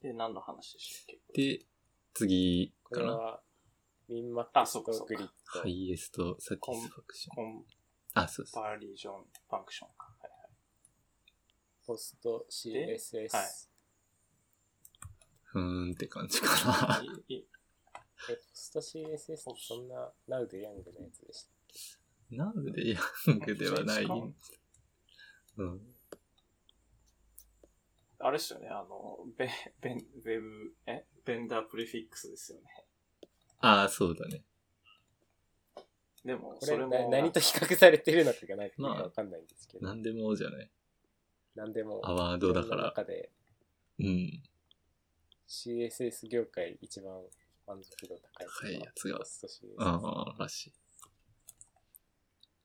[0.00, 1.58] で、何の話でしたっけ？
[1.58, 1.66] で、
[2.14, 3.06] 次こかな。
[3.08, 3.42] れは、
[4.08, 5.60] ウミンマックスとグリッド。
[5.60, 7.36] ハイエストサティスファクション。
[7.36, 7.64] コン
[8.14, 8.64] あ、そうそう。
[8.64, 10.13] パリジョンファンクションか。
[11.86, 13.36] ポスト CSS。
[13.36, 13.46] はい
[15.44, 17.02] ふーんって感じかな。
[17.28, 17.46] いい
[18.28, 21.54] え、ポスト CSS ってそんなナウでヤングのやつでしたっ
[22.30, 22.36] け？
[22.36, 22.98] なんでヤ
[23.32, 24.04] ングではない。
[24.04, 24.34] 使う
[25.58, 25.80] うん。
[28.18, 29.48] あれっすよね、あの、ベ
[29.80, 31.04] ベン、ウェブ、え？
[31.24, 32.64] ベンダープレフィックスですよね。
[33.60, 34.42] ああ、そうだね。
[36.24, 39.86] でも、これそれもな何と比較されてるのかがなんかまあわかんないんですけど。
[39.86, 40.70] なんでもじゃない。
[41.54, 42.84] なんでも、アワードだから。
[42.84, 43.30] 中で
[43.98, 44.42] うん。
[45.48, 47.14] CSS 業界一番
[47.66, 48.46] 満足度高い。
[48.60, 49.18] 高いやつが。
[49.78, 50.72] ああ、らしい。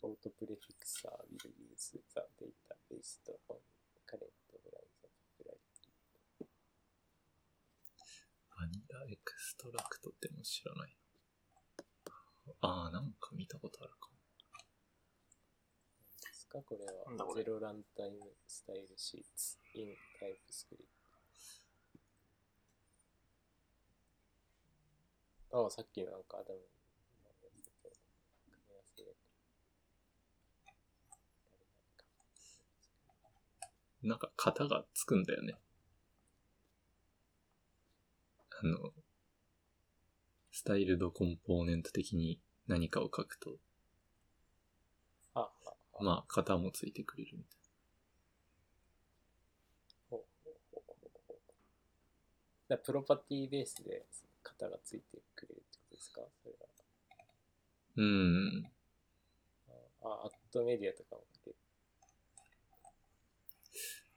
[0.02, 3.58] オートプレフィクサー will use the data based on
[4.08, 4.32] current
[8.90, 10.96] ラエクストラクトっての知らない。
[12.62, 14.09] ああ、なんか見たことあるか
[16.50, 18.18] かこれなんだこれはゼロランタイム
[18.48, 19.90] スタイルシーツ in
[20.20, 20.84] TypeScript。
[25.52, 27.90] ああ、さっきのなんかアダムのやつと
[28.46, 29.16] 組み合わせで。
[34.04, 35.56] なんか型がつくんだよね。
[38.62, 38.92] あの、
[40.52, 43.58] スタイルドコンポーネント的に何かを書くと、
[46.02, 47.60] まあ、型もついてくれるみたい
[50.10, 51.38] ほうほうほうほうほう
[52.70, 54.06] だからプロパティベースで
[54.44, 56.22] 型がついてくれるってことですか？
[56.44, 56.68] それは。
[57.96, 58.04] な。
[58.04, 58.72] うん。
[60.02, 61.54] あ、アットメディアとかもで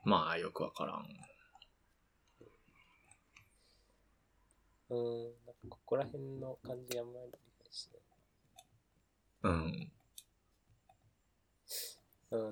[0.04, 1.06] まあ、よくわからん。
[4.90, 7.88] うーん、なんかここら辺の感じあんまり理解し
[9.42, 9.52] うん。
[9.52, 9.62] ない。
[9.64, 9.92] うん、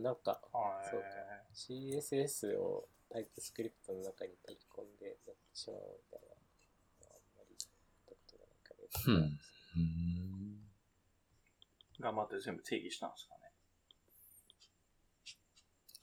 [0.00, 1.06] なんかはいそうか
[1.54, 6.34] CSS をタイプスクリプトの中に取り込んでやってしまうみたいな
[7.06, 7.68] あんまりやっ
[8.06, 9.38] たことがないからうん
[9.76, 10.10] うん。
[12.00, 13.40] 頑張って全部定義したんですかね。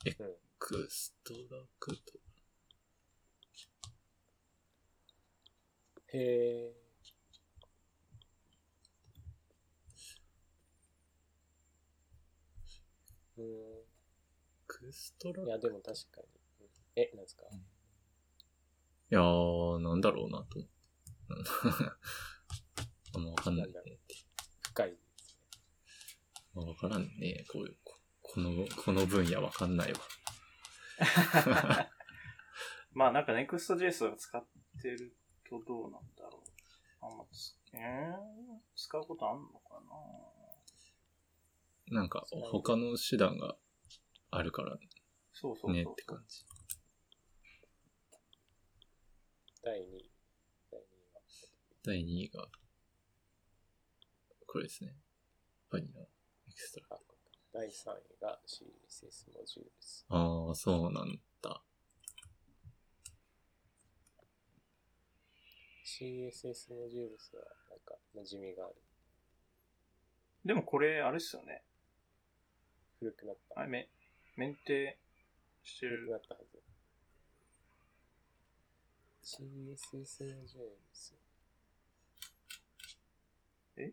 [0.06, 0.16] エ
[0.58, 2.12] クストラクト。
[6.12, 6.87] へえ。
[13.44, 13.84] うエ
[14.66, 15.42] クストラ？
[15.44, 15.46] ん。
[15.46, 16.26] いや、でも確かに。
[16.60, 17.44] うんえ、なんですか？
[17.50, 17.54] い
[19.10, 20.74] やー、なんだろうなと思って。
[23.14, 24.14] あんまわかんないねって。
[24.62, 25.62] 深いですね。
[26.54, 27.44] まあ、わからんね。
[27.52, 29.98] こういう、ここの、この分野わかんないわ。
[32.92, 34.44] まあなんか Next.js を使っ
[34.82, 35.14] てる
[35.48, 36.42] とどうなんだろ
[37.02, 37.06] う。
[37.06, 38.16] あんまつ、えー、
[38.74, 40.37] 使うことあんのかな？
[41.90, 43.56] なんか、他の手段が
[44.30, 44.76] あるから
[45.32, 45.72] そうそうそう。
[45.72, 46.44] ねって感じ。
[49.62, 50.10] 第2位。
[50.70, 51.22] 第2位は。
[51.82, 52.48] 第2位が、
[54.46, 54.96] これですね。
[55.70, 56.06] バニラエ
[56.52, 56.96] クストラ。
[56.96, 57.00] あ
[57.52, 60.06] 第3位が CSS モジュールス。
[60.08, 61.62] ああ、そうなんだ。
[65.84, 68.76] CSS モジュールスはなんか馴染みがある。
[70.44, 71.64] でもこれ、あれっすよね。
[72.98, 73.60] 古くなった。
[73.60, 73.88] あれ、め、
[74.36, 74.98] メンテ
[75.62, 75.96] してる。
[75.98, 76.58] 古くなったはず。
[79.22, 81.14] CSS モジュールス。
[83.76, 83.82] え？
[83.88, 83.92] い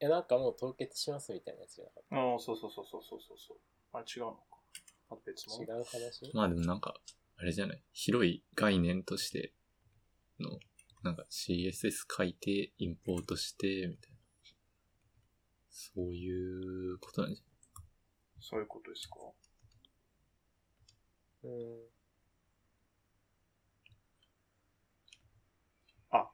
[0.00, 3.58] や、なんかもう凍結しますみたいなやつじゃなかっああ、そうそうそうそうそうそうそう。
[3.92, 4.42] あれ違うのか。
[5.10, 5.56] あ別た。
[5.72, 6.30] の違う話？
[6.34, 6.94] まあでもなんか、
[7.38, 7.82] あれじゃない？
[7.92, 9.52] 広い概念として
[10.38, 10.58] の、
[11.02, 14.18] なんか CSS 書いて、インポートして、みたいな。
[15.70, 17.42] そういうことなんじ
[18.40, 19.16] そういうことですか
[21.44, 21.50] うん。
[26.10, 26.30] あ。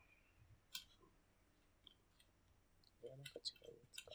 [3.02, 4.12] いや、なんか違うやつか。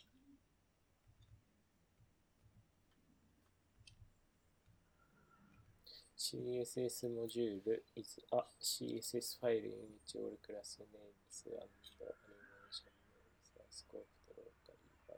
[6.18, 13.68] CSS モジュール is a CSS file in which all class names and animation names are
[13.68, 15.18] scoped locally by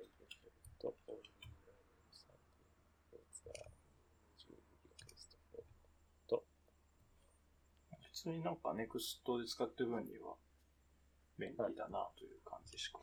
[0.79, 2.39] default only names and
[3.11, 3.69] imports are
[4.31, 5.61] module request for
[6.27, 6.43] と
[8.01, 10.35] 普通になんか Next で使ってる分には
[11.37, 12.99] 便利だなという感じしか。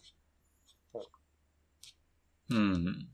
[2.51, 3.09] うん。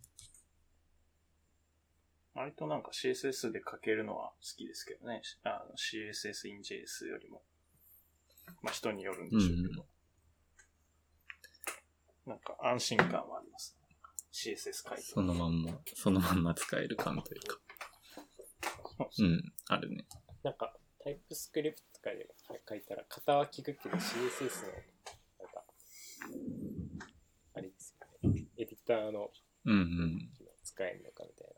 [2.35, 5.21] 割となんか CSS で書けるのは好きですけどね。
[5.45, 7.43] あの CSS in JS よりも。
[8.63, 9.87] まあ人によるんでしょうけど。
[12.27, 13.87] なんか安心感はあります、ね。
[14.33, 17.59] CSS 書いてそのまんま、そのまんま使える感というか。
[19.19, 20.07] うん、あるね。
[20.43, 22.29] なんか、タイプスクリプかで
[22.69, 24.73] 書いたら、型は聞くけど CSS の、
[25.41, 25.65] なんか、
[27.55, 28.47] あれですよね。
[28.57, 29.31] エディターの
[29.65, 30.31] うんうん。
[30.63, 31.57] 使えるのかみたい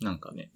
[0.00, 0.50] なんかね、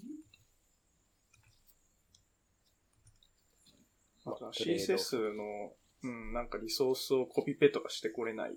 [4.25, 5.73] あとはトレード CSS の、
[6.03, 8.53] うん、なんかリソースをコピペとかしてこれない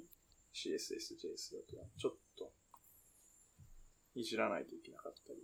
[0.53, 2.51] CSS、JS だと、ちょっと、
[4.15, 5.39] いじらないといけなかったり。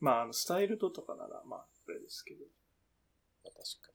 [0.00, 2.44] まあ、あの、スタイルドとかなら、まあ、あれですけど。
[3.48, 3.64] な。
[3.64, 3.92] 確か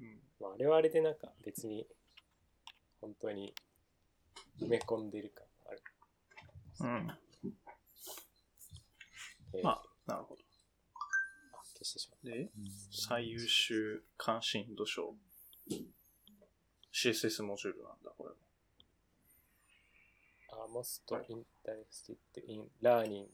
[0.00, 0.06] に。
[0.06, 0.20] うん。
[0.40, 1.86] まあ、あれはあれでなんか別に、
[3.00, 3.54] 本当に
[4.60, 5.82] 埋め込んでる感がある。
[6.80, 7.18] うん。
[9.54, 10.42] えーまあ、なるほど。
[11.52, 12.50] あ消してしまっで、
[12.90, 15.14] 最優秀関心度賞。
[16.92, 18.36] CSS モジュールなんだ、これも。
[20.48, 20.56] た。
[20.56, 22.16] あ、most interested
[22.46, 23.26] in learning.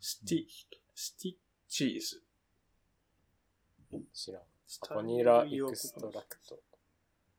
[0.00, 0.46] スティ、
[0.94, 1.34] スティッ
[1.68, 2.22] チーズ。
[4.12, 4.42] 知らん。
[4.66, 6.58] スバニラエクストラクト。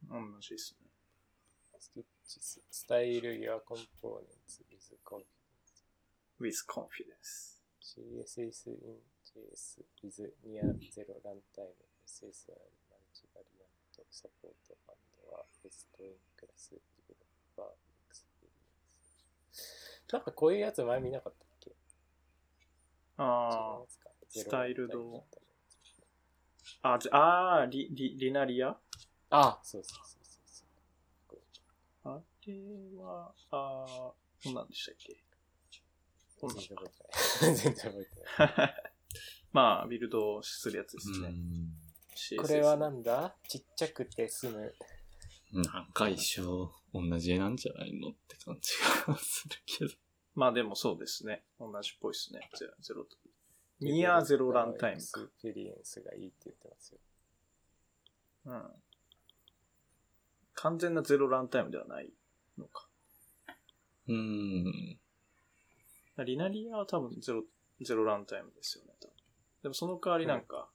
[0.10, 0.88] 同じですね。
[1.80, 2.62] スティッチス。
[2.70, 5.26] スタイル your components with confidence.
[6.40, 7.62] with confidence.
[7.82, 12.60] CSS in JS with near zero runtime SSR
[12.92, 13.72] multivariant
[14.12, 14.56] support
[14.90, 15.00] and
[15.32, 16.74] a best in class
[17.08, 17.72] developer
[18.10, 18.66] experience.
[20.12, 21.45] なんかこういうやつ前見なかった
[23.18, 25.24] あ違いますかスタイルド
[26.82, 26.94] あ。
[26.96, 28.68] あ、じゃあー、リ、リ、リナリア？
[28.68, 28.78] な
[29.32, 30.66] あ、そうそうそうそう
[32.04, 32.14] そう。
[32.14, 32.54] あれ
[33.02, 35.16] は、あー、どんなんでしたっけ？
[36.40, 36.94] こんなん全然覚え
[37.40, 37.56] てない。
[37.56, 38.74] 全然覚えてない。
[39.54, 41.34] まあ、ビルドするやつですね。
[42.42, 43.36] これはなんだ？
[43.48, 44.74] ちっちゃくて済む。
[45.54, 48.72] なんか一生同じ絵なんじゃないのって感じ
[49.08, 49.92] がするけど。
[50.36, 51.44] まあでもそうですね。
[51.60, 52.50] 同じっぽいですね。
[52.58, 53.18] ゼロゼロと。
[53.80, 57.00] near zero runtime experience がいいって言ってますよ。
[58.46, 58.64] うん。
[60.54, 62.10] 完全な zero runtime ではない
[62.58, 62.88] のか。
[64.08, 65.00] うーん。
[66.26, 67.44] Linaria は多分ゼロ、
[67.82, 68.94] zero runtime ですよね。
[69.02, 69.14] 多分
[69.64, 70.70] でもその代わりなんか、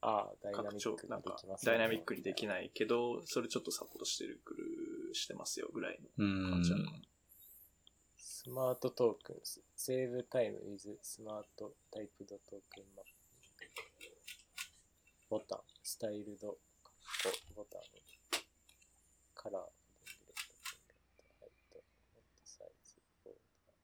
[0.00, 6.98] ああ、ダイナ拡張ミック、になんかできます、ダイナミックにできないけど、それちょっとサポートしてる、くる、してますよぐらいの感じなのかな。
[8.40, 12.38] スマートトークンス、セーブタイム with スマートタイプド。
[12.38, 12.60] トー。
[12.70, 12.78] ク。
[12.78, 13.06] ンマッ
[13.58, 14.14] ピング。
[15.28, 16.92] ボタン、スタイルド、カ
[17.30, 17.82] ッコボタン、
[19.34, 19.66] カラー、ハ
[21.50, 23.34] イト、フォントサイズ、ボー。
[23.34, 23.82] ダー。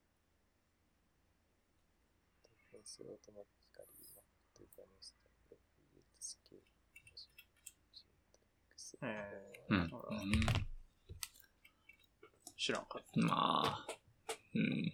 [2.46, 2.78] トー。
[2.78, 3.26] クンスオー。
[3.26, 4.06] トマティカリー。
[4.14, 6.06] マップトゥザネストプロフィー。
[6.06, 6.62] ルスケー。
[6.62, 8.94] ル、シンタックス。
[9.02, 10.70] うん
[12.56, 13.26] 知らんかっうん。
[13.26, 14.03] まあ、
[14.54, 14.92] うん。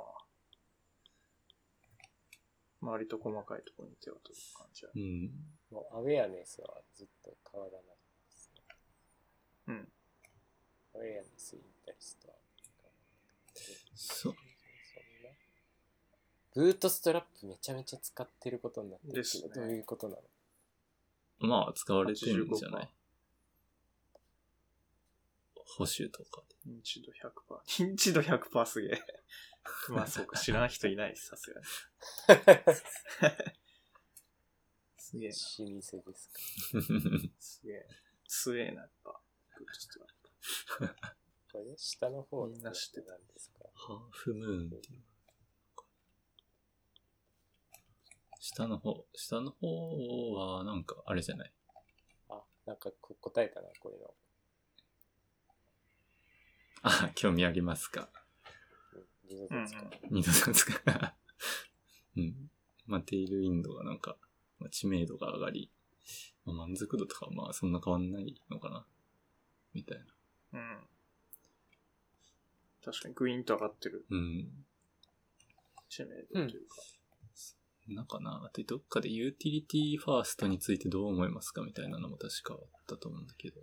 [2.81, 4.93] 割と細かいところに手を取る感じは。
[4.95, 5.31] うん。
[5.71, 8.63] もうアウェアネスはずっと変わらないですね。
[9.69, 9.89] うん。
[10.95, 12.35] アウェアネス、インタレストは
[13.95, 14.35] そう。
[14.35, 15.31] そんな。
[16.55, 21.49] ブートストラップめちゃめちゃ使ってることになってるけど、ですねどういうことなの？
[21.49, 22.94] まあ、使われてるんじゃない
[25.67, 26.71] 保守とかで。
[26.71, 27.23] 認知度100%。
[27.93, 29.03] 認知度100%すげえ。
[29.91, 31.67] まあそうか、知らない人いないです、さすがに。
[34.99, 35.35] すげえな。
[35.35, 36.35] 老舗ですか。
[37.39, 37.89] すげえ。
[38.27, 39.11] すげえな、やっぱ。
[41.53, 43.61] これ、下の方みんな知ってた何ですか？
[43.75, 45.03] ハーフムーンっていう。
[48.41, 51.53] 下の方、下の方はなんかあれじゃない？
[52.29, 54.15] あ、なんかこ答えたな、これの。
[56.85, 58.09] あ、興味ありますか？
[58.93, 59.91] うん二度と使う。
[60.11, 60.83] 二度と使う。
[62.17, 62.51] うん。
[62.87, 64.17] まあ、テイルウィンドがなんか、
[64.59, 65.71] まあ、知名度が上がり、
[66.45, 68.87] まあ、満足度とかはまあそんな変わんないのかな？
[69.73, 69.99] みたい
[70.53, 70.61] な。
[70.61, 70.79] うん。
[72.85, 74.67] 確かにグイーンと上がってるうん。
[75.89, 76.77] 知名度というか。
[77.89, 81.63] なんかな、あとどっかで utility-first についてどう思いますか？
[81.63, 83.61] みたいなのも確かあったと思うんだけど、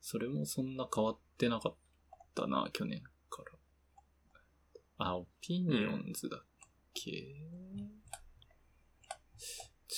[0.00, 1.76] それもそんな変わってなかっ
[2.38, 3.42] たな、去年か
[4.98, 5.06] ら。
[5.06, 6.44] あ、 opinions だっ
[6.94, 7.10] け、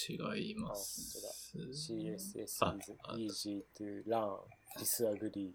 [0.08, 1.18] 違います。
[1.54, 4.38] CSS あ is あ easy to learn,
[4.78, 5.52] disagree.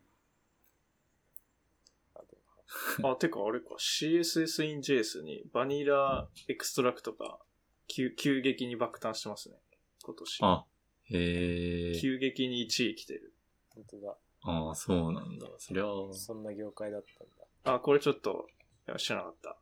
[3.04, 7.40] あ、てかあれか、CSS in JS に vanilla-extract が
[7.88, 9.56] 急急激に爆誕してますね。
[10.04, 10.40] 今年。
[10.44, 10.66] あ、
[11.06, 12.00] へえ。
[12.00, 13.34] 急激に1位来てる。
[13.70, 14.18] 本当だ。
[14.46, 15.48] ああ、そうなんだ。
[15.58, 17.28] そりゃ、そんな業界だったん
[17.66, 17.76] だ。
[17.76, 18.48] あ、これちょっと、
[18.88, 19.58] いや知らなかった。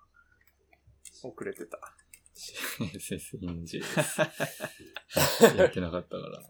[1.23, 1.79] 遅れてた。
[2.35, 6.49] CSS in JS やってなかったからな。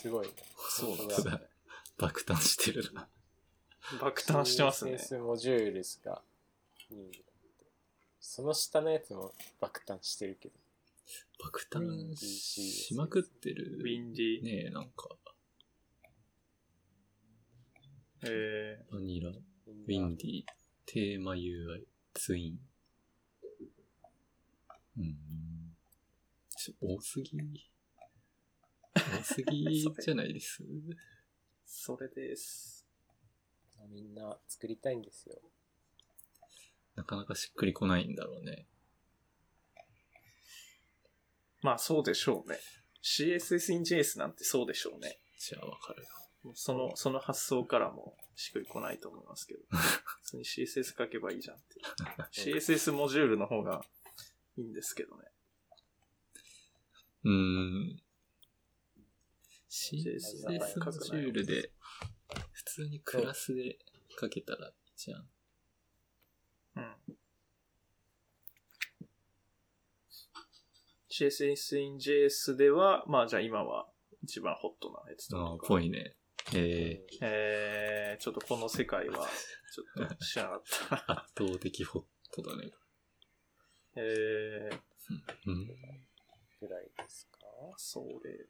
[0.00, 0.32] すごいね。
[0.70, 1.40] そうだ。
[1.98, 3.08] 爆誕してるな。
[4.00, 4.92] 爆誕してますね。
[4.92, 6.22] CSS モジュールスが
[6.92, 7.12] 2位だっ
[7.58, 7.66] て。
[8.20, 10.54] その下のやつも爆誕してるけど。
[11.42, 13.78] 爆誕しまくってる。
[13.80, 14.42] ウィンディ。
[14.42, 15.08] ねえ、なんか、
[18.22, 20.44] えバニラ、ウィンディ、
[20.86, 21.84] テーマ UI、
[22.14, 22.58] ツイン。
[24.98, 25.16] うん。
[26.56, 27.38] ちょ多すぎ。
[28.94, 30.62] 多すぎ じゃないです。
[30.64, 30.66] ー、
[31.64, 32.86] それです。
[33.88, 35.40] みんな作りたいんですよ。
[36.96, 38.66] なかなかしっくりこないんだろうね。
[41.62, 42.58] まあそうでしょうね。
[43.02, 45.20] CSS in JS なんてそうでしょうね。
[45.38, 49.60] じゃあわかるもうその、その発想からもしっくりこないと思いますけど。
[49.70, 51.80] 普通に CSS 書けばいいじゃんって。
[52.32, 53.84] CSS モジュールの方が
[54.56, 55.30] いいんですけどね。
[57.24, 58.02] うーん。
[59.68, 60.48] CSS
[60.84, 61.72] モジュールで、
[62.52, 63.78] 普通にクラスで
[64.20, 65.28] 書けたらいいじゃん。
[66.76, 67.18] うん。
[71.10, 73.88] CSS in JS では、まあじゃあ今は
[74.22, 75.66] 一番ホットなやつとああ、か。
[75.66, 76.14] ぽいね。
[76.54, 79.26] ええー、ちょっとこの世界は、
[79.74, 80.96] ちょっと知らなかった。
[80.96, 82.70] ー、圧倒的ホットだね。
[83.96, 84.78] えー、
[85.46, 85.66] うん。
[85.66, 87.38] ぐらいですか？
[87.76, 88.46] それ。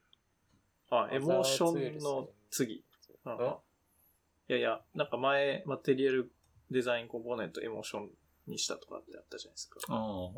[0.91, 2.85] あ、エモーションの次。
[3.25, 3.37] うんん
[4.51, 6.33] いやいや、なんか前、マテリアル
[6.71, 8.11] デザインコンポーネントエモーション
[8.47, 9.81] にしたとかってあったじゃないですか。
[9.89, 10.31] あ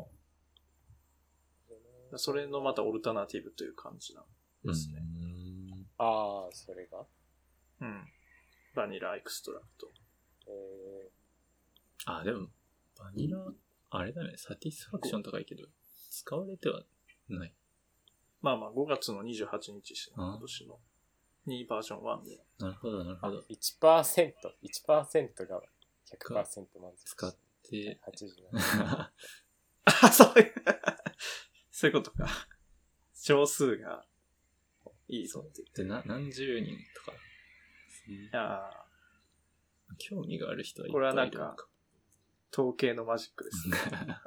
[2.13, 2.17] あ。
[2.17, 4.25] それのまたオルタナティブという感じなん
[4.65, 4.97] ですね。
[4.97, 7.05] うんああ、それが？
[7.81, 8.07] うん。
[8.75, 9.91] vanilla-extract。
[10.47, 11.09] え
[12.05, 12.47] あ、でも、
[12.97, 13.37] vanilla、
[13.89, 15.65] あれだね、 satisfaction 高いけど、
[16.09, 16.83] 使われては
[17.29, 17.53] ない。
[18.41, 20.79] まあまあ5月の28日ですね、あ今年の。
[21.47, 22.39] 2バージョン1で。
[22.59, 23.39] なるほど、なるほど。
[23.49, 24.33] 1%、
[24.63, 25.61] 1%が
[26.19, 27.03] 100%満足。
[27.05, 29.11] 使って、87。
[29.85, 30.53] あ、 そういう、
[31.71, 32.27] そういうことか。
[33.13, 34.05] 少数が
[35.07, 35.83] いいぞって言って。
[35.83, 37.13] で、な、何十人とか。
[38.07, 38.69] いや
[39.97, 41.71] 興味がある人はいっこれはぱいるのなんかー
[42.53, 43.77] 統計のマジックですね。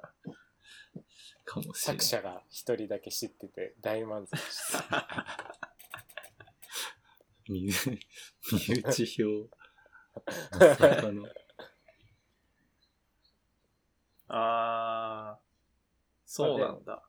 [1.45, 2.01] かもしれない。
[2.01, 5.61] 作者が一人だけ知ってて大満足した。
[7.47, 8.01] 身内
[8.67, 9.51] 身内票。
[10.53, 11.29] まさかの。
[14.29, 15.43] あー、
[16.25, 17.07] そうなんだ。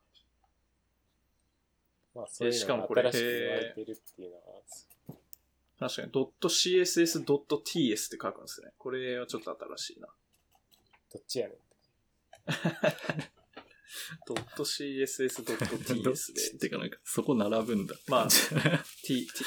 [2.14, 4.62] まあそういうのがしかもこれ新しく言われてるっていうのは、
[5.78, 8.72] 確かに、.css.ts って書くんですね。
[8.78, 10.08] これはちょっと新しいな。
[11.12, 11.56] どっちやねん。
[14.64, 15.42] .css.ts
[16.02, 16.14] どっ。
[16.58, 17.94] てかなんか、そこ並ぶんだ。
[18.08, 18.28] まあ
[19.04, 19.44] t, t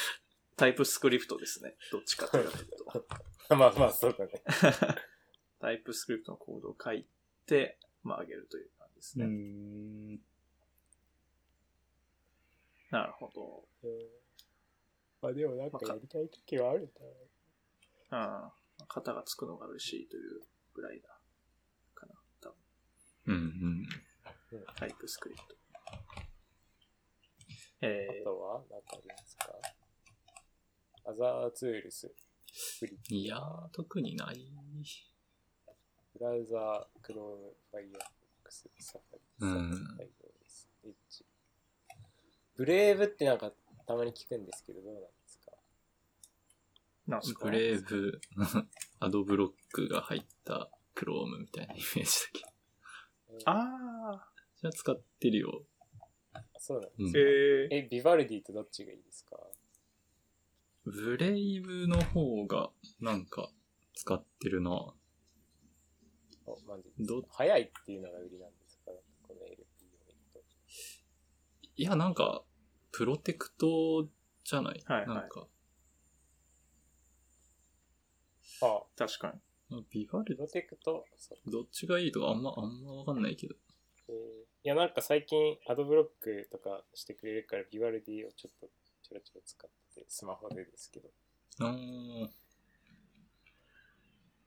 [0.56, 1.74] タイプスクリプトですね。
[1.90, 3.06] どっちかというと。
[3.56, 4.42] まあまあそうだね。
[5.58, 7.06] タイプスクリプトのコードを書い
[7.46, 9.24] て、まあ、上げるという感じですね。
[9.26, 10.14] ん。
[12.90, 13.64] なるほど。
[15.22, 16.86] まあでもなんかやりたい時はあるん
[18.10, 18.52] だな。
[18.80, 18.86] うん。
[18.88, 20.40] 型がつくのが嬉しいという
[20.74, 21.08] ぐらいだ。
[21.94, 22.14] かな。
[22.40, 22.56] 多分。
[23.26, 24.66] うんうん。
[24.76, 25.56] タイプスクリプト。
[27.82, 29.46] あえとは何かありますか？
[31.06, 32.14] アザーツールス、
[33.08, 34.52] いやー、特にない。
[36.18, 38.04] ブラウザー、クローム、ファイアフォッ
[38.44, 40.02] クス、サファリ、うんサファ
[40.84, 40.94] リ。
[42.54, 43.50] ブレイブってなんか
[43.90, 45.52] たまに聞くんですけど、どうなんですか？
[47.08, 48.20] なんすかブレイブ、
[49.00, 52.40] アドブロックが入ったクロームみたいなイメージだけ
[53.44, 53.50] ど。
[53.50, 55.64] あじゃあ使ってるよ。
[56.34, 57.12] あ、そうなんうん。
[57.12, 59.36] ー、えビバルディとどっちがいいですか？
[60.84, 63.50] ブレイブの方が、なんか、
[63.94, 64.70] 使ってるな。
[66.46, 68.92] おマジで早いっていうのが売りなんですか？
[69.26, 69.66] この LP を
[70.06, 70.42] 見ると。
[71.76, 72.44] いや、なんか、
[73.00, 74.06] プロテクト
[74.44, 75.08] じゃない、はいはい。
[75.08, 75.46] なんか、
[78.60, 79.34] あ、確か
[79.70, 79.86] に。
[79.90, 81.50] ビバルプロテクト、そう。
[81.50, 83.54] どっちがいいとかあんま、あんまわかんないけど。
[84.10, 84.14] えー
[84.66, 88.66] いや、なんか最近アドブロックとかしてくれるからビバルディをちょっと
[89.02, 91.08] ちょろちょろ使ってて、スマホでですけど。
[91.60, 92.28] あー。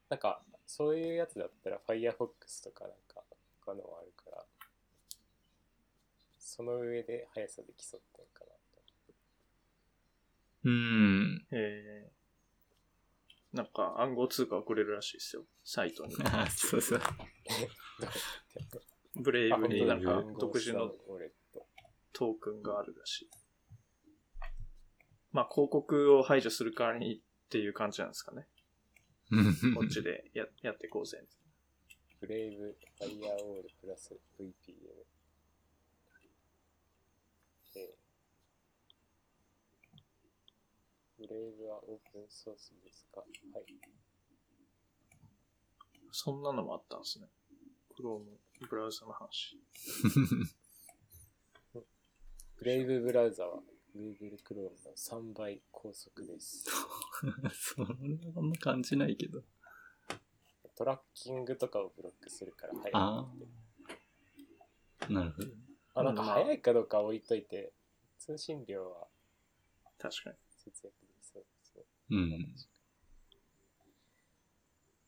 [0.09, 3.23] なんか、そういうやつだったら Firefox とかなんか
[3.65, 4.22] 他のもあるから、
[6.55, 8.53] その上で速さで競ってんかなと。
[10.65, 11.47] うーん。
[11.49, 15.45] えー、なんか暗号通貨送れるらしいですよ。
[15.63, 16.15] サイトに。
[16.25, 17.01] あ そうそう。
[19.19, 21.19] ブレイブになんか独自のト
[22.13, 23.29] トークンがあるらしい。
[25.31, 28.47] まあ広告を排除する代わりにっていう感じなんですかね。
[29.73, 31.25] こっちでややっていこうぜ。
[32.19, 34.53] ブレイブ、ファイアオールプラス VPN。
[37.75, 38.03] えー
[41.19, 43.21] ブレイブはオープンソースですか？
[43.21, 43.25] は
[43.59, 43.65] い。
[46.11, 47.27] そんなのもあったんですね。
[47.99, 48.23] Chrome
[48.69, 49.59] ブラウザの話。
[52.55, 53.61] ブレイブブラウザは
[53.95, 56.65] Google Chrome の3倍高速です。
[57.53, 57.89] それは
[58.37, 59.43] あんま感じないけど。
[60.75, 62.91] トラッキングとかをブロックするから早い。
[65.13, 65.47] なるほど。
[65.95, 67.73] あ、なんか早いかどうかは置いといて、
[68.17, 69.07] 通信量は
[69.99, 70.37] 確かに。
[70.57, 70.95] 節約
[72.13, 72.55] うん。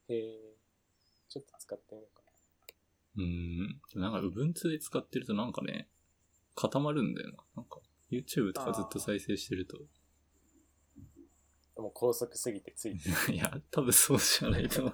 [0.08, 0.56] へえ、
[1.30, 3.24] ちょっと使ってみようかな。
[3.24, 4.02] うん。
[4.02, 5.88] なんか、Ubuntu で使ってるとなんかね、
[6.56, 7.38] 固まるんだよな。
[7.58, 7.80] なんか、
[8.12, 9.78] YouTube とかずっと再生してると。
[11.78, 13.16] もう高速すぎてついてる。
[13.36, 14.94] いや、多分そうじゃないと思う。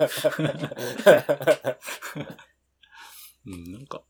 [3.46, 4.04] うん、なんか、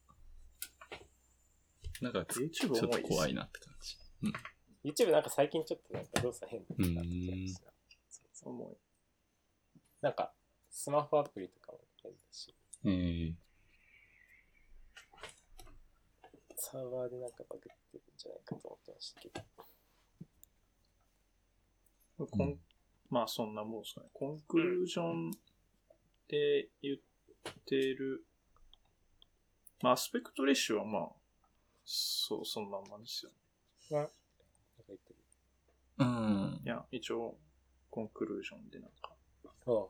[2.02, 3.98] なんかちょっと怖いなって感じ。
[4.84, 7.71] YouTube なんか最近ちょっとなんか動作変になってきました。
[8.44, 8.78] そう。
[10.02, 10.34] なんか、
[10.70, 12.56] スマホアプリとかも変だし、
[12.86, 13.34] えー、
[16.56, 17.60] サーバーでなんかバグっ
[17.92, 19.42] てるんじゃないかと思ってましたけど。
[22.28, 22.60] こん
[23.10, 24.08] まあそんなもんですかね。
[24.14, 25.32] コンクルージョン
[26.30, 26.98] で言っ
[27.66, 28.24] てる、
[29.82, 31.10] まあアスペクトレッシュはまあ、
[31.84, 33.32] そう、そのまんまですよ。
[33.90, 34.12] なんか
[34.88, 35.16] 言ってる。
[35.98, 36.68] うんい。
[36.68, 37.36] や、一応、
[37.92, 39.14] コンクルージョンでなんか、
[39.68, 39.90] おう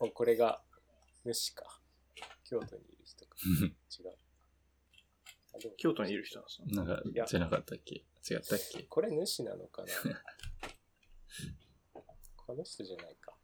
[0.00, 0.62] おこれが
[1.24, 1.80] 主か。
[2.44, 3.36] 京都にいる人か。
[3.98, 4.14] 違う。
[5.54, 6.84] あでも京都にいる人なんですよ。
[6.84, 7.96] なんかいや、じゃなかったっけ？
[7.96, 8.82] 違ったっけ？
[8.84, 9.88] これ主なのかな？
[12.36, 13.34] この人じゃないか。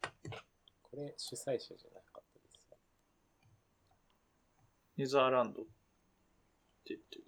[0.83, 2.77] これ主催者じゃなかったですか？
[4.95, 5.71] ネザーランドって
[6.85, 7.25] 言ってる。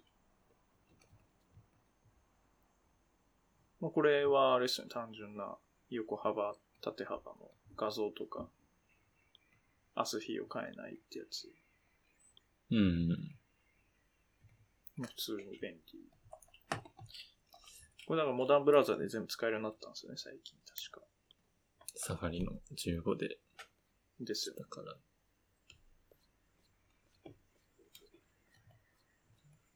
[3.86, 5.56] まあこれはあれですよね、単純な
[5.90, 8.48] 横幅、縦幅の画像とか、
[9.94, 11.48] アスフィーを変えないってやつ。
[12.72, 13.08] うん。
[14.96, 15.80] まあ普通に便利。
[18.08, 20.58] これなんかモダンブラウザで全部使えるようになったんですよね、最近
[20.90, 21.06] 確か。
[21.94, 23.38] サファリの15で、
[24.18, 24.66] ですよねだ。
[24.66, 24.96] から、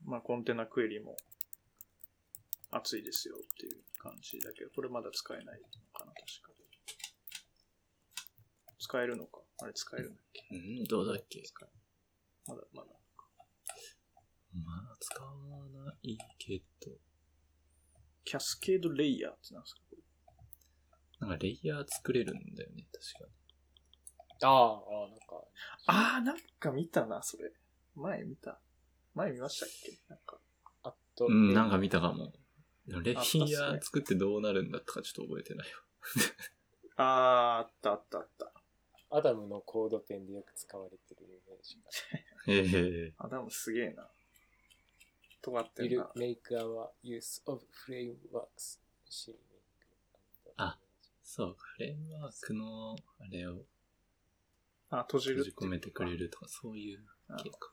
[0.05, 1.17] まあコンテナクエリも
[2.71, 6.51] 熱いですよっていう感じだけど、これまだ使えないのかな、確か。
[8.79, 9.41] 使えるのか？
[9.63, 10.43] あれ使えるんだっけ？
[10.51, 11.43] うん、どうだっけ？
[12.47, 12.89] まだ、まだ。
[14.53, 15.31] まだ使わ
[15.85, 16.91] ないけど、
[18.25, 19.81] キャスケードレイヤーってなんですか？
[19.91, 23.25] これなんかレイヤー作れるんだよね、確
[24.41, 25.45] かああ、ああ、なんか、
[25.87, 27.53] あー、なんか見たな、それ。
[27.95, 28.59] 前見た。
[29.15, 29.93] 前見ましたっけ？
[30.09, 30.41] なんか。
[30.85, 31.35] あと、に。
[31.35, 32.33] うん、えなんか見たかも。
[33.01, 35.75] レイヤあったっすねー作ってどうなるんだったかちょっと覚えてないわ。
[36.97, 38.53] あー、あったあったあった。
[39.13, 42.53] アダムのコードペンでよく使われてるイメージが。
[42.53, 43.13] へえ。
[43.19, 44.09] アダムすげえな。
[45.43, 46.11] 尖って will るな。
[46.17, 49.35] make our use of frameworks machine
[50.57, 50.79] あ
[51.23, 53.63] そう、フレームワークの、あれを
[54.91, 56.99] あ、閉じるって閉じ込めてくれるとか、そういう
[57.43, 57.73] 系か。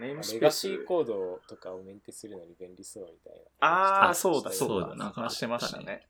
[0.00, 3.68] ネームスペースレガシーコードとかをメンテするのに便利そうみたいな。
[3.68, 4.88] ああ、あそうだ、そそううだ。
[4.88, 6.06] だなんか話してましたね。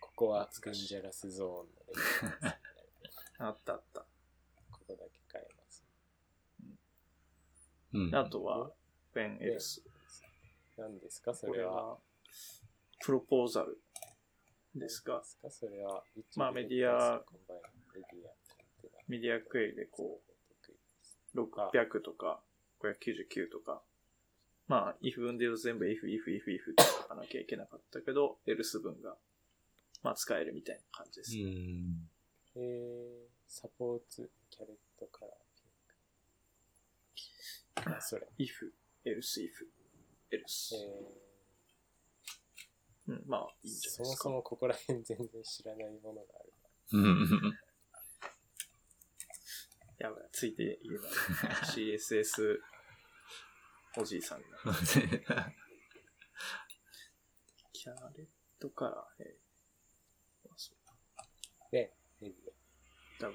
[0.00, 4.00] ここはデンジャラスゾーンあったあった。
[4.70, 5.84] ここだけ変えます。
[7.92, 8.14] うん。
[8.14, 8.70] あとは、
[9.12, 9.82] フェンエルス。
[10.78, 11.34] 何ですか？
[11.34, 11.88] そこれれは。
[11.92, 11.98] は、
[13.00, 13.78] プロポーザル
[14.74, 15.50] ですが何、ですか？
[15.50, 16.02] それは。
[16.36, 17.60] まあメディアコンバイン
[19.08, 20.32] メディアクエリでこう、
[21.36, 22.40] 600とか、
[22.80, 23.82] 599とか、
[24.68, 29.16] まあ、if 分で言うと全部 if, if, if, if って書かなきゃいけなかったけど、else 分が、
[30.02, 31.38] まあ使えるみたいな感じです。
[31.38, 32.08] うん。
[32.56, 35.34] えー、サポーツ、キャレットカラー、
[37.14, 37.22] ピ
[37.82, 37.96] ンク。
[37.96, 38.26] あ、それ。
[38.38, 38.72] if,
[39.04, 39.66] else, if,
[40.32, 40.74] else。
[40.74, 41.26] え
[43.08, 44.04] うん、まあ、いいんー、じゃないですか。
[44.04, 46.52] そもそもここら辺全然知らないものがある
[46.92, 47.58] うん。
[49.98, 51.56] やばい、ついて言えない。
[51.64, 52.58] CSS
[53.98, 54.46] おじいさんが。
[57.72, 58.26] キャレッ
[58.58, 60.94] トカラー、えー、まあそうな。
[61.70, 61.94] で、
[63.18, 63.34] W、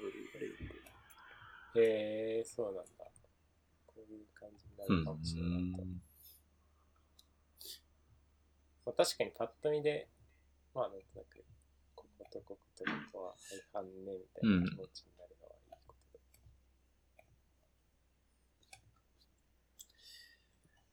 [1.74, 1.78] ア。
[1.78, 2.82] えー、そうなんだ。
[3.86, 5.82] こういう感じになうんるかもしれないと。
[8.84, 10.08] まあ、確かにパッと見で、
[10.74, 11.44] まあなんとなく、
[11.94, 16.24] こことこことここは相反ねみたいな気持ちになるのはいいことだ。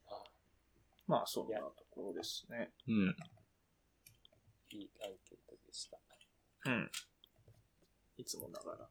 [0.07, 0.23] ああ、
[1.09, 2.69] まあ、そんなところですね。
[2.87, 3.15] うん。
[4.69, 5.97] いいアンケートでした。
[6.67, 6.91] うん。
[8.15, 8.87] いつもながら。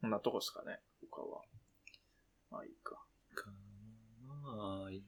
[0.00, 0.78] こんなとこですかね、
[1.10, 1.42] 他は。
[2.52, 3.04] まあいいか。
[3.34, 3.50] か
[4.30, 4.92] なぁ。
[4.92, 5.02] い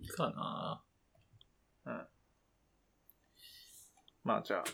[0.00, 0.82] いかな
[1.86, 2.06] うん。
[4.24, 4.64] まあじゃあ、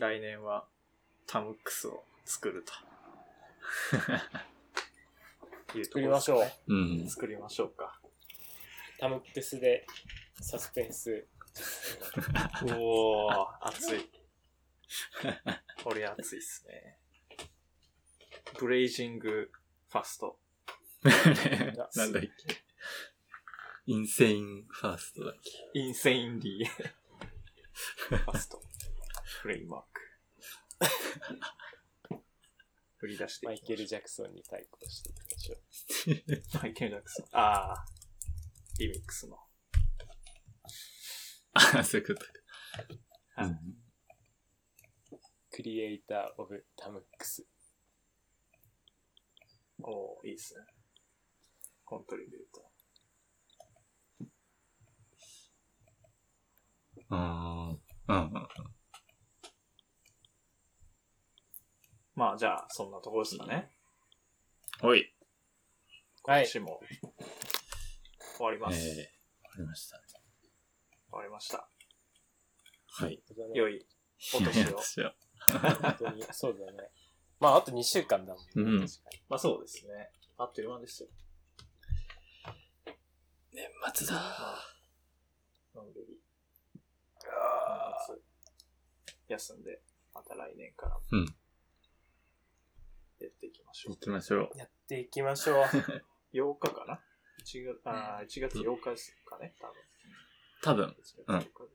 [0.00, 0.66] 来年は
[1.28, 2.72] タムックスを作ると。
[5.78, 6.74] いうところ作りましょう。
[6.74, 7.08] うん。
[7.08, 8.00] 作りましょうか。
[8.98, 9.86] タムックスで
[10.40, 11.26] サスペンス。
[12.78, 14.10] おー、熱い。
[15.82, 16.98] これ熱いっすね。
[18.58, 19.50] ブレイジング
[19.90, 20.38] ファスト。
[21.96, 22.30] なんだっけ？
[23.86, 25.50] インセインファーストだっけ？
[25.78, 28.62] インセインリーファスト。
[29.42, 30.00] フレイマーク。
[33.02, 36.58] 振り出してマイケル・ジャクソンに対抗していきましょう。
[36.62, 37.26] マイケル・ジャクソン。
[37.32, 37.84] ああ。
[38.78, 39.36] リミックスの。
[41.54, 42.32] あ、そういうことか。
[43.42, 43.82] はいうん
[45.50, 47.46] クリエイター・オブ・タムックス。
[49.80, 50.64] おー、いいっすね。
[51.84, 52.72] コントリビュート。
[57.10, 58.71] あーうんうん
[62.14, 63.70] まあじゃあ、そんなところですかね。
[64.82, 65.12] おい。
[66.24, 66.42] はい。
[66.42, 66.80] 今年も
[68.36, 68.78] 終わります。
[68.78, 69.96] えー、わかりました。
[69.96, 71.68] 終わりました。
[72.94, 73.22] はい。
[73.54, 73.86] 良い
[74.34, 74.80] お年を。
[75.82, 76.90] 本当に、そうだね。
[77.40, 78.50] まあ、あと2週間だもんね。
[78.54, 80.10] うんま確かあそうですね。
[80.38, 81.08] あっという間ですよ。
[83.52, 83.64] 年
[83.94, 84.22] 末だ。
[85.74, 86.20] のんびり。
[87.24, 88.22] 夏
[89.28, 89.80] 休んで、
[90.14, 91.26] また来年からうん。
[93.24, 94.00] やっていきましょう行。
[94.00, 94.50] きましょう。
[94.54, 94.58] に。
[94.60, 95.64] やっていきましょう。
[95.64, 95.74] 8
[96.32, 97.00] 日かな
[97.44, 99.76] ?1 月、あー1月8日ですかね、多分。
[100.62, 100.88] 多分。
[100.90, 101.70] 1月8日で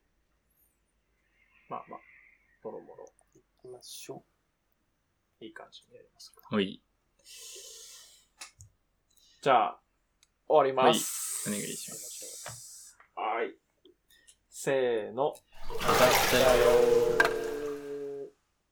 [1.69, 1.99] まあまあ、
[2.63, 4.23] もろもろ、行きましょ
[5.39, 6.47] いい感じにやりますか。
[6.51, 6.81] おい。
[9.41, 9.81] じゃあ、
[10.47, 11.49] 終わります。
[11.49, 11.93] お願いしう。
[11.93, 13.21] ま行きましょう。
[13.21, 13.55] はい。
[14.49, 15.35] せーの。
[15.69, 17.46] また来たよー。